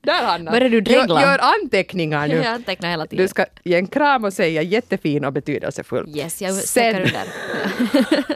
Där 0.02 0.24
Hanna! 0.24 0.50
Börjar 0.50 0.68
du 0.70 0.80
dregla? 0.80 1.20
Gör, 1.20 1.30
gör 1.30 1.38
anteckningar 1.38 2.28
nu. 2.28 2.34
Jag 2.34 2.46
antecknar 2.46 2.90
hela 2.90 3.06
tiden. 3.06 3.24
Du 3.24 3.28
ska 3.28 3.44
ge 3.64 3.74
en 3.76 3.86
kram 3.86 4.24
och 4.24 4.32
säga 4.32 4.62
jättefin 4.62 5.24
och 5.24 5.32
betydelsefull. 5.32 6.16
Yes, 6.16 6.42
jag 6.42 6.54
Sen- 6.54 6.96
under. 6.96 7.24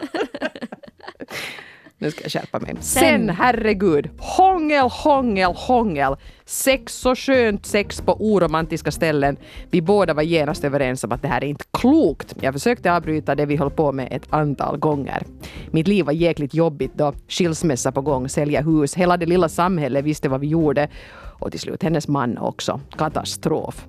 Nu 1.98 2.10
ska 2.10 2.22
jag 2.22 2.32
skärpa 2.32 2.58
mig. 2.58 2.74
Sen, 2.80 3.02
Sen. 3.02 3.30
herregud, 3.30 4.10
hångel, 4.18 4.88
hångel, 4.90 5.52
hångel. 5.54 6.16
Sex 6.44 6.94
så 6.94 7.14
skönt 7.14 7.66
sex 7.66 8.00
på 8.00 8.16
oromantiska 8.20 8.90
ställen. 8.90 9.36
Vi 9.70 9.82
båda 9.82 10.14
var 10.14 10.22
genast 10.22 10.64
överens 10.64 11.04
om 11.04 11.12
att 11.12 11.22
det 11.22 11.28
här 11.28 11.44
är 11.44 11.48
inte 11.48 11.64
klokt. 11.70 12.34
Jag 12.40 12.54
försökte 12.54 12.92
avbryta 12.92 13.34
det 13.34 13.46
vi 13.46 13.56
höll 13.56 13.70
på 13.70 13.92
med 13.92 14.08
ett 14.10 14.26
antal 14.30 14.76
gånger. 14.76 15.22
Mitt 15.70 15.88
liv 15.88 16.04
var 16.04 16.12
jäkligt 16.12 16.54
jobbigt 16.54 16.92
då. 16.94 17.12
Skilsmässa 17.28 17.92
på 17.92 18.00
gång, 18.00 18.28
sälja 18.28 18.62
hus. 18.62 18.94
Hela 18.94 19.16
det 19.16 19.26
lilla 19.26 19.48
samhället 19.48 20.04
visste 20.04 20.28
vad 20.28 20.40
vi 20.40 20.46
gjorde. 20.46 20.88
Och 21.38 21.50
till 21.50 21.60
slut 21.60 21.82
hennes 21.82 22.08
man 22.08 22.38
också. 22.38 22.80
Katastrof. 22.98 23.86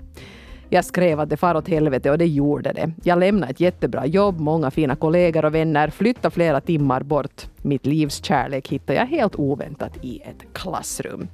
Jag 0.69 0.85
skrev 0.85 1.19
att 1.19 1.29
det 1.29 1.37
far 1.37 1.55
åt 1.55 1.67
helvete 1.67 2.11
och 2.11 2.17
det 2.17 2.25
gjorde 2.25 2.71
det. 2.73 2.91
Jag 3.03 3.19
lämnade 3.19 3.51
ett 3.51 3.59
jättebra 3.59 4.05
jobb, 4.05 4.39
många 4.39 4.71
fina 4.71 4.95
kollegor 4.95 5.45
och 5.45 5.55
vänner, 5.55 5.89
flyttade 5.89 6.33
flera 6.33 6.61
timmar 6.61 7.01
bort. 7.03 7.45
Mitt 7.61 7.85
livs 7.85 8.23
kärlek 8.23 8.67
hittade 8.67 8.99
jag 8.99 9.05
helt 9.05 9.35
oväntat 9.35 9.91
i 10.01 10.21
ett 10.21 10.53
klassrum. 10.53 11.27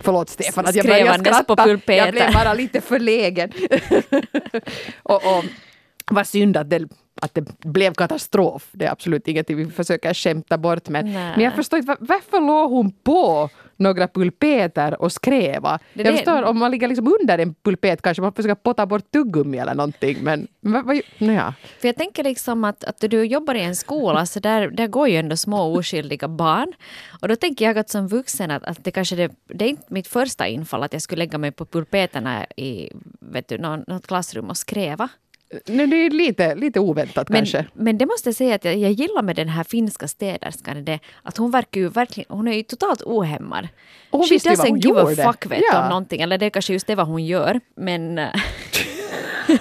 Förlåt 0.00 0.28
Stefan 0.28 0.66
att 0.66 0.74
jag 0.74 0.86
började 0.86 1.18
skratta. 1.24 1.68
Jag 1.86 2.12
blev 2.12 2.32
bara 2.34 2.54
lite 2.54 2.80
förlägen. 2.80 3.52
och, 5.02 5.14
och 5.14 5.44
vad 6.10 6.26
synd 6.26 6.56
att 6.56 6.70
det, 6.70 6.88
att 7.20 7.34
det 7.34 7.58
blev 7.58 7.94
katastrof. 7.94 8.68
Det 8.72 8.84
är 8.84 8.90
absolut 8.90 9.28
ingenting 9.28 9.56
vi 9.56 9.66
försöker 9.66 10.14
skämta 10.14 10.58
bort. 10.58 10.88
Men, 10.88 11.04
Nej. 11.12 11.32
men 11.36 11.44
jag 11.44 11.54
förstår 11.54 11.78
inte, 11.78 11.88
var- 11.88 11.96
varför 12.00 12.40
låg 12.46 12.70
hon 12.70 12.92
på 12.92 13.50
några 13.78 14.08
pulpeter 14.08 15.02
och 15.02 15.12
skräva? 15.12 15.78
Det- 15.94 16.02
jag 16.02 16.14
förstår 16.16 16.42
om 16.42 16.58
man 16.58 16.70
ligger 16.70 16.88
liksom 16.88 17.14
under 17.20 17.38
en 17.38 17.54
pulpet 17.54 18.02
kanske 18.02 18.22
man 18.22 18.32
försöker 18.32 18.54
potta 18.54 18.86
bort 18.86 19.10
tuggummi 19.12 19.58
eller 19.58 19.74
någonting. 19.74 20.18
Men 20.22 20.48
vad, 20.60 20.84
vad, 20.84 21.00
naja. 21.18 21.54
För 21.80 21.88
jag 21.88 21.96
tänker 21.96 22.24
liksom 22.24 22.64
att, 22.64 22.84
att 22.84 23.00
du 23.10 23.24
jobbar 23.24 23.54
i 23.54 23.60
en 23.62 23.76
skola 23.76 24.26
så 24.26 24.40
där, 24.40 24.68
där 24.70 24.86
går 24.86 25.08
ju 25.08 25.16
ändå 25.16 25.36
små 25.36 25.78
oskyldiga 25.78 26.28
barn. 26.28 26.72
Och 27.22 27.28
då 27.28 27.36
tänker 27.36 27.64
jag 27.64 27.78
att 27.78 27.90
som 27.90 28.08
vuxen 28.08 28.50
att, 28.50 28.64
att 28.64 28.84
det 28.84 28.90
kanske 28.90 29.16
det, 29.16 29.30
det 29.46 29.64
är 29.64 29.68
inte 29.68 29.84
mitt 29.88 30.06
första 30.06 30.46
infall 30.48 30.82
att 30.82 30.92
jag 30.92 31.02
skulle 31.02 31.18
lägga 31.18 31.38
mig 31.38 31.50
på 31.52 31.66
pulpeterna 31.66 32.46
i 32.56 32.90
vet 33.20 33.48
du, 33.48 33.58
någon, 33.58 33.84
något 33.86 34.06
klassrum 34.06 34.50
och 34.50 34.56
skräva. 34.56 35.08
Nej, 35.66 35.86
det 35.86 35.96
är 35.96 36.10
lite, 36.10 36.54
lite 36.54 36.80
oväntat 36.80 37.28
Men, 37.28 37.38
kanske. 37.38 37.64
men 37.72 37.98
det 37.98 38.06
måste 38.06 38.28
jag 38.28 38.36
säga 38.36 38.54
att 38.54 38.64
jag, 38.64 38.76
jag 38.76 38.92
gillar 38.92 39.22
med 39.22 39.36
den 39.36 39.48
här 39.48 39.64
finska 39.64 40.08
städerskan 40.08 40.84
det 40.84 40.98
att 41.22 41.36
hon 41.36 41.50
verkar 41.50 41.80
ju 41.80 41.88
verkligen, 41.88 42.26
hon 42.30 42.48
är 42.48 42.52
ju 42.52 42.62
totalt 42.62 43.02
ohämmad. 43.02 43.68
Och 44.10 44.18
hon 44.18 44.28
She 44.28 44.34
visste 44.34 44.48
ju 44.50 44.54
vad 44.56 44.66
doesn't 44.66 44.70
hon 44.70 44.80
give 44.80 45.00
a 45.02 45.10
gjorde. 45.10 45.22
fuck 45.22 45.46
vet 45.46 45.62
Ja. 45.72 45.82
om 45.82 45.88
någonting. 45.88 46.20
Eller 46.20 46.38
det 46.38 46.46
är 46.46 46.50
kanske 46.50 46.72
just 46.72 46.86
det 46.86 46.94
vad 46.94 47.06
hon 47.06 47.24
gör. 47.26 47.60
Men, 47.76 48.18
eh, 48.18 48.28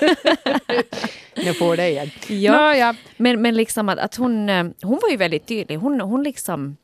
Jag 1.34 1.58
får 1.58 1.78
det 1.78 1.89
igen. 1.89 2.10
Ja. 2.28 2.62
Nåja. 2.62 2.95
men, 3.17 3.41
men 3.41 3.56
liksom 3.56 3.89
att, 3.89 4.00
att 4.00 4.15
hon, 4.15 4.50
eh, 4.50 4.63
hon 4.82 5.00
var 5.02 5.10
ju 5.10 5.17
väldigt 5.17 5.47
tydlig. 5.47 5.76
Hon, 5.78 6.02
hon 6.02 6.23
liksom 6.23 6.78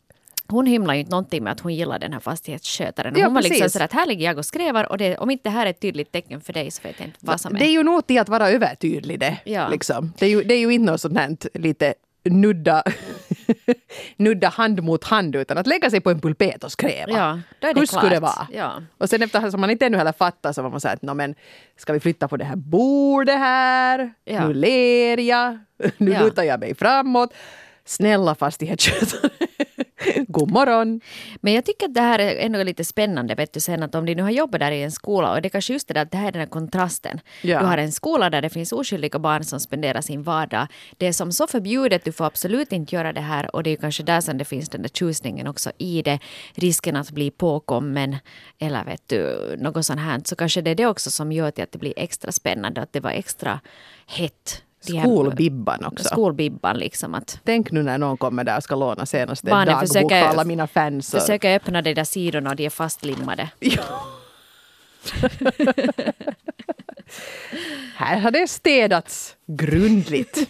hon 0.53 0.65
hymlar 0.65 0.93
ju 0.93 0.99
inte 0.99 1.11
någonting 1.11 1.43
med 1.43 1.51
att 1.53 1.59
hon 1.59 1.73
gillar 1.75 1.99
den 1.99 2.13
här 2.13 2.19
fastighetsskötaren. 2.19 3.13
Ja, 3.17 3.25
hon 3.25 3.33
var 3.33 3.41
liksom 3.41 3.59
precis. 3.59 3.73
sådär 3.73 3.85
att 3.85 3.93
här 3.93 4.05
ligger 4.05 4.25
jag 4.25 4.37
och 4.37 4.45
skrävar 4.45 4.91
och 4.91 4.97
det, 4.97 5.17
om 5.17 5.29
inte 5.29 5.43
det 5.43 5.49
här 5.49 5.65
är 5.65 5.69
ett 5.69 5.81
tydligt 5.81 6.11
tecken 6.11 6.41
för 6.41 6.53
dig 6.53 6.71
så 6.71 6.81
vet 6.83 6.95
jag 6.99 7.07
inte 7.07 7.17
vad 7.21 7.41
som 7.41 7.55
är. 7.55 7.59
Det 7.59 7.65
är 7.65 7.71
ju 7.71 7.83
nog 7.83 8.07
till 8.07 8.19
att 8.19 8.29
vara 8.29 8.49
övertydlig 8.49 9.19
det. 9.19 9.37
Ja. 9.45 9.67
Liksom. 9.67 10.13
Det, 10.17 10.25
är 10.25 10.29
ju, 10.29 10.43
det 10.43 10.53
är 10.53 10.59
ju 10.59 10.69
inte 10.73 10.91
något 10.91 11.01
sånt 11.01 11.17
här 11.17 11.37
lite 11.53 11.93
nudda, 12.29 12.83
nudda 14.17 14.47
hand 14.49 14.83
mot 14.83 15.03
hand 15.03 15.35
utan 15.35 15.57
att 15.57 15.67
lägga 15.67 15.89
sig 15.89 16.01
på 16.01 16.09
en 16.09 16.19
pulpet 16.21 16.63
och 16.63 16.71
skräva. 16.71 17.11
Ja, 17.11 17.39
då 17.59 17.67
är 17.67 17.73
det 17.73 17.79
Hur 17.79 17.87
skulle 17.87 18.09
det 18.09 18.19
vara? 18.19 18.47
Ja. 18.53 18.81
Och 18.97 19.09
sen 19.09 19.21
eftersom 19.21 19.61
man 19.61 19.69
inte 19.69 19.85
ännu 19.85 19.97
heller 19.97 20.11
fattar 20.11 20.53
så 20.53 20.61
var 20.61 20.69
man 20.69 20.81
så 20.81 20.87
här 20.87 20.95
att 20.95 21.01
"Nå, 21.01 21.13
men 21.13 21.35
ska 21.77 21.93
vi 21.93 21.99
flytta 21.99 22.27
på 22.27 22.37
det 22.37 22.45
här 22.45 22.55
bordet 22.55 23.37
här? 23.37 24.13
Ja. 24.25 24.47
Nu 24.47 24.53
ler 24.53 25.17
jag. 25.17 25.59
Nu 25.97 26.11
Ja. 26.11 26.23
lutar 26.23 26.43
jag 26.43 26.59
mig 26.59 26.75
framåt. 26.75 27.33
Snälla 27.85 28.35
fastighetsskötare. 28.35 29.29
God 30.27 30.51
morgon. 30.51 31.01
Men 31.41 31.53
jag 31.53 31.65
tycker 31.65 31.85
att 31.85 31.93
det 31.93 32.01
här 32.01 32.19
är 32.19 32.35
ändå 32.35 32.63
lite 32.63 32.85
spännande, 32.85 33.35
vet 33.35 33.53
du, 33.53 33.59
sen 33.59 33.83
att 33.83 33.95
om 33.95 34.05
de 34.05 34.15
nu 34.15 34.23
har 34.23 34.29
jobbat 34.29 34.59
där 34.59 34.71
i 34.71 34.83
en 34.83 34.91
skola 34.91 35.31
och 35.31 35.41
det 35.41 35.47
är 35.47 35.49
kanske 35.49 35.73
just 35.73 35.87
det 35.87 35.93
där 35.93 36.01
att 36.01 36.11
det 36.11 36.17
här 36.17 36.27
är 36.27 36.31
den 36.31 36.41
här 36.41 36.47
kontrasten. 36.47 37.19
Ja. 37.41 37.59
Du 37.59 37.65
har 37.65 37.77
en 37.77 37.91
skola 37.91 38.29
där 38.29 38.41
det 38.41 38.49
finns 38.49 38.71
oskyldiga 38.71 39.19
barn 39.19 39.43
som 39.43 39.59
spenderar 39.59 40.01
sin 40.01 40.23
vardag. 40.23 40.67
Det 40.97 41.07
är 41.07 41.13
som 41.13 41.31
så 41.31 41.47
förbjudet, 41.47 42.05
du 42.05 42.11
får 42.11 42.25
absolut 42.25 42.71
inte 42.71 42.95
göra 42.95 43.13
det 43.13 43.21
här 43.21 43.55
och 43.55 43.63
det 43.63 43.69
är 43.69 43.75
kanske 43.75 44.03
där 44.03 44.21
som 44.21 44.37
det 44.37 44.45
finns 44.45 44.69
den 44.69 44.81
där 44.81 44.89
tjusningen 44.89 45.47
också 45.47 45.71
i 45.77 46.01
det. 46.01 46.19
Risken 46.55 46.95
att 46.95 47.11
bli 47.11 47.31
påkommen 47.31 48.15
eller 48.59 48.83
vet 48.85 49.07
du, 49.07 49.55
något 49.59 49.85
sånt 49.85 49.99
här. 49.99 50.21
Så 50.25 50.35
kanske 50.35 50.61
det 50.61 50.71
är 50.71 50.75
det 50.75 50.85
också 50.85 51.11
som 51.11 51.31
gör 51.31 51.51
till 51.51 51.63
att 51.63 51.71
det 51.71 51.77
blir 51.77 51.93
extra 51.97 52.31
spännande, 52.31 52.81
att 52.81 52.93
det 52.93 52.99
var 52.99 53.11
extra 53.11 53.59
hett. 54.07 54.63
De 54.87 54.93
här- 54.97 55.03
Skolbibban 55.05 55.85
också. 55.85 56.03
Skolbibban 56.03 56.77
liksom 56.77 57.13
att 57.15 57.39
Tänk 57.43 57.71
nu 57.71 57.83
när 57.83 57.97
någon 57.97 58.17
kommer 58.17 58.43
där 58.43 58.57
och 58.57 58.63
ska 58.63 58.75
låna 58.75 59.05
senaste 59.05 59.49
dagbok 59.49 59.79
försöker- 59.79 60.21
för 60.21 60.27
alla 60.27 60.43
mina 60.43 60.67
fans. 60.67 61.11
försöka 61.11 61.55
öppna 61.55 61.81
de 61.81 61.93
där 61.93 62.03
sidorna 62.03 62.49
och 62.49 62.55
de 62.55 62.65
är 62.65 62.69
fastlimmade. 62.69 63.49
Här 67.95 68.17
har 68.19 68.31
det 68.31 68.47
städats 68.47 69.35
grundligt. 69.47 70.49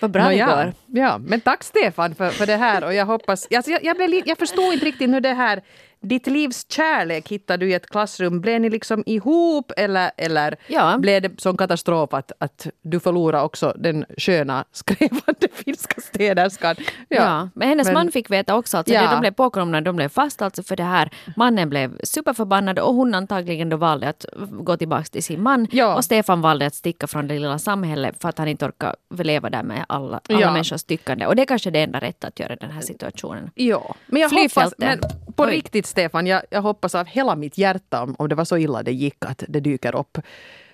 Vad 0.00 0.10
bra 0.10 0.22
det 0.22 0.28
Nåja. 0.28 0.46
går. 0.46 0.72
Ja, 1.00 1.18
men 1.18 1.40
tack 1.40 1.64
Stefan 1.64 2.14
för, 2.14 2.30
för 2.30 2.46
det 2.46 2.56
här. 2.56 2.84
Och 2.84 2.94
jag, 2.94 3.06
hoppas, 3.06 3.48
alltså 3.54 3.70
jag, 3.70 3.84
jag, 3.84 3.96
blev, 3.96 4.22
jag 4.26 4.38
förstår 4.38 4.72
inte 4.72 4.86
riktigt 4.86 5.10
hur 5.10 5.20
det 5.20 5.34
här... 5.34 5.62
Ditt 6.04 6.26
livs 6.26 6.66
kärlek 6.68 7.28
hittade 7.28 7.64
du 7.66 7.70
i 7.70 7.74
ett 7.74 7.86
klassrum. 7.90 8.40
Blev 8.40 8.60
ni 8.60 8.70
liksom 8.70 9.02
ihop 9.06 9.72
eller, 9.76 10.10
eller 10.16 10.56
Ja. 10.66 10.98
blev 10.98 11.22
det 11.22 11.40
sån 11.40 11.56
katastrof 11.56 12.14
att, 12.14 12.32
att 12.38 12.66
du 12.82 13.00
förlorade 13.00 13.44
också 13.44 13.74
den 13.78 14.04
sköna 14.18 14.64
skrävande 14.72 15.48
finska 15.64 16.00
städerskan? 16.00 16.76
Ja. 17.08 17.48
men 17.54 17.68
hennes 17.68 17.86
men- 17.86 17.94
man 17.94 18.12
fick 18.12 18.30
veta 18.30 18.56
också. 18.56 18.76
Alltså 18.78 18.94
Ja. 18.94 19.02
det, 19.02 19.08
de 19.10 19.20
blev 19.20 19.30
påkomna, 19.30 19.80
de 19.80 19.96
blev 19.96 20.08
fast 20.08 20.42
alltså 20.42 20.62
för 20.62 20.76
det 20.76 20.82
här. 20.82 21.10
Mannen 21.36 21.70
blev 21.70 21.98
superförbannad 22.04 22.78
och 22.78 22.94
hon 22.94 23.14
antagligen 23.14 23.68
då 23.68 23.76
valde 23.76 24.08
att 24.08 24.24
gå 24.50 24.76
tillbaka 24.76 25.04
till 25.04 25.22
sin 25.24 25.42
man. 25.42 25.66
Ja. 25.70 25.94
Och 25.96 26.04
Stefan 26.04 26.40
valde 26.40 26.66
att 26.66 26.74
sticka 26.74 27.06
från 27.06 27.28
det 27.28 27.34
lilla 27.34 27.58
samhället 27.58 28.16
för 28.22 28.28
att 28.28 28.38
han 28.38 28.48
inte 28.48 28.64
orkar 28.66 28.96
leva 29.22 29.50
där 29.50 29.62
med 29.62 29.84
alla, 29.88 30.20
alla 30.28 30.40
Ja. 30.40 30.52
människors 30.52 30.82
tyckande. 30.84 31.26
Och 31.26 31.36
det 31.36 31.42
är 31.42 31.46
kanske 31.46 31.70
det 31.70 31.82
enda 31.82 32.00
rätta 32.00 32.26
att 32.26 32.40
göra 32.40 32.52
i 32.52 32.56
den 32.60 32.70
här 32.70 32.80
situationen. 32.80 33.50
Ja, 33.54 33.94
men 34.06 34.22
jag 34.22 34.28
hoppas, 34.28 34.40
Flygfältet. 34.40 34.78
men 34.78 35.00
på 35.36 35.42
Oj. 35.42 35.50
riktigt 35.50 35.86
Stefan, 35.86 36.26
jag, 36.26 36.42
jag 36.50 36.62
hoppas 36.62 36.94
av 36.94 37.06
hela 37.06 37.36
mitt 37.36 37.58
hjärta 37.58 38.02
om, 38.02 38.14
om 38.18 38.28
det 38.28 38.34
var 38.34 38.44
så 38.44 38.56
illa 38.56 38.82
det 38.82 38.92
gick 38.92 39.24
att 39.24 39.44
det 39.48 39.60
dyker 39.60 39.94
upp 39.96 40.18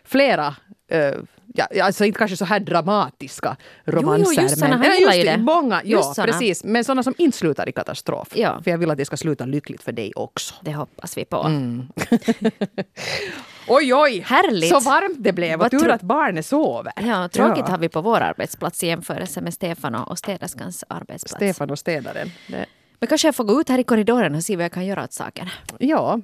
flera 0.05 0.55
eh, 0.91 1.13
Ja, 1.55 1.67
ja, 1.71 1.85
alltså 1.85 2.05
inte 2.05 2.19
kanske 2.19 2.37
så 2.37 2.45
här 2.45 2.61
dramatiska 2.61 3.57
romanser. 3.85 4.43
just 4.43 4.59
såna, 4.59 4.77
han 4.77 4.85
Ja, 4.87 4.95
gillar 4.95 5.13
just 5.13 5.27
ju 5.27 5.31
det. 5.31 5.37
Många, 5.39 5.83
ja, 5.85 5.97
Just 5.99 6.23
precis. 6.23 6.65
Men 6.65 6.85
sådana 6.85 7.03
som 7.03 7.15
inte 7.19 7.39
slutar 7.39 7.69
i 7.69 7.73
katastrof. 7.73 8.29
Ja. 8.35 8.61
För 8.65 8.71
jag 8.71 8.79
vill 8.79 8.91
att 8.91 8.97
det 8.99 9.05
ska 9.05 9.17
sluta 9.17 9.45
lyckligt 9.45 9.83
för 9.83 9.93
dig 9.93 10.13
också. 10.17 10.55
Det 10.63 10.73
hoppas 10.73 11.19
vi 11.19 11.25
på. 11.25 11.37
Mm. 11.43 11.89
Oj, 13.69 13.95
oj! 13.95 14.21
Härligt. 14.27 14.69
Så 14.71 14.81
varmt 14.81 15.17
det 15.19 15.33
blev. 15.33 15.59
Vad 15.59 15.71
tur 15.71 15.89
att 15.91 16.03
barnet 16.03 16.47
sover. 16.47 16.93
Ja, 16.97 17.29
tråkigt 17.29 17.65
Ja. 17.67 17.71
har 17.71 17.79
vi 17.79 17.89
på 17.89 18.01
vår 18.01 18.21
arbetsplats 18.21 18.83
i 18.85 18.87
jämförelse 18.87 19.41
med 19.41 19.55
Stefan 19.55 19.95
och 19.95 20.11
och 20.11 20.19
städerskans 20.19 20.85
arbetsplats. 20.89 21.35
Stefan 21.35 21.71
och 21.71 21.79
städaren. 21.79 22.31
Det, 22.49 22.67
Men 23.01 23.09
kanske 23.09 23.29
jag 23.29 23.35
får 23.35 23.45
gå 23.45 23.61
ut 23.61 23.69
här 23.69 23.79
i 23.79 23.85
korridoren 23.85 24.35
och 24.35 24.43
se 24.43 24.57
vad 24.57 24.65
jag 24.65 24.73
kan 24.73 24.87
göra 24.87 25.05
åt 25.05 25.13
saken. 25.13 25.49
ja, 25.79 26.21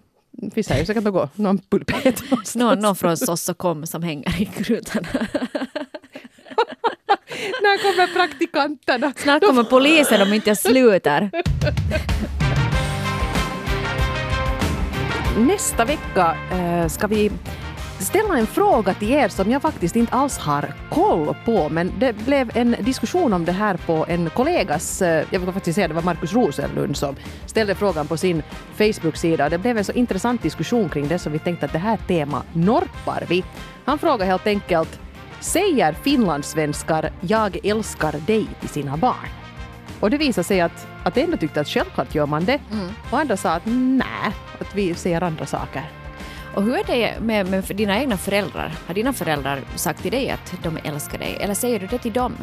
finns 0.55 0.69
här 0.69 0.79
ju 0.79 0.87
säkert 0.87 1.05
något, 1.05 1.39
någon 1.39 1.59
pulpet. 1.59 2.23
Någon, 2.55 2.79
någon 2.79 2.97
från 2.97 3.17
SOS 3.17 3.49
och 3.49 3.59
kom 3.59 3.87
som 3.87 4.03
hänger 4.03 4.43
i 4.43 4.45
krutarna. 4.45 5.09
När 7.63 7.83
kommer 7.83 8.15
praktikanterna? 8.15 9.13
Snart 9.17 9.43
kommer 9.43 9.65
polisen 9.65 10.23
om 10.23 10.33
inte 10.33 10.51
jag 10.51 10.59
slutar. 10.59 11.31
Nästa 15.39 15.85
vecka 15.85 16.37
eh, 16.53 16.89
ska 16.89 17.07
vi 17.07 17.31
ställa 17.99 18.39
en 18.39 18.47
fråga 18.47 18.95
till 18.95 19.11
er 19.11 19.29
som 19.29 19.51
jag 19.51 19.63
faktiskt 19.63 19.97
inte 19.97 20.15
alls 20.15 20.39
har 20.39 20.75
koll 20.91 21.37
på. 21.45 21.69
Men 21.69 21.93
det 21.99 22.13
blev 22.13 22.57
en 22.57 22.77
diskussion 22.81 23.33
om 23.33 23.45
det 23.45 23.53
här 23.53 23.77
på 23.77 24.07
en 24.09 24.31
kollegas, 24.31 25.03
eh, 25.03 25.27
jag 25.31 25.41
vill 25.41 25.53
faktiskt 25.53 25.75
säga 25.75 25.89
det 25.89 25.95
var 25.95 26.03
Markus 26.03 26.33
Rosenlund 26.33 26.97
som 26.97 27.17
ställde 27.47 27.75
frågan 27.75 28.07
på 28.07 28.17
sin 28.17 28.43
Facebook-sida. 28.77 29.49
Det 29.49 29.59
blev 29.59 29.79
en 29.79 29.85
så 29.85 29.93
intressant 29.93 30.43
diskussion 30.43 30.89
kring 30.89 31.09
det 31.09 31.19
så 31.19 31.31
vi 31.31 31.39
tänkte 31.39 31.67
att 31.67 31.73
det 31.73 31.79
här 31.79 31.99
tema 32.09 32.43
norpar 32.53 33.25
vi. 33.29 33.45
Han 33.85 33.99
frågade 33.99 34.25
helt 34.25 34.47
enkelt, 34.47 35.01
säger 35.41 35.93
finlandssvenskar 35.93 37.13
jag 37.21 37.67
älskar 37.67 38.13
dig 38.27 38.47
till 38.61 38.69
sina 38.69 38.97
barn? 38.97 39.29
Och 40.01 40.11
det 40.11 40.19
visade 40.19 40.45
sig 40.45 40.61
att, 40.61 40.87
att 41.05 41.17
ändå 41.17 41.37
tyckte 41.37 41.61
att 41.61 41.69
självklart 41.69 42.15
gör 42.15 42.27
man 42.27 42.45
det. 42.45 42.61
Och 43.11 43.19
andra 43.19 43.37
sa 43.37 43.51
att 43.51 43.63
nej, 43.67 44.33
att 44.61 44.75
vi 44.75 44.95
säger 44.95 45.23
andra 45.23 45.47
saker. 45.47 46.06
Och 46.57 46.63
hur 46.63 46.75
är 46.75 46.85
det 46.85 47.21
med, 47.21 47.51
med 47.51 47.65
dina 47.65 48.01
egna 48.01 48.17
föräldrar? 48.17 48.73
Har 48.87 48.95
dina 48.95 49.13
föräldrar 49.13 49.61
sagt 49.75 50.03
till 50.03 50.11
dig 50.11 50.31
att 50.31 50.55
de 50.63 50.79
älskar 50.85 51.19
dig? 51.19 51.37
Eller 51.41 51.55
säger 51.55 51.81
du 51.81 51.87
det 51.87 51.99
till 51.99 52.13
dem? 52.13 52.37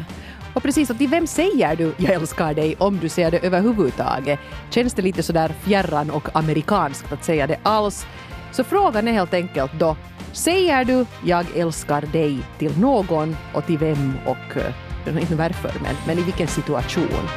Och 0.54 0.62
precis, 0.62 0.90
och 0.90 0.98
till 0.98 1.08
vem 1.08 1.26
säger 1.26 1.76
du 1.76 1.92
jag 1.96 2.12
älskar 2.12 2.54
dig 2.54 2.76
om 2.78 2.98
du 2.98 3.08
säger 3.08 3.30
det 3.30 3.38
överhuvudtaget? 3.38 4.38
Känns 4.70 4.94
det 4.94 5.02
lite 5.02 5.22
sådär 5.22 5.54
fjärran 5.62 6.10
och 6.10 6.36
amerikanskt 6.36 7.12
att 7.12 7.24
säga 7.24 7.46
det 7.46 7.58
alls? 7.62 8.06
Så 8.52 8.64
frågan 8.64 9.08
är 9.08 9.12
helt 9.12 9.34
enkelt 9.34 9.72
då, 9.78 9.96
säger 10.32 10.84
du 10.84 11.06
jag 11.24 11.46
älskar 11.56 12.02
dig 12.12 12.38
till 12.58 12.78
någon 12.78 13.36
och 13.54 13.66
till 13.66 13.78
vem 13.78 14.12
och 14.26 14.56
eh, 15.06 15.20
inte 15.20 15.34
varför, 15.34 15.72
men, 15.82 15.94
men 16.06 16.18
i 16.18 16.22
vilken 16.22 16.48
situation? 16.48 17.28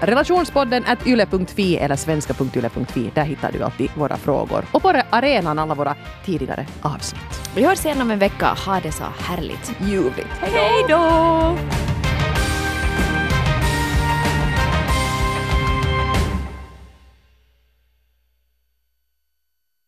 Relationspodden 0.00 0.84
at 0.86 1.06
yle.fi 1.06 1.76
eller 1.76 1.96
svenska.yle.fi. 1.96 3.10
Där 3.14 3.24
hittar 3.24 3.52
du 3.52 3.62
alltid 3.62 3.90
våra 3.94 4.16
frågor. 4.16 4.64
Och 4.72 4.82
på 4.82 5.02
arenan 5.10 5.58
alla 5.58 5.74
våra 5.74 5.96
tidigare 6.24 6.66
avsnitt. 6.82 7.50
Vi 7.54 7.64
hörs 7.66 7.84
igen 7.84 8.00
om 8.02 8.10
en 8.10 8.18
vecka. 8.18 8.46
Ha 8.66 8.80
det 8.80 8.92
så 8.92 9.04
härligt. 9.18 9.72
Ljuvligt. 9.80 10.28
Hej 10.40 10.84
då! 10.88 11.89